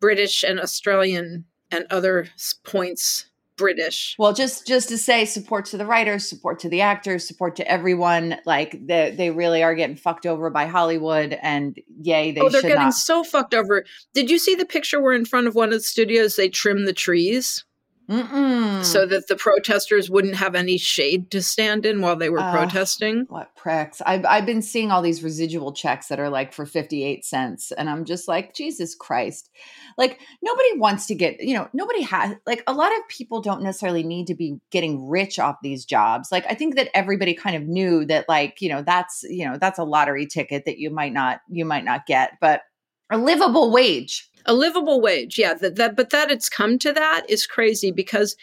British 0.00 0.42
and 0.42 0.60
Australian 0.60 1.44
and 1.70 1.86
other 1.90 2.28
points 2.64 3.26
British. 3.58 4.14
well 4.18 4.32
just 4.32 4.66
just 4.68 4.88
to 4.88 4.96
say 4.96 5.24
support 5.24 5.66
to 5.66 5.76
the 5.76 5.84
writers 5.84 6.26
support 6.26 6.60
to 6.60 6.68
the 6.68 6.80
actors 6.80 7.26
support 7.26 7.56
to 7.56 7.68
everyone 7.68 8.36
like 8.46 8.78
they, 8.86 9.10
they 9.10 9.30
really 9.30 9.64
are 9.64 9.74
getting 9.74 9.96
fucked 9.96 10.26
over 10.26 10.48
by 10.48 10.66
hollywood 10.66 11.36
and 11.42 11.76
yay 12.00 12.30
they 12.30 12.40
oh, 12.40 12.48
they're 12.48 12.62
getting 12.62 12.76
not 12.76 12.94
so 12.94 13.24
fucked 13.24 13.54
over. 13.54 13.84
Did 14.14 14.30
you 14.30 14.38
see 14.38 14.54
the 14.54 14.64
picture 14.64 15.02
where 15.02 15.12
in 15.12 15.24
front 15.24 15.48
of 15.48 15.56
one 15.56 15.70
of 15.70 15.74
the 15.74 15.80
studios 15.80 16.36
they 16.36 16.48
trimmed 16.48 16.86
the 16.86 16.92
trees 16.92 17.64
Mm-mm. 18.08 18.84
so 18.84 19.04
that 19.04 19.28
the 19.28 19.36
protesters 19.36 20.08
wouldn't 20.08 20.36
have 20.36 20.54
any 20.54 20.78
shade 20.78 21.30
to 21.30 21.42
stand 21.42 21.84
in 21.84 22.00
while 22.00 22.16
they 22.16 22.30
were 22.30 22.40
Ugh. 22.40 22.56
protesting? 22.56 23.26
What 23.28 23.54
pricks? 23.54 24.00
I've 24.06 24.24
I've 24.24 24.46
been 24.46 24.62
seeing 24.62 24.90
all 24.90 25.02
these 25.02 25.22
residual 25.22 25.72
checks 25.72 26.08
that 26.08 26.18
are 26.18 26.30
like 26.30 26.52
for 26.52 26.64
58 26.64 27.24
cents. 27.24 27.70
And 27.72 27.90
I'm 27.90 28.06
just 28.06 28.26
like, 28.26 28.54
Jesus 28.54 28.94
Christ. 28.94 29.50
Like 29.98 30.20
nobody 30.42 30.78
wants 30.78 31.06
to 31.06 31.14
get, 31.14 31.42
you 31.42 31.54
know, 31.54 31.68
nobody 31.74 32.02
has 32.02 32.36
like 32.46 32.62
a 32.66 32.72
lot 32.72 32.96
of 32.96 33.06
people 33.08 33.42
don't 33.42 33.62
necessarily 33.62 34.02
need 34.02 34.28
to 34.28 34.34
be 34.34 34.58
getting 34.70 35.08
rich 35.08 35.38
off 35.38 35.56
these 35.62 35.84
jobs. 35.84 36.32
Like 36.32 36.46
I 36.48 36.54
think 36.54 36.76
that 36.76 36.88
everybody 36.94 37.34
kind 37.34 37.56
of 37.56 37.64
knew 37.64 38.06
that 38.06 38.28
like, 38.28 38.62
you 38.62 38.70
know, 38.70 38.82
that's, 38.82 39.22
you 39.24 39.44
know, 39.44 39.58
that's 39.58 39.78
a 39.78 39.84
lottery 39.84 40.26
ticket 40.26 40.64
that 40.64 40.78
you 40.78 40.90
might 40.90 41.12
not 41.12 41.40
you 41.48 41.64
might 41.64 41.84
not 41.84 42.06
get, 42.06 42.38
but 42.40 42.62
a 43.10 43.18
livable 43.18 43.70
wage. 43.70 44.27
A 44.46 44.54
livable 44.54 45.00
wage 45.00 45.38
yeah 45.38 45.54
that, 45.54 45.76
that 45.76 45.96
but 45.96 46.10
that 46.10 46.30
it's 46.30 46.48
come 46.48 46.78
to 46.78 46.92
that 46.92 47.24
is 47.28 47.46
crazy 47.46 47.90
because 47.90 48.36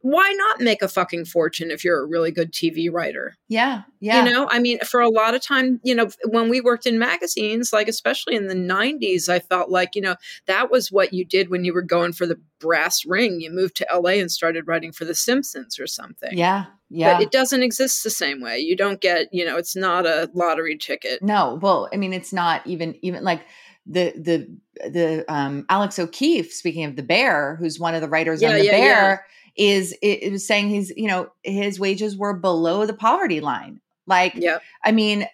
why 0.00 0.32
not 0.38 0.60
make 0.60 0.80
a 0.80 0.86
fucking 0.88 1.24
fortune 1.24 1.72
if 1.72 1.82
you're 1.84 2.00
a 2.00 2.06
really 2.06 2.30
good 2.30 2.52
tv 2.52 2.88
writer 2.90 3.34
Yeah. 3.48 3.82
Yeah. 4.00 4.24
you 4.24 4.30
know 4.32 4.48
i 4.50 4.58
mean 4.60 4.78
for 4.80 5.00
a 5.00 5.08
lot 5.10 5.34
of 5.34 5.42
time 5.42 5.80
you 5.82 5.94
know 5.94 6.08
when 6.24 6.48
we 6.48 6.60
worked 6.60 6.86
in 6.86 6.98
magazines 7.00 7.72
like 7.72 7.88
especially 7.88 8.36
in 8.36 8.46
the 8.46 8.54
90s 8.54 9.28
i 9.28 9.40
felt 9.40 9.70
like 9.70 9.96
you 9.96 10.02
know 10.02 10.14
that 10.46 10.70
was 10.70 10.92
what 10.92 11.12
you 11.12 11.24
did 11.24 11.50
when 11.50 11.64
you 11.64 11.74
were 11.74 11.82
going 11.82 12.12
for 12.12 12.26
the 12.26 12.40
brass 12.60 13.04
ring 13.04 13.40
you 13.40 13.50
moved 13.50 13.76
to 13.76 13.86
la 13.92 14.10
and 14.10 14.30
started 14.30 14.66
writing 14.68 14.92
for 14.92 15.04
the 15.04 15.14
simpsons 15.16 15.78
or 15.80 15.86
something 15.86 16.36
yeah. 16.38 16.66
Yeah. 16.90 17.14
but 17.14 17.22
it 17.22 17.32
doesn't 17.32 17.62
exist 17.64 18.04
the 18.04 18.10
same 18.10 18.40
way 18.40 18.58
you 18.60 18.76
don't 18.76 19.00
get 19.00 19.26
you 19.32 19.44
know 19.44 19.56
it's 19.56 19.74
not 19.76 20.06
a 20.06 20.30
lottery 20.32 20.76
ticket 20.78 21.20
No, 21.22 21.58
well, 21.60 21.88
I 21.92 21.96
mean, 21.96 22.12
it's 22.12 22.32
not 22.32 22.66
even 22.66 22.94
even 23.02 23.24
like 23.24 23.42
the 23.88 24.12
the 24.16 24.88
the 24.90 25.24
um 25.32 25.64
Alex 25.68 25.98
O'Keefe, 25.98 26.52
speaking 26.52 26.84
of 26.84 26.96
the 26.96 27.02
bear, 27.02 27.56
who's 27.56 27.80
one 27.80 27.94
of 27.94 28.02
the 28.02 28.08
writers 28.08 28.42
on 28.42 28.52
the 28.52 28.64
yeah, 28.64 28.70
bear, 28.70 29.26
is 29.56 29.92
it, 30.02 30.22
it 30.22 30.32
was 30.32 30.46
saying 30.46 30.68
he's 30.68 30.90
you 30.96 31.08
know 31.08 31.30
his 31.42 31.80
wages 31.80 32.16
were 32.16 32.34
below 32.34 32.86
the 32.86 32.94
poverty 32.94 33.40
line. 33.40 33.80
Like, 34.06 34.34
yeah 34.36 34.58
I 34.84 34.92
mean, 34.92 35.26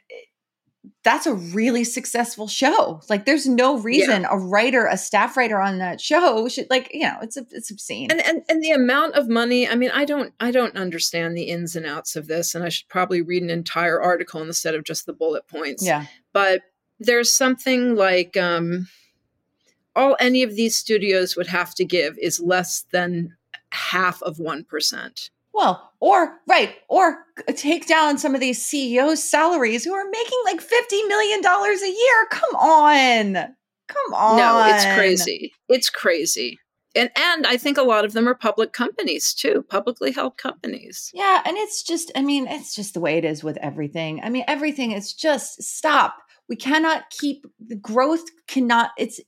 that's 1.05 1.27
a 1.27 1.35
really 1.35 1.85
successful 1.85 2.49
show. 2.49 3.01
Like, 3.09 3.25
there's 3.25 3.47
no 3.47 3.79
reason 3.79 4.27
a 4.29 4.39
writer, 4.39 4.87
a 4.87 4.97
staff 4.97 5.37
writer 5.37 5.61
on 5.61 5.79
that 5.79 6.01
show 6.01 6.49
should 6.49 6.69
like 6.71 6.91
you 6.93 7.03
know 7.03 7.19
it's 7.23 7.37
it's 7.37 7.71
obscene. 7.71 8.11
and, 8.11 8.21
and 8.25 8.43
and 8.49 8.63
the 8.63 8.71
amount 8.71 9.15
of 9.15 9.29
money 9.29 9.69
i 9.69 9.75
mean 9.75 9.91
i 9.93 10.05
don't 10.05 10.33
i 10.41 10.51
don't 10.51 10.77
understand 10.77 11.37
the 11.37 11.45
ins 11.45 11.77
and 11.77 11.87
outs 11.87 12.17
of 12.17 12.27
this 12.27 12.55
and 12.55 12.65
i 12.65 12.69
should 12.69 12.89
probably 12.89 13.23
read 13.23 13.43
an 13.43 13.51
entire 13.51 14.01
article 14.01 14.43
instead 14.43 14.75
of 14.75 14.85
just 14.85 15.07
the 15.07 15.13
bullet 15.13 15.47
points 15.47 15.85
yeah, 15.85 16.07
but 16.33 16.63
there's 16.99 17.33
something 17.33 17.97
like 17.97 18.37
um 18.37 18.89
all 19.97 20.17
any 20.19 20.43
of 20.43 20.57
these 20.57 20.75
studios 20.77 21.37
would 21.37 21.47
have 21.47 21.75
to 21.75 21.85
give 21.85 22.19
is 22.19 22.41
less 22.41 22.85
than 22.93 23.37
half 23.71 24.21
of 24.23 24.39
1% 24.39 25.31
Well, 25.53 25.93
or 26.01 26.39
right, 26.49 26.77
or 26.89 27.25
take 27.55 27.87
down 27.87 28.19
some 28.19 28.35
of 28.35 28.41
these 28.41 28.65
CEOs' 28.65 29.23
salaries 29.23 29.85
who 29.85 29.93
are 29.95 30.09
making 30.11 30.39
like 30.45 30.61
fifty 30.61 31.03
million 31.05 31.41
dollars 31.43 31.81
a 31.83 31.89
year. 31.89 32.27
Come 32.31 32.55
on, 32.57 33.35
come 33.89 34.15
on. 34.15 34.37
no 34.37 34.75
it's 34.75 34.85
crazy 34.97 35.53
it's 35.69 35.91
crazy 35.91 36.59
and 36.95 37.11
and 37.17 37.47
I 37.47 37.57
think 37.57 37.77
a 37.79 37.83
lot 37.83 38.05
of 38.05 38.13
them 38.13 38.29
are 38.29 38.35
public 38.35 38.73
companies 38.73 39.35
too, 39.35 39.65
publicly 39.69 40.13
held 40.13 40.37
companies. 40.37 41.11
Yeah, 41.13 41.43
and 41.45 41.57
it's 41.57 41.83
just 41.83 42.13
I 42.15 42.23
mean, 42.23 42.47
it's 42.47 42.75
just 42.75 42.95
the 42.95 43.01
way 43.01 43.19
it 43.19 43.25
is 43.25 43.43
with 43.43 43.57
everything. 43.59 44.21
I 44.23 44.31
mean, 44.31 44.45
everything 44.47 44.93
is 44.93 45.13
just 45.13 45.63
stop. 45.63 46.15
We 46.49 46.57
cannot 46.57 47.11
keep 47.11 47.47
the 47.65 47.77
growth 47.77 48.25
cannot 48.47 48.91
it's 48.99 49.21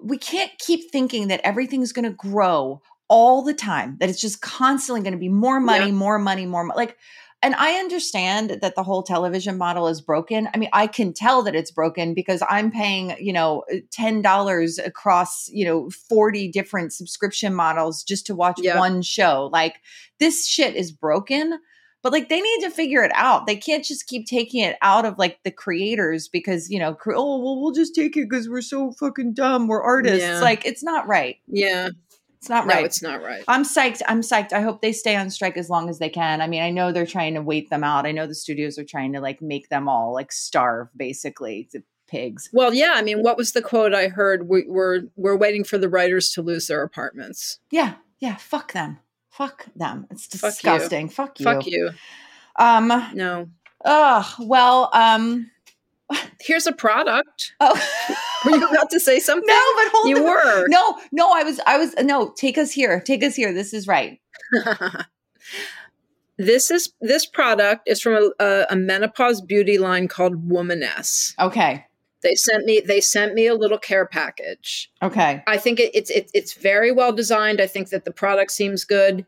we 0.00 0.18
can't 0.18 0.52
keep 0.58 0.90
thinking 0.90 1.28
that 1.28 1.40
everything's 1.42 1.92
going 1.92 2.04
to 2.04 2.12
grow 2.12 2.82
all 3.08 3.42
the 3.42 3.54
time, 3.54 3.96
that 4.00 4.08
it's 4.08 4.20
just 4.20 4.40
constantly 4.42 5.00
going 5.00 5.12
to 5.12 5.18
be 5.18 5.30
more 5.30 5.58
money, 5.58 5.86
yeah. 5.86 5.92
more 5.92 6.18
money, 6.18 6.46
more 6.46 6.64
mo- 6.64 6.74
like 6.76 6.96
and 7.40 7.54
I 7.54 7.74
understand 7.74 8.58
that 8.62 8.74
the 8.74 8.82
whole 8.82 9.04
television 9.04 9.58
model 9.58 9.86
is 9.86 10.00
broken. 10.00 10.48
I 10.52 10.58
mean, 10.58 10.70
I 10.72 10.88
can 10.88 11.12
tell 11.12 11.44
that 11.44 11.54
it's 11.54 11.70
broken 11.70 12.12
because 12.12 12.42
I'm 12.48 12.72
paying, 12.72 13.14
you 13.20 13.32
know, 13.32 13.62
$10 13.96 14.86
across, 14.86 15.48
you 15.48 15.64
know, 15.64 15.88
40 15.90 16.48
different 16.48 16.92
subscription 16.92 17.54
models 17.54 18.02
just 18.02 18.26
to 18.26 18.34
watch 18.34 18.58
yeah. 18.60 18.76
one 18.76 19.02
show. 19.02 19.48
Like 19.52 19.76
this 20.18 20.48
shit 20.48 20.74
is 20.74 20.90
broken. 20.90 21.60
But 22.02 22.12
like 22.12 22.28
they 22.28 22.40
need 22.40 22.60
to 22.62 22.70
figure 22.70 23.02
it 23.02 23.12
out. 23.14 23.46
They 23.46 23.56
can't 23.56 23.84
just 23.84 24.06
keep 24.06 24.26
taking 24.26 24.62
it 24.62 24.76
out 24.82 25.04
of 25.04 25.18
like 25.18 25.42
the 25.42 25.50
creators 25.50 26.28
because, 26.28 26.70
you 26.70 26.78
know, 26.78 26.96
oh, 27.08 27.38
well, 27.38 27.60
we'll 27.60 27.72
just 27.72 27.94
take 27.94 28.16
it 28.16 28.28
because 28.28 28.48
we're 28.48 28.62
so 28.62 28.92
fucking 28.92 29.34
dumb. 29.34 29.66
We're 29.66 29.82
artists. 29.82 30.20
Yeah. 30.20 30.40
Like 30.40 30.64
it's 30.64 30.82
not 30.82 31.08
right. 31.08 31.36
Yeah. 31.46 31.88
It's 32.38 32.48
not 32.48 32.66
right. 32.66 32.80
No, 32.80 32.84
it's 32.84 33.02
not 33.02 33.20
right. 33.20 33.42
I'm 33.48 33.64
psyched. 33.64 34.02
I'm 34.06 34.20
psyched. 34.20 34.52
I 34.52 34.60
hope 34.60 34.80
they 34.80 34.92
stay 34.92 35.16
on 35.16 35.28
strike 35.28 35.56
as 35.56 35.68
long 35.68 35.90
as 35.90 35.98
they 35.98 36.08
can. 36.08 36.40
I 36.40 36.46
mean, 36.46 36.62
I 36.62 36.70
know 36.70 36.92
they're 36.92 37.04
trying 37.04 37.34
to 37.34 37.42
wait 37.42 37.68
them 37.68 37.82
out. 37.82 38.06
I 38.06 38.12
know 38.12 38.28
the 38.28 38.34
studios 38.34 38.78
are 38.78 38.84
trying 38.84 39.12
to 39.14 39.20
like 39.20 39.42
make 39.42 39.68
them 39.68 39.88
all 39.88 40.14
like 40.14 40.30
starve 40.30 40.88
basically. 40.96 41.68
The 41.72 41.82
pigs. 42.08 42.48
Well, 42.52 42.72
yeah. 42.74 42.94
I 42.94 43.02
mean, 43.02 43.22
what 43.22 43.36
was 43.36 43.52
the 43.52 43.62
quote 43.62 43.94
I 43.94 44.08
heard? 44.08 44.48
We, 44.48 44.64
we're 44.66 45.02
we're 45.16 45.36
waiting 45.36 45.62
for 45.62 45.78
the 45.78 45.88
writers 45.88 46.30
to 46.32 46.42
lose 46.42 46.66
their 46.66 46.82
apartments. 46.82 47.60
Yeah, 47.70 47.94
yeah. 48.18 48.36
Fuck 48.36 48.72
them. 48.72 48.98
Fuck 49.38 49.66
them. 49.76 50.08
It's 50.10 50.26
disgusting. 50.26 51.08
Fuck 51.08 51.38
you. 51.38 51.44
Fuck 51.44 51.64
you. 51.64 51.90
Um. 52.56 52.88
No. 53.14 53.48
Oh 53.84 54.34
well. 54.40 54.90
Um. 54.92 55.52
Here's 56.40 56.66
a 56.66 56.72
product. 56.72 57.54
Oh, 57.60 57.80
were 58.44 58.56
you 58.56 58.68
about 58.68 58.90
to 58.90 58.98
say 58.98 59.20
something? 59.20 59.46
No, 59.46 59.62
but 59.76 59.92
hold 59.92 60.08
you 60.08 60.16
on. 60.16 60.24
were. 60.24 60.66
No, 60.66 60.98
no, 61.12 61.30
I 61.32 61.44
was, 61.44 61.60
I 61.68 61.78
was. 61.78 61.94
No, 62.02 62.30
take 62.36 62.58
us 62.58 62.72
here. 62.72 63.00
Take 63.00 63.22
us 63.22 63.36
here. 63.36 63.52
This 63.52 63.72
is 63.72 63.86
right. 63.86 64.20
this 66.36 66.72
is 66.72 66.92
this 67.00 67.24
product 67.24 67.88
is 67.88 68.00
from 68.02 68.32
a, 68.40 68.66
a, 68.70 68.74
menopause 68.74 69.40
beauty 69.40 69.78
line 69.78 70.08
called 70.08 70.48
Womaness. 70.48 71.38
Okay. 71.38 71.86
They 72.22 72.34
sent 72.34 72.64
me. 72.64 72.80
They 72.80 73.00
sent 73.00 73.34
me 73.34 73.46
a 73.46 73.54
little 73.54 73.78
care 73.78 74.06
package. 74.06 74.90
Okay. 75.02 75.42
I 75.46 75.56
think 75.56 75.78
it, 75.78 75.90
it's 75.94 76.10
it, 76.10 76.30
it's 76.34 76.54
very 76.54 76.90
well 76.90 77.12
designed. 77.12 77.60
I 77.60 77.66
think 77.66 77.90
that 77.90 78.04
the 78.04 78.10
product 78.10 78.50
seems 78.50 78.84
good. 78.84 79.24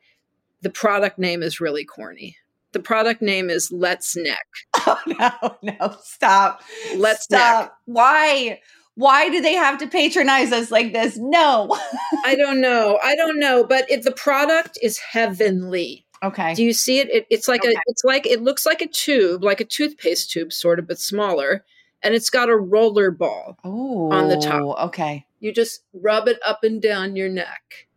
The 0.63 0.71
product 0.71 1.19
name 1.19 1.43
is 1.43 1.61
really 1.61 1.85
corny. 1.85 2.37
The 2.73 2.81
product 2.81 3.23
name 3.23 3.51
is 3.51 3.71
Let's 3.73 4.17
Neck. 4.17 4.47
Oh 4.87 4.99
no, 5.07 5.57
no, 5.63 5.97
stop. 6.03 6.63
Let's 6.97 7.25
stop. 7.25 7.65
Neck. 7.65 7.73
Why? 7.85 8.61
Why 8.95 9.29
do 9.29 9.41
they 9.41 9.55
have 9.55 9.79
to 9.79 9.87
patronize 9.87 10.53
us 10.53 10.71
like 10.71 10.93
this? 10.93 11.17
No. 11.19 11.69
I 12.25 12.35
don't 12.35 12.61
know. 12.61 12.99
I 13.03 13.15
don't 13.15 13.39
know, 13.39 13.65
but 13.65 13.91
if 13.91 14.03
the 14.03 14.13
product 14.13 14.79
is 14.83 14.99
heavenly. 14.99 16.07
Okay. 16.23 16.55
Do 16.55 16.65
you 16.65 16.73
see 16.73 16.99
it? 16.99 17.11
it 17.11 17.27
it's 17.31 17.49
like 17.49 17.65
okay. 17.65 17.75
a 17.75 17.81
it's 17.87 18.05
like 18.05 18.27
it 18.27 18.43
looks 18.43 18.67
like 18.67 18.83
a 18.83 18.87
tube, 18.87 19.45
like 19.45 19.61
a 19.61 19.65
toothpaste 19.65 20.31
tube 20.31 20.53
sort 20.53 20.79
of, 20.79 20.87
but 20.87 20.99
smaller, 20.99 21.65
and 22.03 22.15
it's 22.15 22.31
got 22.31 22.49
a 22.49 22.57
roller 22.57 23.11
ball 23.11 23.59
Ooh, 23.67 24.11
on 24.11 24.29
the 24.29 24.37
top. 24.37 24.87
Okay. 24.89 25.27
You 25.41 25.53
just 25.53 25.85
rub 25.93 26.29
it 26.29 26.39
up 26.45 26.65
and 26.65 26.81
down 26.81 27.17
your 27.17 27.29
neck 27.29 27.89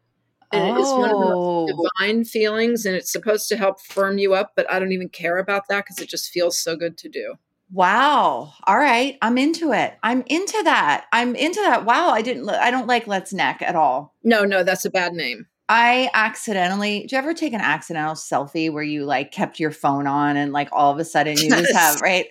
and 0.54 0.78
oh. 0.78 0.80
it's 0.80 0.92
one 0.92 1.10
of 1.10 1.20
the 1.20 1.26
most 1.26 1.74
oh. 1.74 1.88
divine 2.00 2.24
feelings 2.24 2.86
and 2.86 2.96
it's 2.96 3.12
supposed 3.12 3.50
to 3.50 3.58
help 3.58 3.82
firm 3.82 4.18
you 4.18 4.34
up 4.34 4.54
but 4.56 4.72
i 4.72 4.80
don't 4.80 4.92
even 4.92 5.10
care 5.10 5.38
about 5.38 5.68
that 5.68 5.84
because 5.84 6.00
it 6.00 6.10
just 6.10 6.30
feels 6.32 6.60
so 6.60 6.76
good 6.76 6.98
to 6.98 7.10
do 7.10 7.36
wow 7.72 8.54
all 8.66 8.78
right 8.78 9.18
i'm 9.22 9.38
into 9.38 9.72
it 9.72 9.96
i'm 10.04 10.24
into 10.28 10.62
that 10.64 11.06
i'm 11.12 11.36
into 11.36 11.60
that 11.62 11.86
wow 11.86 12.10
i 12.10 12.22
didn't 12.22 12.48
i 12.50 12.70
don't 12.70 12.88
like 12.88 13.08
let's 13.08 13.34
neck 13.34 13.62
at 13.62 13.76
all 13.76 14.16
no 14.24 14.46
no 14.46 14.64
that's 14.64 14.86
a 14.86 14.90
bad 14.90 15.14
name 15.14 15.48
I 15.70 16.10
accidentally, 16.14 17.00
did 17.00 17.14
you 17.14 17.18
ever 17.18 17.34
take 17.34 17.54
an 17.54 17.62
accidental 17.62 18.16
selfie 18.16 18.72
where 18.72 18.84
you 18.84 19.06
like 19.06 19.32
kept 19.32 19.62
your 19.62 19.72
phone 19.72 20.08
on 20.08 20.36
and 20.36 20.52
like 20.52 20.68
all 20.74 20.92
of 20.92 21.00
a 21.00 21.06
sudden 21.06 21.38
you 21.38 21.50
just 21.50 21.74
have, 21.74 22.02
right? 22.02 22.28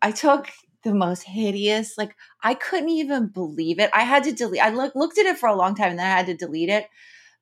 I 0.00 0.12
took 0.12 0.48
the 0.82 0.94
most 0.94 1.22
hideous, 1.22 1.96
like 1.96 2.16
I 2.42 2.54
couldn't 2.54 2.88
even 2.90 3.28
believe 3.28 3.78
it. 3.78 3.90
I 3.92 4.02
had 4.02 4.24
to 4.24 4.32
delete, 4.32 4.62
I 4.62 4.70
look, 4.70 4.94
looked 4.94 5.18
at 5.18 5.26
it 5.26 5.38
for 5.38 5.48
a 5.48 5.56
long 5.56 5.74
time 5.74 5.90
and 5.90 5.98
then 5.98 6.06
I 6.06 6.16
had 6.16 6.26
to 6.26 6.36
delete 6.36 6.68
it 6.68 6.88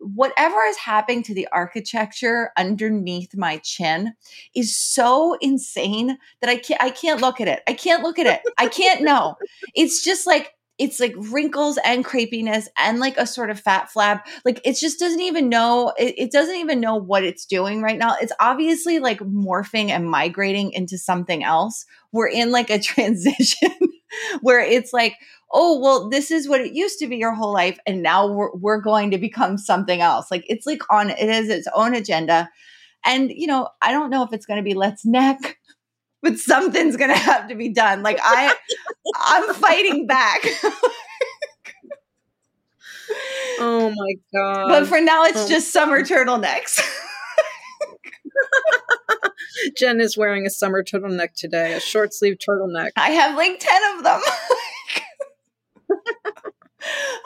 whatever 0.01 0.63
is 0.63 0.79
happening 0.79 1.23
to 1.23 1.35
the 1.35 1.47
architecture 1.53 2.53
underneath 2.57 3.37
my 3.37 3.59
chin 3.59 4.15
is 4.55 4.77
so 4.77 5.37
insane 5.41 6.19
that 6.41 6.51
I 6.51 6.57
can't 6.57 6.83
I 6.83 6.91
can't 6.91 7.21
look 7.21 7.41
at 7.41 7.49
it. 7.49 7.63
I 7.69 7.75
can't 7.75 8.03
look 8.03 8.19
at 8.19 8.27
it. 8.27 8.41
I 8.59 8.69
can't 8.69 9.03
know. 9.03 9.37
It's 9.75 10.03
just 10.03 10.27
like 10.27 10.55
it's 10.81 10.99
like 10.99 11.15
wrinkles 11.31 11.79
and 11.85 12.07
crepiness 12.07 12.67
and 12.79 13.01
like 13.01 13.19
a 13.19 13.27
sort 13.27 13.51
of 13.51 13.61
fat 13.61 13.91
flab. 13.95 14.23
Like 14.47 14.63
it 14.65 14.79
just 14.79 14.99
doesn't 14.99 15.21
even 15.21 15.51
know, 15.51 15.93
it, 15.99 16.15
it, 16.17 16.33
doesn't 16.33 16.57
even 16.57 16.81
know 16.81 16.97
what 16.97 17.23
it's 17.23 17.45
doing 17.45 17.83
right 17.83 17.99
now. 17.99 18.17
It's 18.19 18.33
obviously 18.41 18.99
like 18.99 19.19
morphing 19.21 19.91
and 19.91 20.11
migrating 20.11 20.73
into 20.73 20.97
something 20.97 21.45
else. 21.45 21.85
We're 22.13 22.29
in 22.29 22.51
like 22.51 22.71
a 22.71 22.79
transition 22.83 23.77
where 24.41 24.61
it's 24.61 24.95
like, 24.95 25.17
oh, 25.53 25.79
well, 25.79 26.09
this 26.09 26.31
is 26.31 26.49
what 26.49 26.63
it 26.63 26.73
used 26.73 26.99
to 27.01 27.09
be 27.09 27.19
your 27.19 27.35
whole 27.35 27.53
life. 27.53 27.79
And 27.87 28.03
now 28.03 28.27
we're, 28.27 28.57
we're 28.57 28.81
going 28.81 29.11
to 29.11 29.19
become 29.19 29.59
something 29.59 30.01
else. 30.01 30.31
Like 30.31 30.45
it's 30.49 30.65
like 30.65 30.81
on, 30.91 31.11
it 31.11 31.19
has 31.29 31.51
its 31.51 31.69
own 31.75 31.95
agenda. 31.95 32.49
And, 33.05 33.31
you 33.31 33.47
know, 33.47 33.69
I 33.83 33.93
don't 33.93 34.09
know 34.09 34.23
if 34.23 34.33
it's 34.33 34.47
going 34.47 34.59
to 34.59 34.65
be 34.65 34.75
let's 34.75 35.05
neck, 35.05 35.59
but 36.23 36.39
something's 36.39 36.97
to 37.11 37.17
have 37.17 37.49
to 37.49 37.55
be 37.55 37.69
done. 37.69 38.03
Like 38.03 38.19
I, 38.23 38.55
I'm 39.17 39.55
fighting 39.55 40.07
back. 40.07 40.41
oh 43.59 43.93
my 43.95 44.15
God. 44.35 44.69
But 44.69 44.87
for 44.87 45.01
now, 45.01 45.25
it's 45.25 45.45
oh. 45.45 45.49
just 45.49 45.73
summer 45.73 46.03
turtlenecks. 46.03 46.81
Jen 49.77 50.01
is 50.01 50.17
wearing 50.17 50.47
a 50.47 50.51
summer 50.51 50.83
turtleneck 50.83 51.35
today, 51.35 51.75
a 51.75 51.81
short 51.81 52.15
sleeve 52.15 52.39
turtleneck. 52.39 52.91
I 52.97 53.11
have 53.11 53.37
like 53.37 53.59
10 53.59 53.97
of 53.97 54.05
them 54.05 54.21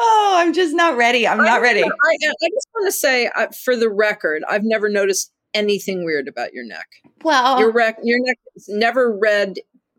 oh, 0.01 0.35
I'm 0.37 0.53
just 0.53 0.75
not 0.75 0.97
ready. 0.97 1.27
I'm 1.27 1.39
not 1.39 1.61
ready. 1.61 1.83
I, 1.83 1.87
I, 1.87 2.49
just 2.51 2.69
want 2.75 2.87
to 2.87 2.93
say, 2.93 3.31
uh, 3.35 3.49
for 3.49 3.77
the 3.77 3.89
record, 3.89 4.43
I've 4.49 4.65
never 4.65 4.89
noticed 4.89 5.33
anything 5.55 6.05
weird 6.05 6.29
about 6.29 6.53
your 6.53 6.67
neck. 6.67 6.89
Well, 7.23 7.59
your 7.59 7.73
rec- 7.73 7.99
your 8.03 8.19
neck 8.21 8.39
is 8.57 8.69
never 8.69 9.17
red. 9.17 9.55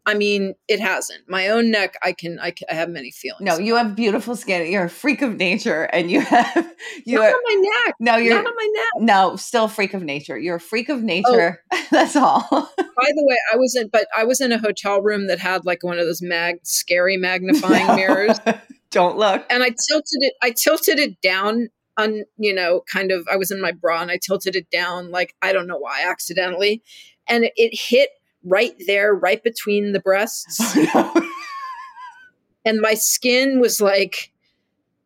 I 0.08 0.14
mean, 0.14 0.53
it 0.68 0.80
hasn't. 0.80 1.28
My 1.28 1.47
own 1.47 1.72
neck, 1.72 1.95
I 2.03 2.12
can, 2.12 2.38
I, 2.38 2.51
can, 2.51 2.68
I 2.70 2.76
have 2.76 2.89
many 2.89 3.10
feelings. 3.10 3.41
No, 3.41 3.58
you 3.58 3.76
have 3.76 3.95
beautiful 3.95 4.36
skin. 4.36 4.72
You're 4.72 4.84
a 4.84 4.89
freak 4.89 5.24
of 5.24 5.38
nature, 5.38 5.86
and 5.86 6.12
you 6.12 6.22
have 6.22 6.76
you 7.06 7.18
not 7.18 7.26
are, 7.26 7.32
on 7.32 7.41
my 7.43 7.70
neck. 7.86 7.95
No, 7.99 8.18
you're 8.18 8.36
not 8.36 8.45
on 8.45 8.56
my 8.56 8.70
neck. 8.76 9.08
No, 9.08 9.36
still 9.36 9.66
a 9.66 9.70
freak 9.70 9.95
of 9.95 10.03
nature. 10.03 10.38
You're 10.38 10.58
a 10.58 10.60
freak 10.60 10.89
of 10.89 10.99
oh. 10.99 11.01
nature. 11.01 11.64
Oh. 11.72 11.86
That's 11.91 12.16
all. 12.16 12.47
By 12.78 13.12
the 13.16 13.26
way, 13.28 13.38
I 13.51 13.58
was 13.58 13.76
in, 13.76 13.88
but 13.88 14.08
I 14.16 14.26
was 14.26 14.41
in 14.41 14.51
a 14.51 14.60
hotel 14.60 15.01
room 15.01 15.26
that 15.28 15.39
had 15.39 15.66
like 15.66 15.84
one 15.84 15.97
of 15.97 16.06
those 16.06 16.22
mag, 16.22 16.60
scary 16.64 17.18
magnifying 17.18 17.88
no. 17.88 17.95
mirrors. 17.95 18.38
Don't 18.91 19.18
look. 19.18 19.45
And 19.49 19.64
I 19.64 19.70
tilted 19.70 20.20
it. 20.22 20.34
I 20.41 20.51
tilted 20.51 20.99
it 20.99 21.20
down 21.22 21.70
on, 21.98 22.24
you 22.38 22.54
know, 22.54 22.82
kind 22.91 23.12
of. 23.12 23.28
I 23.32 23.38
was 23.38 23.52
in 23.52 23.62
my 23.62 23.72
bra 23.72 24.02
and 24.02 24.12
I 24.12 24.18
tilted 24.18 24.56
it 24.56 24.70
down, 24.70 25.12
like 25.12 25.36
I 25.41 25.54
don't 25.54 25.68
know 25.68 25.78
why, 25.78 26.06
accidentally, 26.08 26.84
and 27.28 27.46
it, 27.46 27.54
it 27.56 27.72
hit 27.74 28.10
right 28.43 28.76
there, 28.88 29.14
right 29.14 29.43
between 29.43 29.93
the 29.93 30.00
breasts. 30.00 30.78
And 32.66 32.82
my 32.82 32.96
skin 32.96 33.60
was 33.60 33.80
like, 33.80 34.34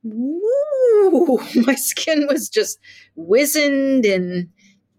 woo! 0.02 1.40
My 1.56 1.76
skin 1.76 2.26
was 2.28 2.50
just 2.50 2.80
wizened 3.16 4.06
and 4.06 4.50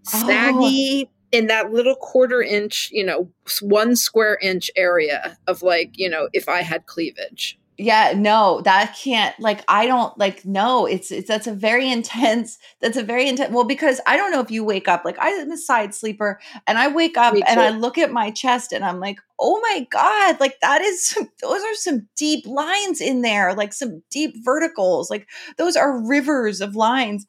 saggy. 0.02 1.08
Oh 1.08 1.10
in 1.32 1.46
that 1.46 1.72
little 1.72 1.94
quarter 1.94 2.42
inch, 2.42 2.88
you 2.90 3.04
know, 3.04 3.30
one 3.62 3.94
square 3.94 4.36
inch 4.42 4.68
area 4.74 5.38
of 5.46 5.62
like, 5.62 5.92
you 5.94 6.08
know, 6.08 6.28
if 6.32 6.48
I 6.48 6.62
had 6.62 6.86
cleavage 6.86 7.56
yeah 7.80 8.12
no 8.14 8.60
that 8.64 8.94
can't 9.02 9.38
like 9.40 9.64
i 9.66 9.86
don't 9.86 10.16
like 10.18 10.44
no 10.44 10.84
it's 10.84 11.10
it's 11.10 11.26
that's 11.26 11.46
a 11.46 11.52
very 11.52 11.90
intense 11.92 12.58
that's 12.80 12.96
a 12.96 13.02
very 13.02 13.26
intense 13.28 13.52
well 13.52 13.64
because 13.64 14.00
i 14.06 14.16
don't 14.16 14.30
know 14.30 14.40
if 14.40 14.50
you 14.50 14.62
wake 14.62 14.86
up 14.86 15.04
like 15.04 15.16
i'm 15.18 15.50
a 15.50 15.56
side 15.56 15.94
sleeper 15.94 16.38
and 16.66 16.78
i 16.78 16.86
wake 16.88 17.16
up 17.16 17.34
and 17.48 17.60
i 17.60 17.70
look 17.70 17.96
at 17.96 18.12
my 18.12 18.30
chest 18.30 18.72
and 18.72 18.84
i'm 18.84 19.00
like 19.00 19.18
oh 19.38 19.58
my 19.62 19.86
god 19.90 20.38
like 20.38 20.60
that 20.60 20.82
is 20.82 21.06
some, 21.06 21.28
those 21.40 21.62
are 21.62 21.74
some 21.74 22.06
deep 22.16 22.46
lines 22.46 23.00
in 23.00 23.22
there 23.22 23.54
like 23.54 23.72
some 23.72 24.02
deep 24.10 24.34
verticals 24.44 25.10
like 25.10 25.26
those 25.56 25.76
are 25.76 26.06
rivers 26.06 26.60
of 26.60 26.76
lines. 26.76 27.26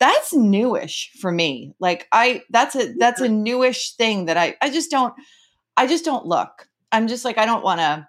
That's 0.00 0.32
newish 0.32 1.10
for 1.20 1.32
me 1.32 1.74
like 1.80 2.06
i 2.12 2.44
that's 2.50 2.76
a 2.76 2.92
that's 2.98 3.20
a 3.20 3.28
newish 3.28 3.96
thing 3.96 4.26
that 4.26 4.36
i 4.36 4.54
i 4.62 4.70
just 4.70 4.92
don't 4.92 5.12
i 5.76 5.88
just 5.88 6.04
don't 6.04 6.24
look. 6.24 6.68
I'm 6.92 7.08
just 7.08 7.24
like 7.24 7.36
i 7.36 7.44
don't 7.44 7.64
want 7.64 7.80
to 7.80 8.06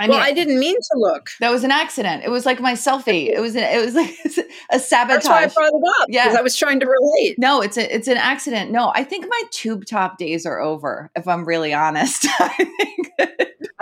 I 0.00 0.08
well, 0.08 0.18
mean, 0.18 0.26
I 0.26 0.32
didn't 0.32 0.58
mean 0.58 0.74
to 0.74 0.98
look. 0.98 1.30
that 1.40 1.50
was 1.50 1.64
an 1.64 1.70
accident. 1.70 2.24
It 2.24 2.30
was 2.30 2.46
like 2.46 2.60
my 2.60 2.72
selfie. 2.72 3.28
It 3.28 3.40
was 3.40 3.54
an, 3.54 3.64
it 3.64 3.84
was 3.84 3.94
like 3.94 4.10
a 4.70 4.78
sabotage. 4.78 5.24
That's 5.24 5.28
why 5.28 5.44
I 5.44 5.46
brought 5.46 5.72
it 5.72 6.02
up. 6.02 6.06
Yeah. 6.08 6.34
I 6.38 6.42
was 6.42 6.56
trying 6.56 6.80
to 6.80 6.86
relate. 6.86 7.36
No, 7.38 7.60
it's 7.60 7.76
a 7.76 7.94
it's 7.94 8.08
an 8.08 8.16
accident. 8.16 8.70
No, 8.70 8.92
I 8.94 9.04
think 9.04 9.26
my 9.28 9.42
tube 9.50 9.84
top 9.86 10.18
days 10.18 10.46
are 10.46 10.60
over. 10.60 11.10
If 11.14 11.28
I'm 11.28 11.44
really 11.44 11.72
honest, 11.72 12.26
I 12.38 12.48
think 12.48 13.12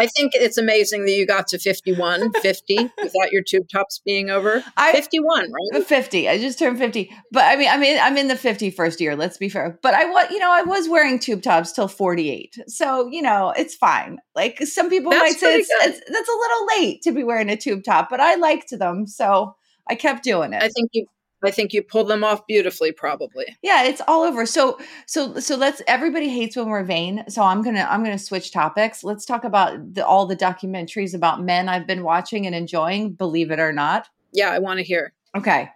I 0.00 0.06
think 0.06 0.32
it's 0.34 0.56
amazing 0.56 1.04
that 1.04 1.12
you 1.12 1.26
got 1.26 1.46
to 1.48 1.58
51, 1.58 2.32
50 2.40 2.76
without 3.02 3.32
your 3.32 3.42
tube 3.42 3.68
tops 3.68 4.00
being 4.02 4.30
over. 4.30 4.64
I 4.74 4.92
51, 4.92 5.52
right? 5.52 5.86
50. 5.86 6.26
I 6.26 6.38
just 6.38 6.58
turned 6.58 6.78
50. 6.78 7.14
But 7.30 7.44
I 7.44 7.56
mean, 7.56 7.68
I 7.68 7.76
mean, 7.76 7.98
I'm 8.00 8.16
in 8.16 8.28
the 8.28 8.34
51st 8.34 8.98
year. 9.00 9.14
Let's 9.14 9.36
be 9.36 9.50
fair. 9.50 9.78
But 9.82 9.92
I 9.92 10.06
was, 10.06 10.30
you 10.30 10.38
know, 10.38 10.50
I 10.50 10.62
was 10.62 10.88
wearing 10.88 11.18
tube 11.18 11.42
tops 11.42 11.72
till 11.72 11.86
48. 11.86 12.60
So 12.66 13.08
you 13.08 13.20
know, 13.20 13.52
it's 13.54 13.74
fine. 13.74 14.18
Like 14.34 14.62
some 14.62 14.88
people 14.88 15.10
That's 15.10 15.22
might 15.22 15.38
say 15.38 15.56
it's, 15.56 15.99
that's 16.08 16.28
a 16.28 16.32
little 16.32 16.66
late 16.78 17.02
to 17.02 17.12
be 17.12 17.22
wearing 17.24 17.50
a 17.50 17.56
tube 17.56 17.84
top, 17.84 18.08
but 18.10 18.20
I 18.20 18.34
liked 18.36 18.70
them, 18.78 19.06
so 19.06 19.54
I 19.88 19.94
kept 19.94 20.22
doing 20.24 20.52
it. 20.52 20.62
I 20.62 20.68
think 20.68 20.90
you 20.92 21.06
I 21.42 21.50
think 21.50 21.72
you 21.72 21.82
pulled 21.82 22.08
them 22.08 22.22
off 22.22 22.46
beautifully, 22.46 22.92
probably. 22.92 23.46
yeah 23.62 23.84
it's 23.84 24.02
all 24.06 24.22
over 24.24 24.44
so 24.44 24.78
so 25.06 25.38
so 25.40 25.56
let's 25.56 25.80
everybody 25.86 26.28
hates 26.28 26.54
when 26.54 26.68
we're 26.68 26.84
vain 26.84 27.24
so 27.30 27.40
i'm 27.42 27.62
gonna 27.62 27.86
i'm 27.90 28.04
gonna 28.04 28.18
switch 28.18 28.52
topics 28.52 29.02
let's 29.02 29.24
talk 29.24 29.42
about 29.44 29.94
the, 29.94 30.06
all 30.06 30.26
the 30.26 30.36
documentaries 30.36 31.14
about 31.14 31.42
men 31.42 31.66
i've 31.66 31.86
been 31.86 32.02
watching 32.02 32.44
and 32.46 32.54
enjoying 32.54 33.12
believe 33.12 33.50
it 33.50 33.58
or 33.58 33.72
not 33.72 34.08
Yeah, 34.32 34.50
I 34.50 34.58
want 34.58 34.78
to 34.80 34.84
hear. 34.84 35.14
okay 35.34 35.70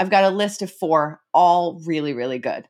i've 0.00 0.10
got 0.10 0.24
a 0.24 0.30
list 0.30 0.62
of 0.62 0.72
four 0.72 1.20
all 1.32 1.80
really 1.86 2.12
really 2.12 2.40
good 2.40 2.66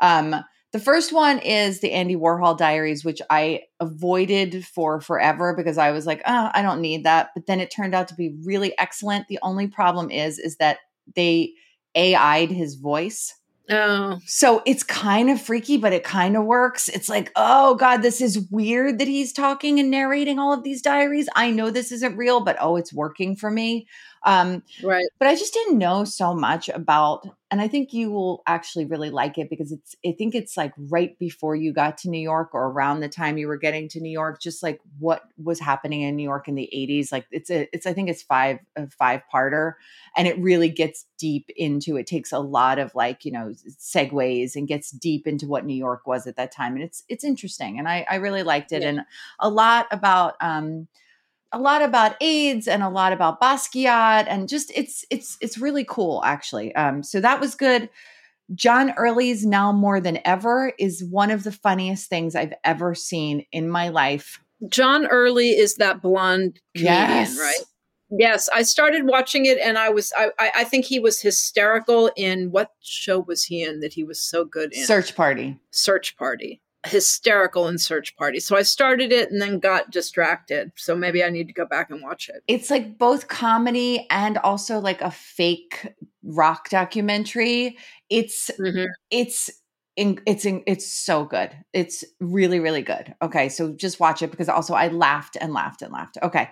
um 0.00 0.36
the 0.72 0.78
first 0.78 1.12
one 1.12 1.38
is 1.38 1.80
the 1.80 1.92
andy 1.92 2.16
warhol 2.16 2.56
diaries 2.56 3.04
which 3.04 3.20
i 3.30 3.62
avoided 3.80 4.64
for 4.66 5.00
forever 5.00 5.54
because 5.56 5.78
i 5.78 5.90
was 5.90 6.06
like 6.06 6.22
oh 6.26 6.50
i 6.54 6.62
don't 6.62 6.80
need 6.80 7.04
that 7.04 7.30
but 7.34 7.46
then 7.46 7.60
it 7.60 7.70
turned 7.70 7.94
out 7.94 8.08
to 8.08 8.14
be 8.14 8.36
really 8.44 8.76
excellent 8.78 9.26
the 9.28 9.38
only 9.42 9.66
problem 9.66 10.10
is 10.10 10.38
is 10.38 10.56
that 10.56 10.78
they 11.14 11.52
ai'd 11.94 12.50
his 12.50 12.74
voice 12.74 13.34
Oh, 13.70 14.18
so 14.24 14.62
it's 14.64 14.82
kind 14.82 15.28
of 15.28 15.40
freaky, 15.42 15.76
but 15.76 15.92
it 15.92 16.02
kind 16.02 16.38
of 16.38 16.44
works. 16.44 16.88
It's 16.88 17.08
like, 17.08 17.30
oh 17.36 17.74
God, 17.74 17.98
this 17.98 18.22
is 18.22 18.48
weird 18.50 18.98
that 18.98 19.08
he's 19.08 19.30
talking 19.30 19.78
and 19.78 19.90
narrating 19.90 20.38
all 20.38 20.54
of 20.54 20.62
these 20.62 20.80
diaries. 20.80 21.28
I 21.36 21.50
know 21.50 21.70
this 21.70 21.92
isn't 21.92 22.16
real, 22.16 22.40
but 22.40 22.56
oh, 22.60 22.76
it's 22.76 22.94
working 22.94 23.36
for 23.36 23.50
me. 23.50 23.86
Um, 24.24 24.62
right. 24.82 25.06
but 25.18 25.28
I 25.28 25.34
just 25.34 25.54
didn't 25.54 25.78
know 25.78 26.04
so 26.04 26.34
much 26.34 26.68
about, 26.68 27.28
and 27.50 27.60
I 27.60 27.68
think 27.68 27.92
you 27.92 28.10
will 28.10 28.42
actually 28.46 28.84
really 28.84 29.10
like 29.10 29.38
it 29.38 29.48
because 29.48 29.72
it's, 29.72 29.94
I 30.04 30.12
think 30.12 30.34
it's 30.34 30.56
like 30.56 30.72
right 30.76 31.18
before 31.18 31.54
you 31.54 31.72
got 31.72 31.98
to 31.98 32.10
New 32.10 32.20
York 32.20 32.50
or 32.52 32.66
around 32.66 33.00
the 33.00 33.08
time 33.08 33.38
you 33.38 33.48
were 33.48 33.56
getting 33.56 33.88
to 33.90 34.00
New 34.00 34.10
York, 34.10 34.40
just 34.40 34.62
like 34.62 34.80
what 34.98 35.22
was 35.42 35.60
happening 35.60 36.02
in 36.02 36.16
New 36.16 36.24
York 36.24 36.48
in 36.48 36.56
the 36.56 36.68
80s. 36.74 37.12
Like 37.12 37.26
it's 37.30 37.50
a, 37.50 37.68
it's, 37.72 37.86
I 37.86 37.92
think 37.92 38.10
it's 38.10 38.22
five, 38.22 38.58
a 38.76 38.88
five 38.88 39.22
parter 39.32 39.74
and 40.16 40.26
it 40.26 40.38
really 40.38 40.68
gets 40.68 41.06
deep 41.18 41.50
into, 41.56 41.96
it 41.96 42.06
takes 42.06 42.32
a 42.32 42.38
lot 42.38 42.78
of 42.78 42.94
like, 42.94 43.24
you 43.24 43.32
know, 43.32 43.54
segues 43.80 44.56
and 44.56 44.68
gets 44.68 44.90
deep 44.90 45.26
into 45.26 45.46
what 45.46 45.64
New 45.64 45.76
York 45.76 46.06
was 46.06 46.26
at 46.26 46.36
that 46.36 46.52
time. 46.52 46.74
And 46.74 46.82
it's, 46.82 47.04
it's 47.08 47.24
interesting. 47.24 47.78
And 47.78 47.88
I, 47.88 48.06
I 48.10 48.16
really 48.16 48.42
liked 48.42 48.72
it. 48.72 48.82
Yeah. 48.82 48.88
And 48.88 49.00
a 49.38 49.48
lot 49.48 49.86
about, 49.90 50.34
um, 50.40 50.88
a 51.52 51.58
lot 51.58 51.82
about 51.82 52.16
AIDS 52.20 52.68
and 52.68 52.82
a 52.82 52.88
lot 52.88 53.12
about 53.12 53.40
Basquiat 53.40 54.26
and 54.28 54.48
just 54.48 54.70
it's 54.74 55.04
it's 55.10 55.38
it's 55.40 55.58
really 55.58 55.84
cool 55.84 56.22
actually. 56.24 56.74
Um, 56.74 57.02
so 57.02 57.20
that 57.20 57.40
was 57.40 57.54
good. 57.54 57.88
John 58.54 58.92
Early's 58.96 59.44
Now 59.44 59.72
More 59.72 60.00
Than 60.00 60.18
Ever 60.24 60.72
is 60.78 61.04
one 61.04 61.30
of 61.30 61.44
the 61.44 61.52
funniest 61.52 62.08
things 62.08 62.34
I've 62.34 62.54
ever 62.64 62.94
seen 62.94 63.44
in 63.52 63.68
my 63.68 63.88
life. 63.90 64.40
John 64.68 65.06
Early 65.06 65.50
is 65.50 65.76
that 65.76 66.00
blonde 66.02 66.58
comedian, 66.74 66.94
Yes. 66.96 67.38
right? 67.38 67.60
Yes, 68.10 68.48
I 68.54 68.62
started 68.62 69.04
watching 69.06 69.44
it, 69.44 69.58
and 69.58 69.76
I 69.76 69.90
was 69.90 70.14
I, 70.16 70.30
I 70.38 70.50
I 70.56 70.64
think 70.64 70.86
he 70.86 70.98
was 70.98 71.20
hysterical 71.20 72.10
in 72.16 72.50
what 72.50 72.70
show 72.80 73.18
was 73.18 73.44
he 73.44 73.62
in 73.62 73.80
that 73.80 73.92
he 73.92 74.02
was 74.02 74.18
so 74.22 74.46
good 74.46 74.72
in? 74.72 74.82
Search 74.86 75.14
Party. 75.14 75.58
Search 75.72 76.16
Party. 76.16 76.62
Hysterical 76.86 77.66
in 77.68 77.76
Search 77.78 78.16
Party. 78.16 78.38
So 78.40 78.56
I 78.56 78.62
started 78.62 79.12
it 79.12 79.30
and 79.30 79.42
then 79.42 79.58
got 79.58 79.90
distracted. 79.90 80.72
So 80.76 80.94
maybe 80.94 81.24
I 81.24 81.28
need 81.28 81.48
to 81.48 81.52
go 81.52 81.66
back 81.66 81.90
and 81.90 82.00
watch 82.02 82.28
it. 82.28 82.42
It's 82.46 82.70
like 82.70 82.98
both 82.98 83.28
comedy 83.28 84.06
and 84.10 84.38
also 84.38 84.78
like 84.78 85.00
a 85.02 85.10
fake 85.10 85.94
rock 86.22 86.68
documentary. 86.70 87.76
It's 88.08 88.50
Mhm. 88.58 88.86
it's 89.10 89.50
in, 89.96 90.20
it's 90.26 90.44
in, 90.44 90.62
it's 90.66 90.86
so 90.86 91.24
good. 91.24 91.50
It's 91.72 92.04
really 92.20 92.60
really 92.60 92.82
good. 92.82 93.14
Okay, 93.20 93.48
so 93.48 93.72
just 93.72 93.98
watch 93.98 94.22
it 94.22 94.30
because 94.30 94.48
also 94.48 94.74
I 94.74 94.88
laughed 94.88 95.36
and 95.40 95.52
laughed 95.52 95.82
and 95.82 95.92
laughed. 95.92 96.18
Okay. 96.22 96.48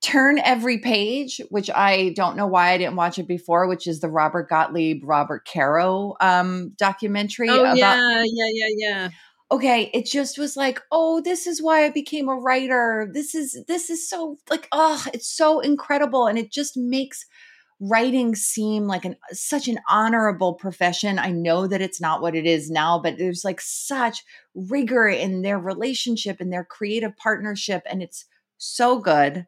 Turn 0.00 0.38
Every 0.38 0.78
Page, 0.78 1.40
which 1.50 1.68
I 1.70 2.10
don't 2.14 2.36
know 2.36 2.46
why 2.46 2.70
I 2.70 2.78
didn't 2.78 2.94
watch 2.94 3.18
it 3.18 3.26
before, 3.26 3.66
which 3.66 3.88
is 3.88 3.98
the 3.98 4.08
Robert 4.08 4.48
Gottlieb, 4.48 5.02
Robert 5.02 5.44
Caro 5.52 6.14
um, 6.20 6.70
documentary 6.78 7.48
Oh 7.50 7.64
about 7.64 7.76
yeah, 7.76 8.22
yeah, 8.24 8.50
yeah, 8.52 8.74
yeah. 8.76 9.08
Okay 9.50 9.90
it 9.94 10.04
just 10.04 10.38
was 10.38 10.56
like 10.56 10.80
oh 10.92 11.20
this 11.20 11.46
is 11.46 11.62
why 11.62 11.84
i 11.84 11.90
became 11.90 12.28
a 12.28 12.34
writer 12.34 13.08
this 13.12 13.34
is 13.34 13.64
this 13.66 13.90
is 13.90 14.08
so 14.08 14.36
like 14.50 14.68
oh 14.72 15.02
it's 15.14 15.28
so 15.28 15.60
incredible 15.60 16.26
and 16.26 16.38
it 16.38 16.50
just 16.52 16.76
makes 16.76 17.24
writing 17.80 18.34
seem 18.34 18.86
like 18.86 19.04
an 19.04 19.16
such 19.32 19.68
an 19.68 19.78
honorable 19.88 20.54
profession 20.54 21.18
i 21.18 21.30
know 21.30 21.66
that 21.66 21.80
it's 21.80 22.00
not 22.00 22.20
what 22.20 22.34
it 22.34 22.44
is 22.44 22.70
now 22.70 22.98
but 22.98 23.16
there's 23.18 23.44
like 23.44 23.60
such 23.60 24.24
rigor 24.54 25.08
in 25.08 25.42
their 25.42 25.58
relationship 25.58 26.40
and 26.40 26.52
their 26.52 26.64
creative 26.64 27.16
partnership 27.16 27.82
and 27.86 28.02
it's 28.02 28.24
so 28.58 28.98
good 28.98 29.46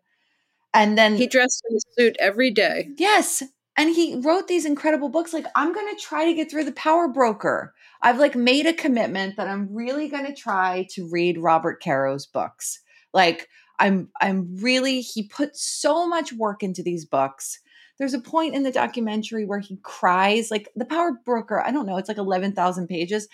and 0.72 0.96
then 0.96 1.16
He 1.16 1.26
dressed 1.26 1.62
in 1.68 1.76
a 1.76 1.80
suit 1.98 2.16
every 2.20 2.50
day. 2.50 2.88
Yes. 2.96 3.42
And 3.80 3.96
he 3.96 4.16
wrote 4.16 4.46
these 4.46 4.66
incredible 4.66 5.08
books. 5.08 5.32
Like, 5.32 5.46
I'm 5.54 5.72
going 5.72 5.88
to 5.88 6.02
try 6.02 6.26
to 6.26 6.34
get 6.34 6.50
through 6.50 6.64
The 6.64 6.72
Power 6.72 7.08
Broker. 7.08 7.72
I've 8.02 8.18
like 8.18 8.34
made 8.34 8.66
a 8.66 8.74
commitment 8.74 9.38
that 9.38 9.48
I'm 9.48 9.74
really 9.74 10.06
going 10.06 10.26
to 10.26 10.34
try 10.34 10.86
to 10.90 11.08
read 11.10 11.38
Robert 11.38 11.80
Caro's 11.80 12.26
books. 12.26 12.80
Like, 13.14 13.48
I'm, 13.78 14.10
I'm 14.20 14.54
really, 14.60 15.00
he 15.00 15.22
put 15.22 15.56
so 15.56 16.06
much 16.06 16.30
work 16.30 16.62
into 16.62 16.82
these 16.82 17.06
books. 17.06 17.58
There's 17.98 18.12
a 18.12 18.20
point 18.20 18.54
in 18.54 18.64
the 18.64 18.70
documentary 18.70 19.46
where 19.46 19.60
he 19.60 19.78
cries, 19.82 20.50
like 20.50 20.68
The 20.76 20.84
Power 20.84 21.12
Broker, 21.24 21.62
I 21.62 21.70
don't 21.70 21.86
know, 21.86 21.96
it's 21.96 22.08
like 22.08 22.18
11,000 22.18 22.86
pages. 22.86 23.28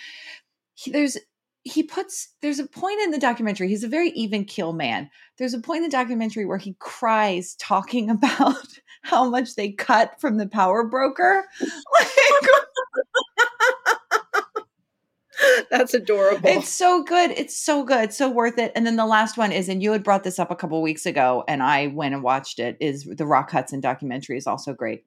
He, 0.74 0.92
there's, 0.92 1.16
he 1.66 1.82
puts 1.82 2.28
there's 2.42 2.60
a 2.60 2.66
point 2.66 3.00
in 3.02 3.10
the 3.10 3.18
documentary 3.18 3.68
he's 3.68 3.82
a 3.82 3.88
very 3.88 4.10
even 4.10 4.44
keel 4.44 4.72
man 4.72 5.10
there's 5.36 5.52
a 5.52 5.58
point 5.58 5.78
in 5.78 5.82
the 5.82 5.88
documentary 5.90 6.46
where 6.46 6.58
he 6.58 6.76
cries 6.78 7.56
talking 7.56 8.08
about 8.16 8.78
how 9.02 9.28
much 9.28 9.54
they 9.54 9.70
cut 9.70 10.20
from 10.20 10.36
the 10.36 10.48
power 10.48 10.84
broker. 10.84 11.44
That's 15.70 15.94
adorable. 15.94 16.48
it's 16.48 16.72
so 16.72 17.02
good 17.02 17.30
it's 17.32 17.56
so 17.56 17.84
good 17.84 18.12
so 18.12 18.30
worth 18.30 18.58
it. 18.58 18.72
And 18.74 18.86
then 18.86 18.96
the 18.96 19.04
last 19.04 19.36
one 19.36 19.52
is 19.52 19.68
and 19.68 19.82
you 19.82 19.92
had 19.92 20.02
brought 20.02 20.24
this 20.24 20.38
up 20.38 20.50
a 20.50 20.56
couple 20.56 20.80
weeks 20.80 21.04
ago 21.04 21.44
and 21.46 21.62
i 21.62 21.88
went 21.88 22.14
and 22.14 22.22
watched 22.22 22.58
it 22.58 22.78
is 22.80 23.04
the 23.04 23.26
rock 23.26 23.50
hudson 23.50 23.80
documentary 23.80 24.38
is 24.38 24.46
also 24.46 24.72
great 24.72 25.04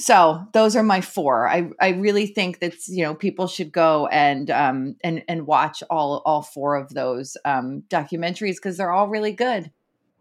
so 0.00 0.44
those 0.54 0.74
are 0.74 0.82
my 0.82 1.00
four 1.00 1.48
i 1.48 1.68
i 1.80 1.88
really 1.90 2.26
think 2.26 2.58
that 2.60 2.74
you 2.88 3.04
know 3.04 3.14
people 3.14 3.46
should 3.46 3.70
go 3.70 4.06
and 4.08 4.50
um 4.50 4.96
and 5.04 5.22
and 5.28 5.46
watch 5.46 5.82
all 5.90 6.22
all 6.24 6.42
four 6.42 6.74
of 6.74 6.92
those 6.94 7.36
um 7.44 7.82
documentaries 7.88 8.56
because 8.56 8.76
they're 8.76 8.90
all 8.92 9.08
really 9.08 9.32
good 9.32 9.70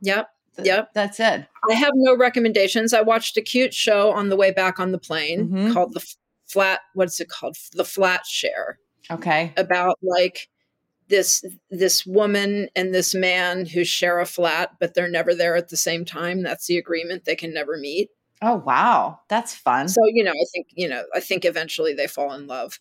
yep. 0.02 0.28
Th- 0.56 0.68
Yep. 0.68 0.90
that's 0.94 1.20
it 1.20 1.48
I 1.70 1.74
have 1.74 1.92
no 1.96 2.18
recommendations. 2.18 2.94
I 2.94 3.02
watched 3.02 3.38
a 3.38 3.42
cute 3.42 3.74
show 3.74 4.12
on 4.12 4.30
the 4.30 4.36
way 4.36 4.52
back 4.52 4.80
on 4.80 4.92
the 4.92 4.98
plane 4.98 5.48
Mhm. 5.50 5.74
called 5.74 5.94
the 5.94 6.06
Flat. 6.48 6.80
What's 6.96 7.20
it 7.22 7.30
called? 7.30 7.56
The 7.74 7.86
Flat 7.86 8.26
Share. 8.26 8.80
okay 9.12 9.54
About 9.56 9.98
like 10.02 10.50
this 11.08 11.44
this 11.70 12.06
woman 12.06 12.70
and 12.76 12.94
this 12.94 13.14
man 13.16 13.66
who 13.68 13.84
share 13.86 14.20
a 14.20 14.26
flat, 14.26 14.72
but 14.80 14.94
they're 14.94 15.10
never 15.10 15.34
there 15.34 15.56
at 15.56 15.70
the 15.70 15.78
same 15.78 16.04
time. 16.06 16.44
That's 16.44 16.68
the 16.68 16.78
agreement. 16.78 17.26
They 17.26 17.36
can 17.36 17.54
never 17.54 17.78
meet. 17.78 18.10
Oh 18.42 18.56
wow 18.56 19.20
that's 19.28 19.54
fun 19.56 19.88
So 19.88 20.02
you 20.06 20.24
know, 20.24 20.32
I 20.32 20.46
think 20.54 20.68
you 20.72 20.88
know, 20.88 21.04
I 21.14 21.20
think 21.20 21.46
eventually 21.46 21.94
they 21.94 22.08
fall 22.08 22.34
in 22.34 22.48
love, 22.48 22.80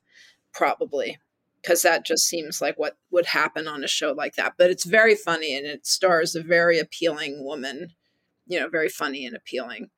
probably, 0.52 1.18
because 1.62 1.82
that 1.82 2.04
just 2.04 2.26
seems 2.26 2.60
like 2.60 2.78
what 2.78 2.96
would 3.10 3.26
happen 3.26 3.68
on 3.68 3.84
a 3.84 3.88
show 3.88 4.12
like 4.12 4.36
that. 4.36 4.54
But 4.58 4.70
it's 4.70 4.84
very 4.84 5.14
funny, 5.14 5.56
and 5.56 5.66
it 5.66 5.86
stars 5.86 6.34
a 6.34 6.42
very 6.42 6.78
appealing 6.78 7.44
woman. 7.44 7.92
You 8.46 8.60
know, 8.60 8.68
very 8.68 8.88
funny 8.88 9.26
and 9.26 9.36
appealing. 9.36 9.90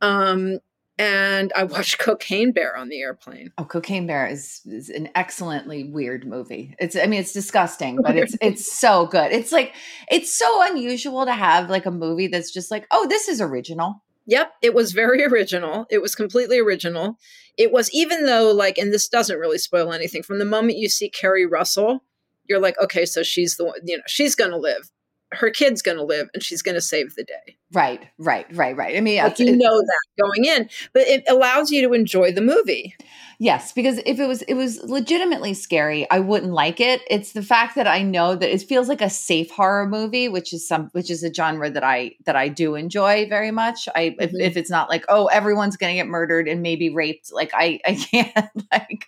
Um, 0.00 0.58
and 0.98 1.52
I 1.56 1.64
watched 1.64 1.98
Cocaine 1.98 2.52
Bear 2.52 2.76
on 2.76 2.88
the 2.88 3.00
airplane. 3.00 3.52
Oh, 3.58 3.64
Cocaine 3.64 4.06
Bear 4.06 4.26
is, 4.26 4.60
is 4.66 4.88
an 4.88 5.08
excellently 5.14 5.84
weird 5.84 6.26
movie. 6.26 6.74
It's 6.78 6.96
I 6.96 7.06
mean 7.06 7.20
it's 7.20 7.32
disgusting, 7.32 7.98
but 8.02 8.16
it's 8.16 8.36
it's 8.40 8.70
so 8.70 9.06
good. 9.06 9.32
It's 9.32 9.52
like 9.52 9.74
it's 10.10 10.32
so 10.32 10.70
unusual 10.70 11.24
to 11.24 11.32
have 11.32 11.70
like 11.70 11.86
a 11.86 11.90
movie 11.90 12.28
that's 12.28 12.52
just 12.52 12.70
like, 12.70 12.86
"Oh, 12.90 13.06
this 13.08 13.28
is 13.28 13.40
original." 13.40 14.02
Yep, 14.26 14.52
it 14.62 14.74
was 14.74 14.92
very 14.92 15.24
original. 15.26 15.86
It 15.90 16.02
was 16.02 16.14
completely 16.14 16.58
original. 16.58 17.18
It 17.58 17.72
was 17.72 17.92
even 17.92 18.26
though 18.26 18.50
like, 18.52 18.78
and 18.78 18.92
this 18.92 19.08
doesn't 19.08 19.38
really 19.38 19.58
spoil 19.58 19.92
anything. 19.92 20.22
From 20.22 20.38
the 20.38 20.44
moment 20.44 20.78
you 20.78 20.88
see 20.88 21.08
Keri 21.08 21.46
Russell, 21.46 22.04
you're 22.48 22.60
like, 22.60 22.80
okay, 22.82 23.04
so 23.04 23.22
she's 23.22 23.56
the 23.56 23.64
one. 23.64 23.78
You 23.84 23.98
know, 23.98 24.02
she's 24.06 24.34
gonna 24.34 24.56
live. 24.56 24.90
Her 25.32 25.50
kid's 25.50 25.82
going 25.82 25.96
to 25.96 26.04
live 26.04 26.28
and 26.34 26.42
she's 26.42 26.62
going 26.62 26.74
to 26.74 26.80
save 26.80 27.14
the 27.14 27.24
day. 27.24 27.56
Right, 27.72 28.06
right, 28.18 28.46
right, 28.54 28.76
right. 28.76 28.96
I 28.96 29.00
mean, 29.00 29.22
like 29.22 29.38
you 29.38 29.56
know 29.56 29.80
that 29.80 30.00
going 30.22 30.44
in, 30.44 30.68
but 30.92 31.02
it 31.06 31.24
allows 31.28 31.70
you 31.70 31.86
to 31.88 31.94
enjoy 31.94 32.30
the 32.32 32.42
movie. 32.42 32.94
Yes, 33.38 33.72
because 33.72 33.98
if 34.06 34.20
it 34.20 34.26
was 34.26 34.42
it 34.42 34.54
was 34.54 34.80
legitimately 34.84 35.54
scary, 35.54 36.08
I 36.10 36.20
wouldn't 36.20 36.52
like 36.52 36.80
it. 36.80 37.00
It's 37.10 37.32
the 37.32 37.42
fact 37.42 37.74
that 37.74 37.88
I 37.88 38.02
know 38.02 38.36
that 38.36 38.54
it 38.54 38.62
feels 38.62 38.88
like 38.88 39.00
a 39.00 39.10
safe 39.10 39.50
horror 39.50 39.88
movie, 39.88 40.28
which 40.28 40.52
is 40.52 40.68
some 40.68 40.90
which 40.92 41.10
is 41.10 41.24
a 41.24 41.32
genre 41.32 41.70
that 41.70 41.82
I 41.82 42.12
that 42.26 42.36
I 42.36 42.48
do 42.48 42.74
enjoy 42.74 43.26
very 43.28 43.50
much. 43.50 43.88
I 43.96 44.14
if, 44.20 44.30
Mhm. 44.32 44.40
if 44.40 44.56
it's 44.56 44.70
not 44.70 44.88
like 44.90 45.04
oh 45.08 45.26
everyone's 45.26 45.76
gonna 45.76 45.94
get 45.94 46.06
murdered 46.06 46.46
and 46.46 46.62
maybe 46.62 46.90
raped, 46.90 47.32
like 47.32 47.50
I 47.54 47.80
I 47.86 47.94
can't 48.12 48.50
like 48.70 49.06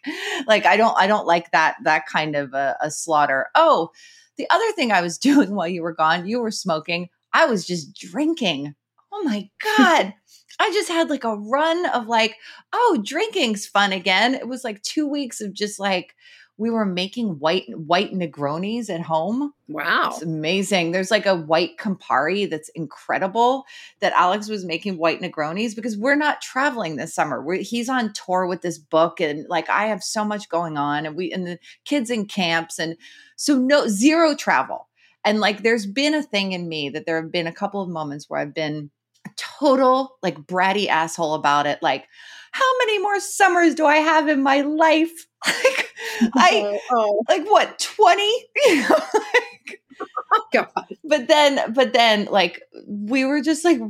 like 0.49 0.67
I 0.67 0.77
don't 0.79 0.97
I 0.99 1.07
don't 1.07 1.27
like 1.27 1.53
that 1.53 1.77
that 1.85 2.07
kind 2.07 2.35
of 2.35 2.55
a, 2.55 2.77
a 2.81 2.91
slaughter. 2.91 3.49
Oh, 3.55 3.91
the 4.37 4.47
other 4.51 4.73
thing 4.73 4.93
I 4.93 5.01
was 5.01 5.19
doing 5.29 5.55
while 5.55 5.69
you 5.69 5.83
were 5.83 5.95
gone, 5.95 6.27
you 6.27 6.41
were 6.41 6.51
smoking. 6.51 7.09
I 7.33 7.47
was 7.47 7.67
just 7.67 7.95
drinking. 7.95 8.75
Oh 9.13 9.23
my 9.25 9.49
god. 9.77 10.15
I 10.61 10.71
just 10.71 10.89
had 10.89 11.11
like 11.11 11.25
a 11.25 11.37
run 11.37 11.87
of 11.87 12.07
like, 12.07 12.37
oh, 12.73 13.03
drinking's 13.05 13.67
fun 13.67 13.93
again. 13.93 14.35
It 14.35 14.47
was 14.47 14.63
like 14.63 14.83
two 14.83 15.07
weeks 15.07 15.41
of 15.41 15.53
just 15.53 15.81
like 15.81 16.15
we 16.57 16.71
were 16.71 16.85
making 16.85 17.41
white 17.41 17.65
white 17.77 18.13
Negronis 18.13 18.89
at 18.89 19.01
home. 19.01 19.53
Wow. 19.69 20.11
It's 20.13 20.23
amazing. 20.23 20.93
There's 20.93 21.11
like 21.11 21.27
a 21.27 21.35
white 21.35 21.79
Campari 21.79 22.49
that's 22.49 22.69
incredible 22.71 23.65
that 24.01 24.13
Alex 24.13 24.49
was 24.49 24.65
making 24.65 24.99
white 24.99 25.21
Negronis 25.21 25.75
because 25.75 25.97
we're 25.97 26.15
not 26.15 26.41
traveling 26.41 26.97
this 26.97 27.15
summer. 27.15 27.43
We're, 27.43 27.57
he's 27.63 27.89
on 27.89 28.13
tour 28.13 28.47
with 28.47 28.63
this 28.63 28.79
book 28.79 29.21
and 29.21 29.47
like 29.49 29.69
I 29.69 29.87
have 29.87 30.05
so 30.05 30.25
much 30.25 30.49
going 30.49 30.77
on 30.77 31.07
and 31.07 31.17
we 31.17 31.33
and 31.33 31.47
the 31.47 31.59
kids 31.85 32.09
in 32.09 32.27
camps 32.27 32.79
and 32.79 32.97
so 33.37 33.59
no 33.59 33.89
zero 33.89 34.37
travel. 34.37 34.89
And 35.25 35.41
like 35.41 35.63
there's 35.63 35.87
been 35.87 36.15
a 36.15 36.23
thing 36.23 36.53
in 36.53 36.69
me 36.69 36.89
that 36.91 37.05
there 37.05 37.21
have 37.21 37.33
been 37.33 37.49
a 37.49 37.53
couple 37.53 37.83
of 37.83 37.89
moments 37.89 38.31
where 38.31 38.39
I've 38.39 38.55
been 38.55 38.91
a 39.27 39.31
total 39.37 40.19
like 40.23 40.37
bratty 40.39 40.87
asshole 40.87 41.35
about 41.35 41.67
it 41.67 41.79
like 41.83 42.07
how 42.55 42.79
many 42.79 43.01
more 43.01 43.19
summers 43.19 43.75
do 43.75 43.85
I 43.85 43.97
have 43.97 44.29
in 44.29 44.43
my 44.43 44.61
life? 44.61 45.27
Like 45.67 45.91
I 46.37 46.63
oh, 46.65 46.79
oh, 46.93 47.23
like 47.29 47.45
what 47.51 47.79
20 47.79 48.23
you 48.67 48.83
know 48.83 48.97
like 49.15 50.43
God. 50.53 50.97
but 51.03 51.27
then 51.29 51.73
but 51.73 51.93
then 51.93 52.27
like 52.27 52.63
we 52.87 53.25
were 53.25 53.41
just 53.41 53.65
like 53.65 53.81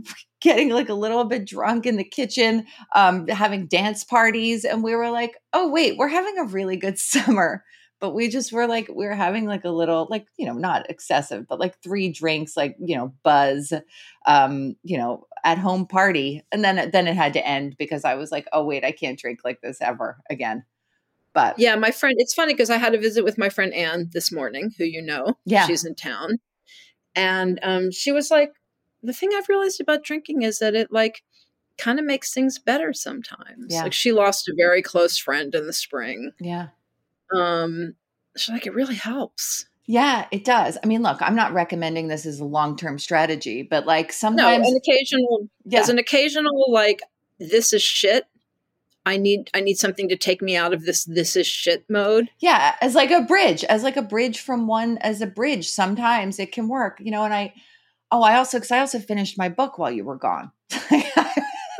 getting 0.41 0.71
like 0.71 0.89
a 0.89 0.95
little 0.95 1.25
bit 1.25 1.45
drunk 1.45 1.87
in 1.87 1.97
the 1.97 2.05
kitchen 2.05 2.67
um 2.95 3.27
having 3.29 3.67
dance 3.67 4.05
parties 4.05 4.65
and 4.65 4.83
we 4.83 4.95
were 4.95 5.11
like 5.11 5.37
oh 5.53 5.69
wait 5.69 5.99
we're 5.99 6.09
having 6.09 6.39
a 6.39 6.45
really 6.45 6.77
good 6.77 6.99
summer 6.99 7.63
but 8.05 8.15
we 8.15 8.29
just 8.29 8.53
were 8.53 8.67
like 8.67 8.87
we 8.95 9.07
were 9.07 9.15
having 9.15 9.47
like 9.47 9.65
a 9.65 9.71
little 9.71 10.07
like 10.11 10.27
you 10.37 10.45
know 10.45 10.53
not 10.53 10.91
excessive 10.91 11.49
but 11.49 11.59
like 11.59 11.81
three 11.83 12.13
drinks 12.13 12.55
like 12.55 12.77
you 12.79 12.95
know 12.95 13.15
buzz 13.23 13.73
um 14.27 14.77
you 14.83 14.99
know 14.99 15.27
at 15.43 15.57
home 15.57 15.87
party 15.87 16.43
and 16.53 16.63
then 16.63 16.91
then 16.91 17.07
it 17.07 17.17
had 17.17 17.33
to 17.33 17.47
end 17.47 17.75
because 17.79 18.05
i 18.05 18.15
was 18.15 18.31
like 18.31 18.47
oh 18.53 18.63
wait 18.63 18.85
i 18.85 18.93
can't 18.93 19.19
drink 19.19 19.41
like 19.43 19.59
this 19.63 19.81
ever 19.81 20.19
again 20.29 20.63
but 21.33 21.59
Yeah, 21.59 21.75
my 21.75 21.91
friend, 21.91 22.15
it's 22.19 22.33
funny 22.33 22.55
because 22.55 22.71
I 22.71 22.77
had 22.77 22.95
a 22.95 22.99
visit 22.99 23.25
with 23.25 23.39
my 23.39 23.49
friend 23.49 23.75
Anne 23.75 24.09
this 24.13 24.31
morning, 24.31 24.71
who 24.79 24.85
you 24.85 25.03
know. 25.03 25.35
Yeah. 25.45 25.67
She's 25.67 25.85
in 25.85 25.97
town. 25.97 26.39
And 27.17 27.59
um, 27.65 27.91
she 27.91 28.13
was 28.13 28.31
like, 28.31 28.53
the 29.03 29.13
thing 29.13 29.31
I've 29.35 29.49
realized 29.49 29.81
about 29.81 30.05
drinking 30.05 30.43
is 30.43 30.61
that 30.61 30.77
it 30.77 30.93
like 30.93 31.23
kind 31.77 31.99
of 31.99 32.05
makes 32.05 32.33
things 32.33 32.61
better 32.61 32.93
sometimes. 32.93 33.67
Yeah. 33.69 33.83
Like 33.83 33.93
she 33.93 34.13
lost 34.13 34.47
a 34.47 34.55
very 34.57 34.81
close 34.81 35.19
friend 35.19 35.53
in 35.57 35.67
the 35.67 35.73
spring. 35.73 36.31
yeah 36.39 36.69
Um, 37.37 37.95
she's 38.37 38.53
like, 38.53 38.67
it 38.67 38.75
really 38.75 38.95
helps. 38.95 39.67
Yeah, 39.87 40.27
it 40.31 40.45
does. 40.45 40.79
I 40.83 40.87
mean, 40.87 41.03
look, 41.03 41.21
I'm 41.21 41.35
not 41.37 41.53
recommending 41.53 42.09
this 42.09 42.25
as 42.25 42.41
a 42.41 42.45
long 42.45 42.77
term 42.77 42.99
strategy, 42.99 43.63
but 43.63 43.85
like 43.87 44.13
sometimes 44.13 44.63
No, 44.63 44.71
an 44.71 44.77
occasional 44.77 45.49
yeah, 45.65 45.81
as 45.81 45.89
an 45.91 45.99
occasional 45.99 46.73
like 46.73 47.01
this 47.39 47.73
is 47.73 47.83
shit. 47.83 48.25
I 49.07 49.19
need 49.19 49.51
I 49.53 49.61
need 49.61 49.77
something 49.77 50.09
to 50.09 50.17
take 50.17 50.41
me 50.41 50.57
out 50.57 50.73
of 50.73 50.87
this 50.87 51.05
this 51.05 51.37
is 51.37 51.47
shit 51.47 51.85
mode. 51.91 52.31
yeah, 52.39 52.77
as 52.81 52.95
like 52.95 53.11
a 53.11 53.21
bridge, 53.21 53.63
as 53.65 53.83
like 53.83 53.99
a 53.99 54.03
bridge 54.03 54.41
from 54.41 54.67
one, 54.67 54.97
as 54.99 55.21
a 55.21 55.27
bridge. 55.27 55.69
Sometimes 55.69 56.39
it 56.39 56.53
can 56.53 56.69
work, 56.69 56.99
you 57.01 57.11
know. 57.11 57.23
And 57.25 57.35
I, 57.35 57.53
oh, 58.11 58.23
I 58.23 58.37
also 58.37 58.57
because 58.57 58.71
I 58.71 58.79
also 58.79 58.99
finished 58.99 59.37
my 59.37 59.51
book 59.51 59.77
while 59.77 59.91
you 59.93 60.05
were 60.05 60.17
gone. 60.17 60.51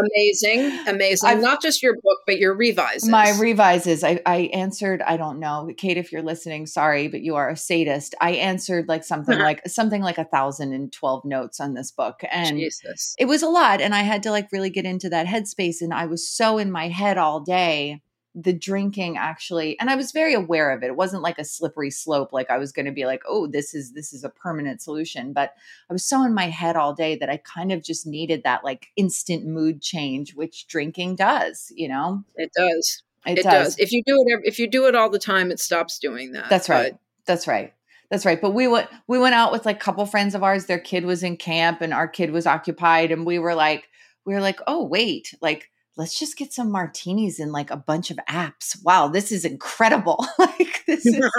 Amazing, 0.01 0.87
amazing. 0.87 1.29
I've- 1.29 1.41
Not 1.41 1.63
just 1.63 1.83
your 1.83 1.95
book, 1.95 2.21
but 2.27 2.39
your 2.39 2.55
revises. 2.55 3.09
My 3.09 3.31
revises, 3.39 4.03
I, 4.03 4.21
I 4.27 4.51
answered, 4.53 5.03
I 5.03 5.17
don't 5.17 5.39
know, 5.39 5.69
Kate, 5.77 5.97
if 5.97 6.13
you're 6.13 6.23
listening, 6.23 6.67
sorry, 6.67 7.09
but 7.09 7.21
you 7.21 7.37
are 7.37 7.51
a 7.51 7.57
sadist. 7.57 8.15
I 8.21 8.33
answered 8.33 8.89
like 8.89 9.05
something 9.05 9.35
uh-huh. 9.35 9.45
like 9.45 9.69
something 9.69 10.03
like 10.03 10.19
a 10.19 10.25
thousand 10.25 10.73
and 10.73 10.93
twelve 10.93 11.25
notes 11.25 11.61
on 11.61 11.75
this 11.75 11.91
book, 11.91 12.21
and 12.31 12.59
Jesus. 12.59 13.15
it 13.19 13.27
was 13.27 13.43
a 13.43 13.49
lot 13.49 13.81
and 13.81 13.95
i 13.95 14.01
had 14.01 14.23
to 14.23 14.31
like 14.31 14.49
really 14.53 14.71
get 14.71 14.85
into 14.85 15.09
that 15.09 15.27
headspace 15.27 15.81
and 15.81 15.93
i 15.95 16.07
was 16.07 16.29
so 16.29 16.59
in 16.59 16.71
my 16.71 16.89
head 16.89 17.19
all 17.19 17.41
day 17.41 18.01
the 18.35 18.53
drinking 18.53 19.17
actually 19.17 19.79
and 19.79 19.89
i 19.89 19.95
was 19.95 20.11
very 20.11 20.35
aware 20.35 20.73
of 20.73 20.83
it 20.83 20.89
it 20.89 20.97
wasn't 20.97 21.23
like 21.23 21.39
a 21.39 21.45
slippery 21.45 21.91
slope 21.91 22.33
like 22.33 22.51
i 22.51 22.59
was 22.59 22.73
going 22.73 22.87
to 22.87 22.93
be 22.93 23.07
like 23.07 23.23
oh 23.29 23.47
this 23.47 23.75
is 23.75 23.93
this 23.93 24.13
is 24.13 24.25
a 24.25 24.29
permanent 24.29 24.83
solution 24.83 25.33
but 25.33 25.55
i 25.89 25.93
was 25.93 26.05
so 26.05 26.25
in 26.25 26.35
my 26.35 26.47
head 26.47 26.75
all 26.75 26.93
day 26.93 27.17
that 27.17 27.31
i 27.31 27.37
kind 27.37 27.71
of 27.71 27.83
just 27.83 28.07
needed 28.07 28.43
that 28.43 28.65
like 28.65 28.89
instant 28.97 29.47
mood 29.47 29.81
change 29.81 30.35
which 30.35 30.67
drinking 30.67 31.15
does 31.15 31.73
you 31.77 31.89
know 31.89 32.25
It 32.37 32.51
does. 32.57 33.03
it, 33.27 33.39
It, 33.39 33.43
does. 33.43 33.79
If 33.79 33.93
you 33.93 34.03
do 34.05 34.25
it, 34.27 34.41
if 34.45 34.59
you 34.59 34.67
do 34.67 34.87
it 34.87 34.95
all 34.95 35.11
the 35.11 35.19
time, 35.19 35.51
it 35.51 35.61
stops 35.61 35.99
doing 35.99 36.33
that. 36.33 36.51
That's 36.51 36.69
right. 36.69 36.93
But 36.93 37.01
That's 37.27 37.47
right. 37.47 37.73
That's 38.11 38.27
right. 38.27 38.41
But 38.41 38.51
we 38.51 38.69
went 38.69 38.89
we 39.07 39.19
went 39.19 39.35
out 39.35 39.51
with 39.51 39.65
like 39.65 39.77
a 39.77 39.81
couple 39.81 40.05
friends 40.07 40.35
of 40.35 40.43
ours. 40.43 40.67
Their 40.67 40.79
kid 40.79 41.05
was 41.05 41.23
in 41.23 41.37
camp 41.37 41.81
and 41.81 41.95
our 41.95 42.07
kid 42.07 42.31
was 42.31 42.47
occupied. 42.47 43.11
And 43.11 43.25
we 43.25 43.39
were 43.39 43.55
like, 43.55 43.89
we 44.27 44.35
were 44.35 44.41
like, 44.41 44.61
oh 44.67 44.85
wait, 44.85 45.35
like 45.41 45.71
let's 45.97 46.19
just 46.19 46.37
get 46.37 46.53
some 46.53 46.71
martinis 46.71 47.39
in 47.39 47.53
like 47.53 47.71
a 47.71 47.77
bunch 47.77 48.11
of 48.11 48.19
apps. 48.29 48.77
Wow, 48.83 49.09
this 49.09 49.31
is 49.31 49.45
incredible. 49.45 50.27
like 50.39 50.85
this 50.87 51.07
is 51.07 51.31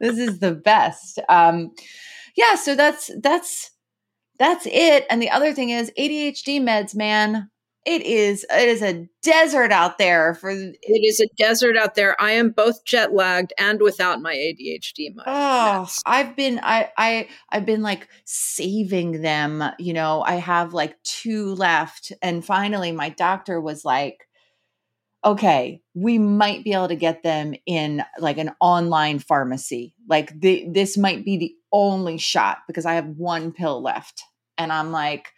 this 0.00 0.18
is 0.18 0.38
the 0.38 0.52
best. 0.52 1.18
Um 1.28 1.72
yeah, 2.36 2.54
so 2.54 2.74
that's 2.74 3.10
that's 3.22 3.70
that's 4.38 4.66
it. 4.66 5.06
And 5.10 5.20
the 5.22 5.30
other 5.30 5.52
thing 5.52 5.70
is 5.70 5.90
ADHD 5.98 6.60
meds, 6.60 6.94
man. 6.94 7.50
It 7.86 8.02
is 8.02 8.44
it 8.50 8.68
is 8.68 8.82
a 8.82 9.08
desert 9.22 9.70
out 9.70 9.96
there 9.96 10.34
for 10.34 10.50
it 10.50 10.76
is 10.82 11.20
a 11.20 11.28
desert 11.38 11.76
out 11.76 11.94
there. 11.94 12.20
I 12.20 12.32
am 12.32 12.50
both 12.50 12.84
jet 12.84 13.14
lagged 13.14 13.52
and 13.58 13.80
without 13.80 14.20
my 14.20 14.34
ADHD. 14.34 15.14
Meds. 15.14 15.22
Ah, 15.24 15.86
oh, 15.86 16.02
I've 16.04 16.34
been 16.34 16.58
I 16.62 16.90
I 16.98 17.28
I've 17.50 17.64
been 17.64 17.82
like 17.82 18.08
saving 18.24 19.22
them, 19.22 19.62
you 19.78 19.92
know. 19.92 20.22
I 20.22 20.34
have 20.34 20.74
like 20.74 21.00
two 21.04 21.54
left 21.54 22.12
and 22.20 22.44
finally 22.44 22.90
my 22.90 23.10
doctor 23.10 23.60
was 23.60 23.84
like 23.84 24.26
okay, 25.24 25.82
we 25.94 26.18
might 26.18 26.62
be 26.62 26.72
able 26.72 26.86
to 26.86 26.94
get 26.94 27.24
them 27.24 27.52
in 27.66 28.04
like 28.18 28.38
an 28.38 28.52
online 28.60 29.18
pharmacy. 29.18 29.92
Like 30.08 30.38
the, 30.40 30.68
this 30.70 30.96
might 30.96 31.24
be 31.24 31.36
the 31.36 31.54
only 31.72 32.16
shot 32.16 32.58
because 32.68 32.86
I 32.86 32.94
have 32.94 33.08
one 33.08 33.50
pill 33.50 33.82
left. 33.82 34.22
And 34.56 34.72
I'm 34.72 34.92
like 34.92 35.32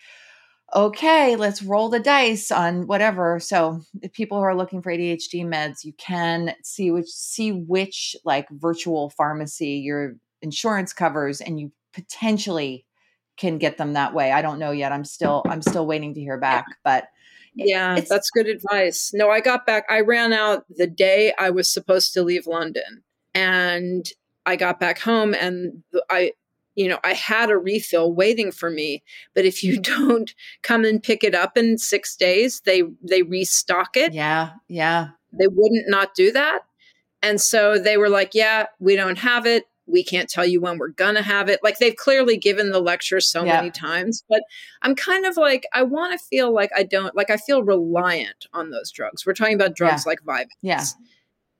okay, 0.75 1.37
let's 1.37 1.63
roll 1.63 1.89
the 1.89 2.01
dice 2.01 2.51
on 2.51 2.87
whatever. 2.87 3.41
So 3.41 3.81
if 4.03 4.13
people 4.13 4.39
who 4.39 4.45
are 4.45 4.57
looking 4.57 4.83
for 4.83 4.93
ADHD 4.93 5.45
meds, 5.45 5.85
you 5.85 5.93
can 5.95 6.55
see 6.63 6.91
which 6.91 7.09
see 7.09 7.53
which 7.53 8.15
like 8.25 8.49
virtual 8.51 9.11
pharmacy 9.11 9.77
your 9.77 10.17
insurance 10.43 10.93
covers 10.93 11.41
and 11.41 11.59
you 11.59 11.73
potentially 11.95 12.85
can 13.37 13.59
get 13.59 13.79
them 13.79 13.95
that 13.95 14.15
way. 14.15 14.33
I 14.33 14.43
don't 14.43 14.59
know 14.59 14.73
yet. 14.73 14.93
I'm 14.93 15.05
still 15.05 15.43
I'm 15.47 15.63
still 15.63 15.87
waiting 15.87 16.15
to 16.15 16.21
hear 16.21 16.39
back, 16.39 16.67
but 16.85 17.09
Yeah, 17.55 18.01
that's 18.09 18.31
good 18.31 18.47
advice. 18.47 19.11
No, 19.13 19.31
I 19.31 19.41
got 19.41 19.67
back. 19.67 19.85
I 19.89 20.01
ran 20.01 20.33
out 20.33 20.65
the 20.69 20.87
day 20.87 21.33
I 21.39 21.51
was 21.51 21.73
supposed 21.73 22.15
to 22.15 22.23
leave 22.23 22.47
London, 22.47 23.03
and 23.35 24.07
I 24.47 24.57
got 24.57 24.79
back 24.79 25.01
home, 25.01 25.35
and 25.35 25.83
I, 26.11 26.33
you 26.79 26.87
know, 26.89 27.01
I 27.03 27.13
had 27.15 27.51
a 27.51 27.59
refill 27.59 28.13
waiting 28.15 28.53
for 28.53 28.71
me. 28.71 29.03
But 29.35 29.45
if 29.45 29.65
you 29.65 29.81
don't 29.97 30.33
come 30.63 30.85
and 30.85 31.03
pick 31.03 31.25
it 31.25 31.35
up 31.35 31.59
in 31.59 31.77
six 31.77 32.15
days, 32.17 32.61
they 32.65 32.83
they 33.03 33.23
restock 33.23 33.97
it. 33.97 34.13
yeah, 34.15 34.53
yeah. 34.69 35.09
They 35.33 35.49
wouldn't 35.49 35.89
not 35.91 36.15
do 36.15 36.31
that, 36.33 36.61
and 37.23 37.41
so 37.41 37.79
they 37.79 37.97
were 37.99 38.09
like, 38.09 38.31
"Yeah, 38.33 38.67
we 38.79 38.97
don't 38.97 39.19
have 39.19 39.45
it." 39.45 39.65
We 39.91 40.05
can't 40.05 40.29
tell 40.29 40.45
you 40.47 40.61
when 40.61 40.77
we're 40.79 40.89
gonna 40.89 41.23
have 41.23 41.49
it. 41.49 41.61
Like 41.63 41.79
they've 41.79 41.97
clearly 41.97 42.37
given 42.37 42.71
the 42.73 42.79
lecture 42.81 43.21
so 43.21 43.43
Yeah. 43.45 43.57
many 43.57 43.71
times, 43.71 44.23
but 44.29 44.43
I'm 44.83 44.95
kind 44.95 45.25
of 45.27 45.37
like 45.39 45.65
I 45.73 45.83
want 45.83 46.13
to 46.13 46.19
feel 46.19 46.53
like 46.55 46.71
I 46.77 46.83
don't 46.83 47.17
like 47.17 47.31
I 47.31 47.39
feel 47.39 47.63
reliant 47.63 48.47
on 48.53 48.71
those 48.71 48.91
drugs. 48.93 49.25
We're 49.27 49.33
talking 49.35 49.55
about 49.55 49.75
drugs 49.75 50.07
like 50.07 50.21
Vyvanse. 50.25 50.49
Yeah. 50.63 50.85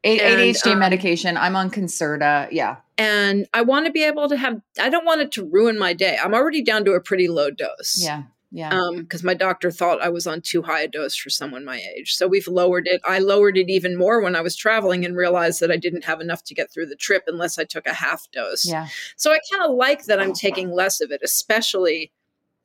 A- 0.05 0.21
And, 0.21 0.41
ADHD 0.41 0.73
um, 0.73 0.79
medication. 0.79 1.37
I'm 1.37 1.57
on 1.57 1.71
Concerta. 1.71 2.49
Yeah. 2.53 2.77
And 2.97 3.47
I 3.55 3.63
want 3.63 3.87
to 3.87 3.93
be 3.93 4.05
able 4.05 4.29
to 4.29 4.37
have 4.37 4.61
I 4.81 4.89
don't 4.91 5.05
want 5.05 5.21
it 5.21 5.33
to 5.33 5.45
ruin 5.45 5.79
my 5.79 5.93
day. 5.93 6.17
I'm 6.23 6.35
already 6.35 6.63
down 6.63 6.85
to 6.87 6.93
a 6.93 7.01
pretty 7.01 7.29
low 7.29 7.51
dose. 7.51 7.99
Yeah. 8.01 8.25
Yeah. 8.51 8.71
Um, 8.71 9.03
because 9.03 9.23
my 9.23 9.35
doctor 9.35 9.71
thought 9.71 10.01
I 10.01 10.09
was 10.09 10.27
on 10.27 10.41
too 10.41 10.63
high 10.63 10.81
a 10.81 10.89
dose 10.89 11.15
for 11.15 11.29
someone 11.29 11.67
my 11.67 11.83
age. 11.97 12.15
So 12.15 12.27
we've 12.27 12.49
lowered 12.49 12.87
it. 12.87 13.03
I 13.07 13.19
lowered 13.19 13.59
it 13.59 13.69
even 13.69 13.97
more 13.99 14.23
when 14.23 14.35
I 14.35 14.41
was 14.41 14.57
traveling 14.57 15.05
and 15.05 15.15
realized 15.15 15.61
that 15.61 15.71
I 15.71 15.77
didn't 15.77 16.05
have 16.05 16.21
enough 16.23 16.43
to 16.45 16.55
get 16.55 16.73
through 16.73 16.87
the 16.87 16.97
trip 16.97 17.25
unless 17.27 17.59
I 17.59 17.65
took 17.65 17.87
a 17.87 17.93
half 17.93 18.27
dose. 18.33 18.65
yeah. 18.67 18.89
So 19.17 19.33
I 19.33 19.39
kind 19.53 19.69
of 19.71 19.77
like 19.77 20.05
that 20.07 20.19
I'm 20.19 20.33
taking 20.33 20.71
less 20.71 21.03
of 21.03 21.11
it, 21.11 21.21
especially 21.23 22.11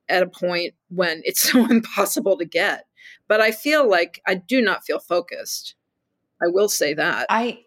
at 0.07 0.23
a 0.23 0.27
point 0.27 0.73
when 0.89 1.21
it's 1.25 1.41
so 1.51 1.65
impossible 1.69 2.37
to 2.37 2.45
get. 2.45 2.85
But 3.27 3.41
I 3.41 3.51
feel 3.51 3.87
like 3.87 4.21
I 4.25 4.35
do 4.35 4.61
not 4.61 4.85
feel 4.85 4.99
focused. 4.99 5.75
I 6.43 6.49
will 6.49 6.69
say 6.69 6.93
that. 6.93 7.27
I 7.29 7.59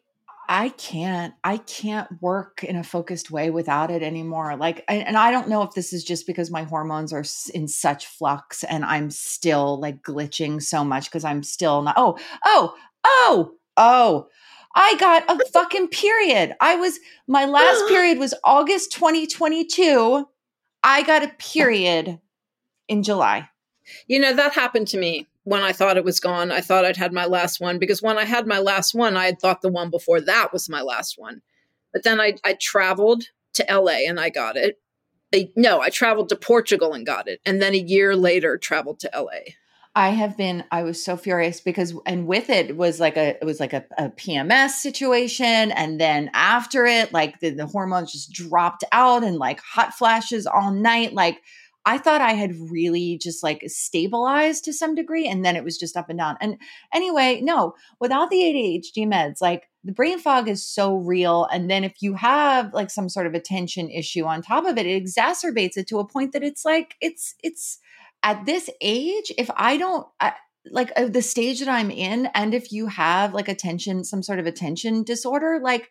I 0.48 0.68
can't 0.70 1.34
I 1.42 1.58
can't 1.58 2.08
work 2.22 2.62
in 2.62 2.76
a 2.76 2.84
focused 2.84 3.30
way 3.30 3.50
without 3.50 3.90
it 3.90 4.02
anymore. 4.02 4.56
Like 4.56 4.84
and 4.88 5.16
I 5.16 5.30
don't 5.30 5.48
know 5.48 5.62
if 5.62 5.72
this 5.72 5.92
is 5.92 6.04
just 6.04 6.26
because 6.26 6.50
my 6.50 6.62
hormones 6.62 7.12
are 7.12 7.24
in 7.54 7.68
such 7.68 8.06
flux 8.06 8.62
and 8.64 8.84
I'm 8.84 9.10
still 9.10 9.80
like 9.80 10.02
glitching 10.02 10.62
so 10.62 10.84
much 10.84 11.06
because 11.06 11.24
I'm 11.24 11.42
still 11.42 11.82
not 11.82 11.94
Oh, 11.96 12.18
oh, 12.44 12.74
oh, 13.04 13.52
oh. 13.76 14.28
I 14.74 14.94
got 14.96 15.24
a 15.28 15.44
fucking 15.52 15.88
period. 15.88 16.54
I 16.60 16.76
was 16.76 17.00
my 17.26 17.46
last 17.46 17.84
period 17.88 18.18
was 18.18 18.34
August 18.44 18.92
2022. 18.92 20.28
I 20.84 21.02
got 21.02 21.22
a 21.22 21.28
oh. 21.28 21.34
period 21.38 22.20
in 22.88 23.02
July. 23.02 23.48
You 24.06 24.20
know, 24.20 24.34
that 24.34 24.52
happened 24.52 24.88
to 24.88 24.98
me 24.98 25.26
when 25.46 25.62
I 25.62 25.70
thought 25.70 25.96
it 25.96 26.04
was 26.04 26.18
gone. 26.18 26.50
I 26.50 26.60
thought 26.60 26.84
I'd 26.84 26.96
had 26.96 27.12
my 27.12 27.24
last 27.24 27.60
one 27.60 27.78
because 27.78 28.02
when 28.02 28.18
I 28.18 28.24
had 28.24 28.48
my 28.48 28.58
last 28.58 28.96
one, 28.96 29.16
I 29.16 29.26
had 29.26 29.38
thought 29.38 29.62
the 29.62 29.70
one 29.70 29.90
before 29.90 30.20
that 30.20 30.52
was 30.52 30.68
my 30.68 30.82
last 30.82 31.14
one. 31.16 31.40
But 31.92 32.02
then 32.02 32.20
I, 32.20 32.34
I 32.44 32.54
traveled 32.60 33.22
to 33.54 33.64
LA 33.70 34.08
and 34.08 34.18
I 34.18 34.28
got 34.28 34.56
it. 34.56 34.80
I, 35.32 35.50
no, 35.54 35.80
I 35.80 35.90
traveled 35.90 36.30
to 36.30 36.36
Portugal 36.36 36.94
and 36.94 37.06
got 37.06 37.28
it. 37.28 37.40
And 37.46 37.62
then 37.62 37.74
a 37.74 37.78
year 37.78 38.16
later, 38.16 38.58
traveled 38.58 38.98
to 39.00 39.10
LA. 39.14 39.52
I 39.94 40.08
have 40.08 40.36
been 40.36 40.64
I 40.72 40.82
was 40.82 41.02
so 41.02 41.16
furious 41.16 41.60
because 41.60 41.94
and 42.06 42.26
with 42.26 42.50
it 42.50 42.76
was 42.76 42.98
like 42.98 43.16
a 43.16 43.38
it 43.40 43.44
was 43.44 43.60
like 43.60 43.72
a, 43.72 43.84
a 43.96 44.10
PMS 44.10 44.70
situation 44.70 45.70
and 45.70 46.00
then 46.00 46.28
after 46.34 46.84
it 46.84 47.12
like 47.14 47.38
the, 47.38 47.50
the 47.50 47.66
hormones 47.66 48.12
just 48.12 48.32
dropped 48.32 48.84
out 48.90 49.24
and 49.24 49.38
like 49.38 49.60
hot 49.60 49.94
flashes 49.94 50.46
all 50.46 50.70
night 50.70 51.14
like 51.14 51.40
I 51.86 51.98
thought 51.98 52.20
I 52.20 52.32
had 52.32 52.54
really 52.70 53.16
just 53.16 53.42
like 53.42 53.62
stabilized 53.68 54.64
to 54.64 54.72
some 54.72 54.94
degree 54.94 55.26
and 55.26 55.44
then 55.44 55.56
it 55.56 55.64
was 55.64 55.78
just 55.78 55.96
up 55.96 56.10
and 56.10 56.18
down. 56.18 56.36
And 56.40 56.58
anyway, 56.92 57.40
no, 57.42 57.74
without 58.00 58.28
the 58.28 58.38
ADHD 58.40 59.06
meds 59.06 59.40
like 59.40 59.68
the 59.84 59.92
brain 59.92 60.18
fog 60.18 60.48
is 60.48 60.66
so 60.66 60.96
real 60.96 61.46
and 61.52 61.70
then 61.70 61.84
if 61.84 62.02
you 62.02 62.14
have 62.14 62.74
like 62.74 62.90
some 62.90 63.08
sort 63.08 63.28
of 63.28 63.34
attention 63.34 63.88
issue 63.88 64.24
on 64.24 64.42
top 64.42 64.66
of 64.66 64.76
it 64.76 64.84
it 64.84 65.04
exacerbates 65.04 65.76
it 65.76 65.86
to 65.86 66.00
a 66.00 66.06
point 66.06 66.32
that 66.32 66.42
it's 66.42 66.64
like 66.64 66.96
it's 67.00 67.36
it's 67.42 67.78
at 68.26 68.44
this 68.44 68.68
age, 68.80 69.32
if 69.38 69.48
I 69.56 69.76
don't 69.76 70.06
I, 70.20 70.32
like 70.68 70.90
uh, 70.96 71.06
the 71.06 71.22
stage 71.22 71.60
that 71.60 71.68
I'm 71.68 71.92
in, 71.92 72.26
and 72.34 72.54
if 72.54 72.72
you 72.72 72.88
have 72.88 73.34
like 73.34 73.48
attention, 73.48 74.02
some 74.02 74.22
sort 74.22 74.40
of 74.40 74.46
attention 74.46 75.04
disorder, 75.04 75.60
like 75.62 75.90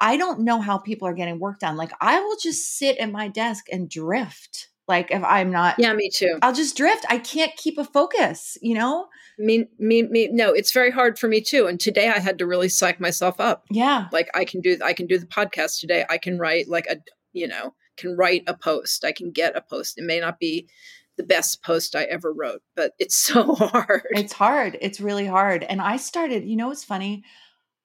I 0.00 0.16
don't 0.16 0.40
know 0.40 0.60
how 0.60 0.78
people 0.78 1.08
are 1.08 1.14
getting 1.14 1.40
work 1.40 1.58
done. 1.58 1.76
Like 1.76 1.92
I 2.00 2.20
will 2.20 2.36
just 2.40 2.76
sit 2.78 2.98
at 2.98 3.10
my 3.10 3.28
desk 3.28 3.66
and 3.70 3.90
drift. 3.90 4.68
Like 4.92 5.10
if 5.10 5.24
I'm 5.24 5.50
not, 5.50 5.78
Yeah, 5.78 5.94
me 5.94 6.10
too. 6.10 6.38
I'll 6.42 6.52
just 6.52 6.76
drift. 6.76 7.06
I 7.08 7.16
can't 7.16 7.56
keep 7.56 7.78
a 7.78 7.84
focus, 7.84 8.58
you 8.60 8.74
know? 8.74 9.06
Me, 9.38 9.64
me, 9.78 10.02
me. 10.02 10.28
No, 10.30 10.52
it's 10.52 10.70
very 10.70 10.90
hard 10.90 11.18
for 11.18 11.28
me 11.28 11.40
too. 11.40 11.66
And 11.66 11.80
today 11.80 12.08
I 12.10 12.18
had 12.18 12.38
to 12.40 12.46
really 12.46 12.68
psych 12.68 13.00
myself 13.00 13.40
up. 13.40 13.64
Yeah. 13.70 14.08
Like 14.12 14.28
I 14.34 14.44
can 14.44 14.60
do, 14.60 14.76
I 14.84 14.92
can 14.92 15.06
do 15.06 15.18
the 15.18 15.24
podcast 15.24 15.80
today. 15.80 16.04
I 16.10 16.18
can 16.18 16.38
write 16.38 16.68
like 16.68 16.86
a, 16.90 16.98
you 17.32 17.48
know, 17.48 17.72
can 17.96 18.18
write 18.18 18.42
a 18.46 18.52
post. 18.54 19.02
I 19.02 19.12
can 19.12 19.30
get 19.30 19.56
a 19.56 19.62
post. 19.62 19.96
It 19.96 20.04
may 20.04 20.20
not 20.20 20.38
be 20.38 20.68
the 21.16 21.22
best 21.22 21.62
post 21.62 21.96
I 21.96 22.02
ever 22.04 22.30
wrote, 22.30 22.60
but 22.76 22.92
it's 22.98 23.16
so 23.28 23.54
hard. 23.54 24.02
It's 24.10 24.34
hard. 24.34 24.76
It's 24.82 25.00
really 25.00 25.26
hard. 25.26 25.64
And 25.64 25.80
I 25.80 25.96
started, 25.96 26.44
you 26.46 26.56
know, 26.56 26.68
what's 26.68 26.84
funny? 26.84 27.24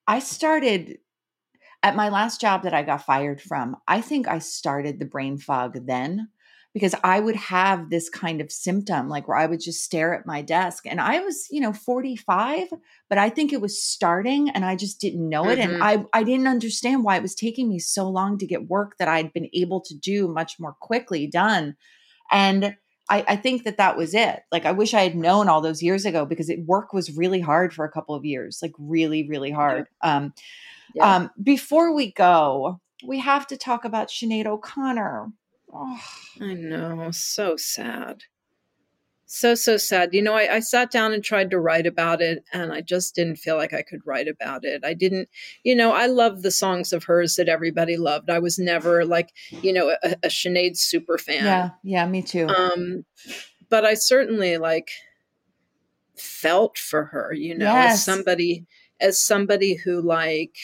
I 0.06 0.20
started 0.20 0.98
at 1.84 1.96
my 1.96 2.10
last 2.10 2.42
job 2.42 2.64
that 2.64 2.74
I 2.74 2.84
got 2.84 3.06
fired 3.06 3.42
from. 3.42 3.78
I 3.88 4.02
think 4.02 4.28
I 4.28 4.40
started 4.40 5.00
the 5.00 5.06
brain 5.06 5.38
fog 5.38 5.86
then 5.88 6.28
because 6.78 6.94
I 7.04 7.20
would 7.20 7.36
have 7.36 7.90
this 7.90 8.08
kind 8.08 8.40
of 8.40 8.52
symptom, 8.52 9.10
like 9.10 9.28
where 9.28 9.36
I 9.36 9.48
would 9.48 9.60
just 9.60 9.84
stare 9.84 10.14
at 10.14 10.28
my 10.28 10.44
desk. 10.44 10.86
And 10.86 11.02
I 11.02 11.22
was, 11.22 11.48
you 11.50 11.60
know, 11.60 11.74
45, 11.74 12.68
but 13.10 13.18
I 13.18 13.32
think 13.32 13.52
it 13.52 13.62
was 13.62 13.82
starting 13.84 14.50
and 14.52 14.64
I 14.64 14.76
just 14.76 15.02
didn't 15.02 15.28
know 15.28 15.50
it. 15.50 15.58
Mhm. 15.58 15.64
And 15.64 15.84
I, 15.84 16.06
I 16.14 16.22
didn't 16.22 16.46
understand 16.46 17.04
why 17.04 17.16
it 17.16 17.24
was 17.24 17.34
taking 17.34 17.68
me 17.68 17.80
so 17.80 18.08
long 18.08 18.38
to 18.38 18.46
get 18.46 18.70
work 18.70 19.00
that 19.00 19.08
I'd 19.08 19.34
been 19.34 19.50
able 19.56 19.82
to 19.82 19.98
do 19.98 20.28
much 20.28 20.60
more 20.60 20.76
quickly 20.80 21.26
done. 21.26 21.76
And 22.32 22.76
I, 23.10 23.26
I 23.28 23.36
think 23.38 23.64
that 23.64 23.78
that 23.78 23.98
was 23.98 24.14
it. 24.14 24.42
Like, 24.52 24.66
I 24.68 24.72
wish 24.72 24.94
I 24.94 25.02
had 25.02 25.16
known 25.16 25.50
all 25.50 25.62
those 25.62 25.82
years 25.82 26.06
ago 26.06 26.28
because 26.28 26.48
it, 26.48 26.64
work 26.68 26.94
was 26.94 27.18
really 27.18 27.42
hard 27.42 27.74
for 27.74 27.86
a 27.86 27.92
couple 27.92 28.14
of 28.14 28.24
years, 28.24 28.60
like 28.62 28.74
really, 28.78 29.28
really 29.28 29.50
hard. 29.50 29.88
Um, 30.04 30.32
Yeah. 30.94 31.16
um, 31.16 31.32
before 31.42 31.96
we 31.96 32.12
go, 32.12 32.80
we 33.04 33.18
have 33.20 33.48
to 33.48 33.58
talk 33.58 33.84
about 33.84 34.10
Sinead 34.10 34.46
O'Connor. 34.46 35.32
Oh, 35.74 36.00
I 36.42 36.54
know. 36.54 37.12
So 37.12 37.58
sad. 37.58 38.24
So, 39.30 39.56
so 39.56 39.76
sad. 39.76 40.14
You 40.14 40.22
know, 40.22 40.34
I, 40.34 40.56
I 40.56 40.60
sat 40.62 40.90
down 40.90 41.12
and 41.12 41.22
tried 41.22 41.52
to 41.52 41.60
write 41.60 41.86
about 41.86 42.22
it, 42.22 42.46
and 42.54 42.72
I 42.72 42.80
just 42.80 43.14
didn't 43.14 43.36
feel 43.36 43.58
like 43.58 43.74
I 43.74 43.82
could 43.82 44.00
write 44.06 44.30
about 44.30 44.64
it. 44.64 44.86
I 44.86 44.94
didn't, 44.94 45.28
you 45.64 45.76
know, 45.76 45.92
I 45.92 46.06
love 46.06 46.44
the 46.44 46.52
songs 46.52 46.94
of 46.94 47.04
hers 47.04 47.36
that 47.36 47.50
everybody 47.50 47.98
loved. 47.98 48.30
I 48.30 48.40
was 48.40 48.58
never 48.58 49.04
like, 49.04 49.34
you 49.50 49.74
know, 49.74 49.90
a, 50.02 50.12
a 50.24 50.28
Sinead 50.30 50.78
super 50.78 51.18
fan. 51.18 51.44
yeah, 51.44 51.70
yeah, 51.84 52.08
me 52.08 52.22
too. 52.22 52.48
Um, 52.48 53.04
but 53.70 53.84
I 53.84 53.96
certainly 53.96 54.58
like 54.58 54.92
felt 56.16 56.78
for 56.78 57.06
her, 57.06 57.34
you 57.34 57.56
know, 57.58 57.66
Yes. 57.66 57.96
as 57.96 58.06
somebody 58.06 58.66
as 59.00 59.22
somebody 59.22 59.76
who 59.76 60.02
like 60.02 60.56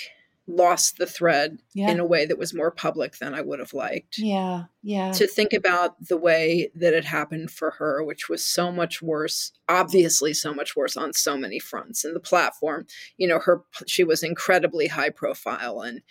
lost 0.45 0.97
the 0.97 1.05
thread 1.05 1.59
yeah, 1.73 1.89
in 1.89 1.99
a 1.99 2.05
way 2.05 2.25
that 2.25 2.37
was 2.37 2.53
more 2.53 2.71
public 2.71 3.17
than 3.17 3.33
I 3.33 3.41
would 3.41 3.59
have 3.59 3.73
liked. 3.73 4.17
yeah, 4.17 4.65
yeah, 4.81 5.11
To 5.13 5.25
think 5.25 5.53
about 5.53 5.95
the 6.07 6.17
way 6.17 6.69
that 6.75 6.93
it 6.93 7.05
happened 7.05 7.49
for 7.49 7.71
her, 7.71 8.03
which 8.03 8.27
was 8.27 8.43
so 8.43 8.71
much 8.71 9.01
worse, 9.01 9.53
obviously 9.69 10.33
so 10.33 10.53
much 10.53 10.75
worse 10.75 10.97
on 10.97 11.13
so 11.13 11.37
many 11.37 11.59
fronts. 11.59 12.03
And 12.03 12.15
the 12.15 12.19
platform, 12.19 12.87
you 13.17 13.27
know, 13.27 13.39
her 13.39 13.63
she 13.87 14.03
was 14.03 14.21
incredibly 14.23 14.87
high 14.87 15.09
profile 15.11 15.81
and 15.81 16.01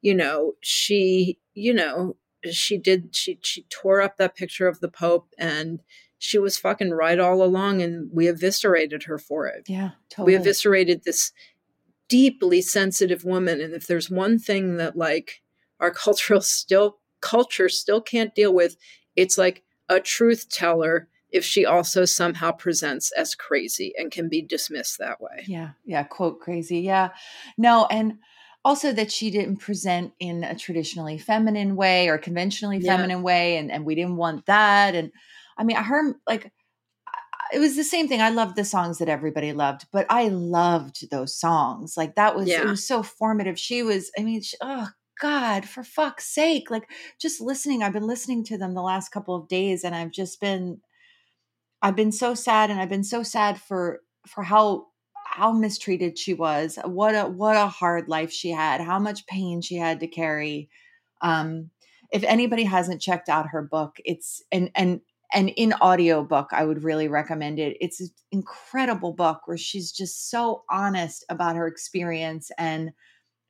you 0.00 0.14
know, 0.14 0.52
she, 0.60 1.38
you 1.54 1.74
know, 1.74 2.16
she 2.50 2.78
did 2.78 3.16
she 3.16 3.38
she 3.42 3.62
tore 3.64 4.00
up 4.00 4.16
that 4.16 4.36
picture 4.36 4.68
of 4.68 4.80
the 4.80 4.88
Pope 4.88 5.28
and 5.38 5.80
she 6.18 6.38
was 6.38 6.58
fucking 6.58 6.90
right 6.90 7.18
all 7.18 7.42
along 7.42 7.80
and 7.80 8.10
we 8.12 8.28
eviscerated 8.28 9.04
her 9.04 9.18
for 9.18 9.46
it. 9.46 9.64
yeah, 9.66 9.90
totally. 10.10 10.34
We 10.34 10.40
eviscerated 10.40 11.04
this 11.04 11.32
deeply 12.08 12.60
sensitive 12.62 13.24
woman. 13.24 13.60
And 13.60 13.74
if 13.74 13.86
there's 13.86 14.10
one 14.10 14.38
thing 14.38 14.76
that 14.76 14.96
like 14.96 15.42
our 15.80 15.90
cultural 16.04 16.40
still 16.40 16.98
culture 17.20 17.68
still 17.68 18.00
can't 18.00 18.34
deal 18.34 18.52
with, 18.54 18.76
it's 19.16 19.38
like 19.38 19.62
a 19.88 20.00
truth 20.00 20.48
teller 20.50 21.08
if 21.30 21.44
she 21.44 21.66
also 21.66 22.04
somehow 22.04 22.50
presents 22.52 23.12
as 23.12 23.34
crazy 23.34 23.92
and 23.98 24.10
can 24.10 24.28
be 24.28 24.40
dismissed 24.40 24.98
that 24.98 25.20
way. 25.20 25.44
yeah, 25.46 25.70
yeah, 25.84 26.02
quote 26.02 26.40
crazy. 26.40 26.80
Yeah, 26.80 27.10
no, 27.58 27.86
and 27.90 28.18
also 28.64 28.92
that 28.92 29.12
she 29.12 29.30
didn't 29.30 29.58
present 29.58 30.12
in 30.20 30.42
a 30.42 30.54
traditionally 30.54 31.18
feminine 31.18 31.76
way 31.76 32.08
or 32.08 32.16
conventionally 32.18 32.78
Yeah. 32.78 32.96
feminine 32.96 33.22
way, 33.22 33.58
and 33.58 33.70
and 33.70 33.84
we 33.84 33.94
didn't 33.94 34.16
want 34.16 34.46
that. 34.46 34.94
And 34.94 35.12
I 35.58 35.64
mean, 35.64 35.76
her 35.76 36.14
like 36.26 36.50
it 37.52 37.58
was 37.58 37.76
the 37.76 37.84
same 37.84 38.08
thing. 38.08 38.20
I 38.20 38.30
loved 38.30 38.56
the 38.56 38.64
songs 38.64 38.98
that 38.98 39.08
everybody 39.08 39.52
loved, 39.52 39.86
but 39.92 40.06
I 40.08 40.28
loved 40.28 41.10
those 41.10 41.38
songs. 41.38 41.96
Like 41.96 42.14
that 42.16 42.36
was 42.36 42.48
it 42.48 42.66
was 42.66 42.86
so 42.86 43.02
formative. 43.02 43.58
She 43.58 43.82
was. 43.82 44.10
I 44.18 44.22
mean, 44.22 44.42
she, 44.42 44.56
oh 44.60 44.88
God, 45.20 45.64
for 45.66 45.82
fuck's 45.82 46.26
sake! 46.26 46.70
Like 46.70 46.88
just 47.20 47.40
listening. 47.40 47.82
I've 47.82 47.92
been 47.92 48.06
listening 48.06 48.44
to 48.44 48.58
them 48.58 48.74
the 48.74 48.82
last 48.82 49.10
couple 49.10 49.34
of 49.34 49.48
days, 49.48 49.84
and 49.84 49.94
I've 49.94 50.12
just 50.12 50.40
been. 50.40 50.80
I've 51.80 51.96
been 51.96 52.12
so 52.12 52.34
sad, 52.34 52.70
and 52.70 52.80
I've 52.80 52.88
been 52.88 53.04
so 53.04 53.22
sad 53.22 53.60
for 53.60 54.00
for 54.26 54.42
how 54.42 54.86
how 55.24 55.52
mistreated 55.52 56.18
she 56.18 56.34
was. 56.34 56.78
What 56.84 57.14
a 57.14 57.24
what 57.24 57.56
a 57.56 57.68
hard 57.68 58.08
life 58.08 58.32
she 58.32 58.50
had. 58.50 58.80
How 58.80 58.98
much 58.98 59.26
pain 59.26 59.60
she 59.60 59.76
had 59.76 60.00
to 60.00 60.06
carry. 60.06 60.68
Um, 61.20 61.70
if 62.10 62.24
anybody 62.24 62.64
hasn't 62.64 63.02
checked 63.02 63.28
out 63.28 63.48
her 63.50 63.62
book, 63.62 63.96
it's 64.04 64.42
and 64.50 64.70
and 64.74 65.00
and 65.32 65.50
in 65.50 65.74
audiobook, 65.74 66.48
I 66.52 66.64
would 66.64 66.82
really 66.84 67.08
recommend 67.08 67.58
it. 67.58 67.76
It's 67.80 68.00
an 68.00 68.08
incredible 68.32 69.12
book 69.12 69.42
where 69.46 69.58
she's 69.58 69.92
just 69.92 70.30
so 70.30 70.64
honest 70.70 71.24
about 71.28 71.56
her 71.56 71.66
experience 71.66 72.50
and 72.58 72.92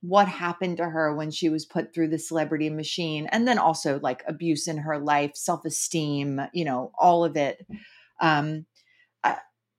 what 0.00 0.28
happened 0.28 0.76
to 0.78 0.88
her 0.88 1.14
when 1.14 1.30
she 1.30 1.48
was 1.48 1.66
put 1.66 1.92
through 1.92 2.08
the 2.08 2.18
celebrity 2.18 2.70
machine 2.70 3.26
and 3.32 3.48
then 3.48 3.58
also 3.58 3.98
like 4.00 4.22
abuse 4.28 4.68
in 4.68 4.78
her 4.78 4.98
life, 4.98 5.32
self-esteem, 5.34 6.40
you 6.52 6.64
know, 6.64 6.92
all 6.98 7.24
of 7.24 7.36
it. 7.36 7.66
Um 8.20 8.66
uh, 9.24 9.36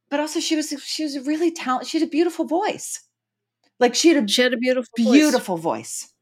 but 0.10 0.20
also 0.20 0.40
she 0.40 0.56
was 0.56 0.74
she 0.86 1.04
was 1.04 1.16
a 1.16 1.22
really 1.24 1.52
talented 1.52 1.88
she 1.90 2.00
had 2.00 2.08
a 2.08 2.12
beautiful 2.12 2.46
voice. 2.46 3.02
Like 3.80 3.96
she 3.96 4.10
had 4.10 4.24
a 4.24 4.28
She 4.28 4.42
had 4.44 4.54
a 4.54 4.58
beautiful 4.58 5.00
voice. 5.04 5.22
beautiful 5.22 5.58
voice. 5.58 6.14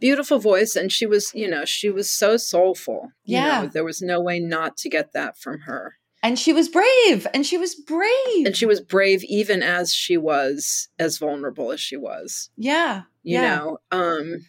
Beautiful 0.00 0.38
voice 0.38 0.76
and 0.76 0.92
she 0.92 1.06
was 1.06 1.32
you 1.34 1.48
know 1.48 1.64
she 1.64 1.90
was 1.90 2.10
so 2.10 2.36
soulful 2.36 3.10
you 3.24 3.36
Yeah. 3.38 3.62
know, 3.62 3.66
there 3.68 3.84
was 3.84 4.02
no 4.02 4.20
way 4.20 4.38
not 4.40 4.76
to 4.78 4.88
get 4.88 5.12
that 5.12 5.38
from 5.38 5.60
her 5.60 5.94
And 6.22 6.38
she 6.38 6.52
was 6.52 6.68
brave. 6.68 7.26
And 7.34 7.46
she 7.46 7.56
was 7.58 7.74
brave. 7.74 8.46
and 8.46 8.56
she 8.56 8.66
was 8.66 8.80
brave 8.80 9.22
even 9.24 9.62
as 9.62 9.94
she 9.94 10.16
was 10.16 10.88
as 10.98 11.18
vulnerable 11.18 11.72
as 11.72 11.80
she 11.80 11.96
was 11.96 12.50
yeah. 12.56 13.02
you 13.22 13.38
yeah. 13.40 13.56
know 13.56 13.78
um 13.90 14.40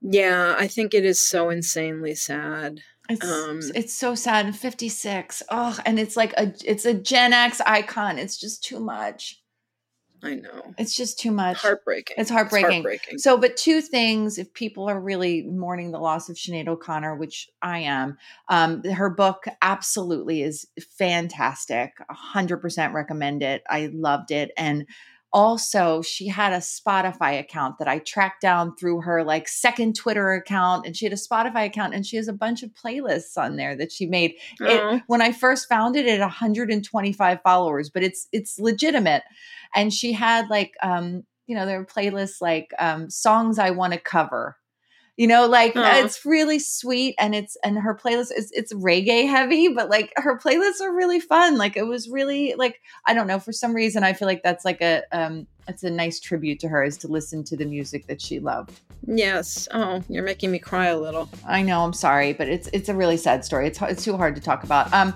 yeah 0.00 0.54
i 0.58 0.66
think 0.68 0.94
it 0.94 1.04
is 1.04 1.20
so 1.20 1.50
insanely 1.50 2.14
sad 2.14 2.80
It's 3.10 3.24
Um, 3.24 3.60
it's 3.74 3.94
so 3.94 4.14
sad. 4.14 4.44
And 4.46 4.54
56. 4.56 5.42
Oh, 5.50 5.78
and 5.86 5.98
it's 5.98 6.14
like 6.16 6.34
a 6.36 6.52
it's 6.64 6.84
a 6.84 6.92
Gen 6.92 7.32
X 7.32 7.60
icon. 7.64 8.18
It's 8.18 8.36
just 8.38 8.62
too 8.62 8.80
much. 8.80 9.40
I 10.22 10.34
know 10.34 10.74
It's 10.78 10.96
just 10.96 11.18
too 11.18 11.30
much. 11.30 11.58
heartbreaking 11.58 12.16
It's 12.18 12.30
heartbreaking. 12.30 12.66
It's 12.66 12.74
heartbreaking. 12.74 13.18
So, 13.18 13.36
but 13.36 13.56
two 13.56 13.80
things 13.80 14.38
if 14.38 14.52
people 14.52 14.88
are 14.88 15.00
really 15.00 15.42
mourning 15.42 15.90
the 15.90 15.98
loss 15.98 16.28
of 16.28 16.36
Sinead 16.36 16.68
O'Connor, 16.68 17.16
which 17.16 17.48
I 17.62 17.80
am, 17.80 18.16
um, 18.48 18.82
her 18.84 19.10
book 19.10 19.44
absolutely 19.62 20.42
is 20.42 20.66
fantastic. 20.98 21.94
100% 22.34 22.92
recommend 22.92 23.42
it. 23.42 23.62
I 23.68 23.90
loved 23.92 24.30
it. 24.30 24.52
And 24.56 24.86
also, 25.32 26.00
she 26.00 26.26
had 26.26 26.52
a 26.52 26.58
Spotify 26.58 27.38
account 27.38 27.78
that 27.78 27.88
I 27.88 27.98
tracked 27.98 28.40
down 28.40 28.74
through 28.76 29.02
her 29.02 29.22
like 29.22 29.46
second 29.46 29.94
Twitter 29.94 30.32
account. 30.32 30.86
And 30.86 30.96
she 30.96 31.04
had 31.04 31.12
a 31.12 31.16
Spotify 31.16 31.66
account 31.66 31.94
and 31.94 32.06
she 32.06 32.16
has 32.16 32.28
a 32.28 32.32
bunch 32.32 32.62
of 32.62 32.70
playlists 32.70 33.36
on 33.36 33.56
there 33.56 33.76
that 33.76 33.92
she 33.92 34.06
made. 34.06 34.34
Aw. 34.62 34.64
It, 34.96 35.02
when 35.06 35.20
I 35.20 35.32
first 35.32 35.68
found 35.68 35.96
it, 35.96 36.06
it 36.06 36.12
had 36.12 36.20
125 36.20 37.42
followers, 37.42 37.90
but 37.90 38.02
it's 38.02 38.26
it's 38.32 38.58
legitimate. 38.58 39.22
And 39.74 39.92
she 39.92 40.12
had 40.12 40.48
like 40.48 40.72
um, 40.82 41.24
you 41.46 41.54
know, 41.54 41.66
there 41.66 41.78
were 41.78 41.86
playlists 41.86 42.40
like 42.40 42.72
um 42.78 43.10
songs 43.10 43.58
I 43.58 43.70
want 43.70 43.92
to 43.92 43.98
cover. 43.98 44.56
You 45.18 45.26
know, 45.26 45.46
like 45.46 45.74
Aw. 45.74 46.04
it's 46.04 46.24
really 46.24 46.60
sweet 46.60 47.16
and 47.18 47.34
it's 47.34 47.56
and 47.64 47.76
her 47.76 47.92
playlist 47.92 48.28
is 48.36 48.52
it's 48.54 48.72
reggae 48.72 49.28
heavy, 49.28 49.66
but 49.66 49.90
like 49.90 50.12
her 50.14 50.38
playlists 50.38 50.80
are 50.80 50.94
really 50.94 51.18
fun. 51.18 51.58
Like 51.58 51.76
it 51.76 51.82
was 51.82 52.08
really 52.08 52.54
like 52.56 52.80
I 53.04 53.14
don't 53.14 53.26
know, 53.26 53.40
for 53.40 53.50
some 53.50 53.74
reason 53.74 54.04
I 54.04 54.12
feel 54.12 54.28
like 54.28 54.44
that's 54.44 54.64
like 54.64 54.80
a 54.80 55.02
um 55.10 55.48
it's 55.66 55.82
a 55.82 55.90
nice 55.90 56.20
tribute 56.20 56.60
to 56.60 56.68
her 56.68 56.84
is 56.84 56.96
to 56.98 57.08
listen 57.08 57.42
to 57.44 57.56
the 57.56 57.64
music 57.64 58.06
that 58.06 58.22
she 58.22 58.38
loved. 58.38 58.80
yes 59.06 59.66
oh 59.72 60.02
you're 60.08 60.22
making 60.22 60.50
me 60.52 60.60
cry 60.60 60.86
a 60.86 60.98
little 60.98 61.28
I 61.44 61.62
know, 61.62 61.82
I'm 61.82 61.92
sorry, 61.92 62.32
but 62.32 62.48
it's 62.48 62.68
it's 62.72 62.88
a 62.88 62.94
really 62.94 63.16
sad 63.16 63.44
story. 63.44 63.66
It's 63.66 63.82
it's 63.82 64.04
too 64.04 64.16
hard 64.16 64.36
to 64.36 64.40
talk 64.40 64.62
about. 64.62 64.94
Um 64.94 65.14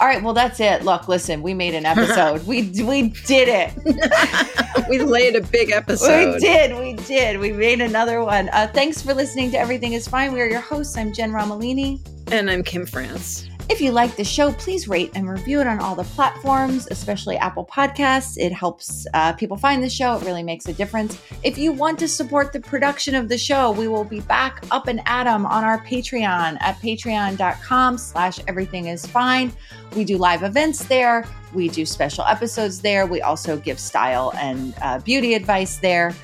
all 0.00 0.06
right, 0.06 0.22
well 0.22 0.34
that's 0.34 0.60
it. 0.60 0.82
Look, 0.84 1.08
listen, 1.08 1.42
we 1.42 1.54
made 1.54 1.74
an 1.74 1.86
episode. 1.86 2.46
we 2.46 2.62
we 2.82 3.08
did 3.26 3.48
it. 3.48 4.88
we 4.88 4.98
laid 4.98 5.36
a 5.36 5.40
big 5.40 5.70
episode 5.70 6.34
We 6.34 6.40
did, 6.40 6.78
we 6.78 6.92
did. 7.04 7.40
We 7.40 7.52
made 7.52 7.80
another 7.80 8.22
one. 8.22 8.48
Uh, 8.52 8.68
thanks 8.72 9.00
for 9.02 9.14
listening 9.14 9.50
to 9.52 9.58
Everything 9.58 9.94
Is 9.94 10.06
Fine. 10.06 10.32
We 10.32 10.40
are 10.42 10.48
your 10.48 10.60
hosts. 10.60 10.96
I'm 10.96 11.12
Jen 11.12 11.30
Romolini. 11.32 12.00
and 12.32 12.50
i'm 12.50 12.62
kim 12.62 12.84
france 12.84 13.48
If 13.68 13.80
you 13.80 13.90
like 13.90 14.14
the 14.14 14.22
show, 14.22 14.52
please 14.52 14.86
rate 14.86 15.10
and 15.16 15.28
review 15.28 15.60
it 15.60 15.66
on 15.66 15.80
all 15.80 15.96
the 15.96 16.04
platforms, 16.04 16.86
especially 16.92 17.36
Apple 17.36 17.66
Podcasts. 17.66 18.38
It 18.38 18.52
helps 18.52 19.08
uh, 19.12 19.32
people 19.32 19.56
find 19.56 19.82
the 19.82 19.90
show. 19.90 20.16
It 20.16 20.24
really 20.24 20.44
makes 20.44 20.68
a 20.68 20.72
difference. 20.72 21.20
If 21.42 21.58
you 21.58 21.72
want 21.72 21.98
to 21.98 22.06
support 22.06 22.52
the 22.52 22.60
production 22.60 23.16
of 23.16 23.28
the 23.28 23.36
show, 23.36 23.72
we 23.72 23.88
will 23.88 24.04
be 24.04 24.20
back 24.20 24.64
up 24.70 24.86
and 24.86 25.00
at 25.04 25.26
'em 25.26 25.44
on 25.46 25.64
our 25.64 25.80
Patreon 25.84 26.58
at 26.60 26.76
patreon.com 26.80 27.98
slash 27.98 28.38
everything 28.46 28.86
is 28.86 29.04
fine. 29.04 29.52
We 29.96 30.04
do 30.04 30.16
live 30.16 30.44
events 30.44 30.84
there. 30.84 31.26
We 31.52 31.68
do 31.68 31.84
special 31.84 32.24
episodes 32.24 32.80
there. 32.80 33.04
We 33.06 33.20
also 33.20 33.56
give 33.56 33.80
style 33.80 34.32
and 34.36 34.74
uh, 34.80 35.00
beauty 35.00 35.34
advice 35.34 35.78
there. 35.78 36.14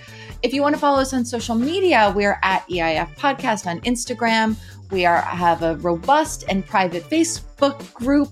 If 0.43 0.53
you 0.53 0.62
want 0.62 0.74
to 0.74 0.80
follow 0.80 1.01
us 1.01 1.12
on 1.12 1.24
social 1.24 1.55
media, 1.55 2.12
we're 2.14 2.38
at 2.43 2.68
EIF 2.68 3.16
Podcast 3.16 3.66
on 3.66 3.80
Instagram. 3.82 4.57
We 4.93 5.07
are 5.07 5.22
have 5.22 5.62
a 5.62 5.76
robust 5.76 6.45
and 6.49 6.64
private 6.64 7.03
Facebook 7.05 7.93
group. 7.95 8.30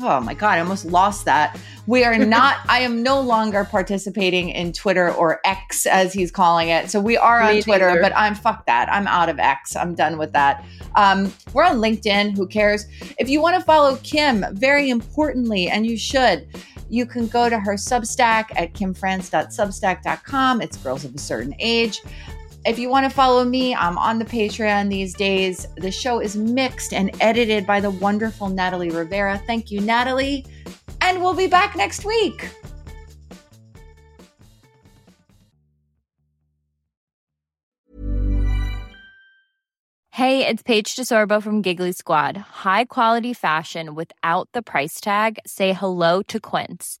Oh 0.00 0.20
my 0.20 0.34
god, 0.34 0.58
I 0.58 0.60
almost 0.60 0.84
lost 0.84 1.24
that. 1.26 1.58
We 1.86 2.02
are 2.02 2.18
not. 2.24 2.56
I 2.68 2.80
am 2.80 3.02
no 3.04 3.20
longer 3.20 3.64
participating 3.64 4.48
in 4.48 4.72
Twitter 4.72 5.12
or 5.12 5.40
X 5.44 5.86
as 5.86 6.12
he's 6.12 6.32
calling 6.32 6.68
it. 6.70 6.90
So 6.90 7.00
we 7.00 7.16
are 7.16 7.40
on 7.40 7.54
Me 7.54 7.62
Twitter, 7.62 7.86
neither. 7.88 8.02
but 8.02 8.12
I'm 8.16 8.34
fuck 8.34 8.66
that. 8.66 8.92
I'm 8.92 9.06
out 9.06 9.28
of 9.28 9.38
X. 9.38 9.76
I'm 9.76 9.94
done 9.94 10.18
with 10.18 10.32
that. 10.32 10.64
Um, 10.96 11.32
we're 11.52 11.64
on 11.64 11.76
LinkedIn. 11.76 12.36
Who 12.36 12.48
cares? 12.48 12.86
If 13.18 13.28
you 13.28 13.40
want 13.40 13.56
to 13.56 13.62
follow 13.62 13.96
Kim, 14.02 14.44
very 14.52 14.90
importantly, 14.90 15.68
and 15.68 15.86
you 15.86 15.96
should, 15.96 16.48
you 16.90 17.06
can 17.06 17.28
go 17.28 17.48
to 17.48 17.58
her 17.60 17.74
Substack 17.74 18.46
at 18.56 18.74
kimfrance.substack.com. 18.74 20.60
It's 20.60 20.76
girls 20.78 21.04
of 21.04 21.14
a 21.14 21.18
certain 21.18 21.54
age. 21.58 22.02
If 22.64 22.78
you 22.78 22.88
want 22.88 23.04
to 23.04 23.10
follow 23.10 23.44
me, 23.44 23.74
I'm 23.74 23.98
on 23.98 24.20
the 24.20 24.24
Patreon 24.24 24.88
these 24.88 25.14
days. 25.14 25.66
The 25.78 25.90
show 25.90 26.20
is 26.20 26.36
mixed 26.36 26.92
and 26.92 27.10
edited 27.20 27.66
by 27.66 27.80
the 27.80 27.90
wonderful 27.90 28.48
Natalie 28.48 28.90
Rivera. 28.90 29.42
Thank 29.48 29.72
you, 29.72 29.80
Natalie. 29.80 30.46
And 31.00 31.20
we'll 31.20 31.34
be 31.34 31.48
back 31.48 31.74
next 31.74 32.04
week. 32.04 32.48
Hey, 40.10 40.46
it's 40.46 40.62
Paige 40.62 40.94
DeSorbo 40.94 41.42
from 41.42 41.62
Giggly 41.62 41.90
Squad. 41.90 42.36
High 42.36 42.84
quality 42.84 43.32
fashion 43.32 43.96
without 43.96 44.48
the 44.52 44.62
price 44.62 45.00
tag. 45.00 45.40
Say 45.44 45.72
hello 45.72 46.22
to 46.22 46.38
Quince. 46.38 47.00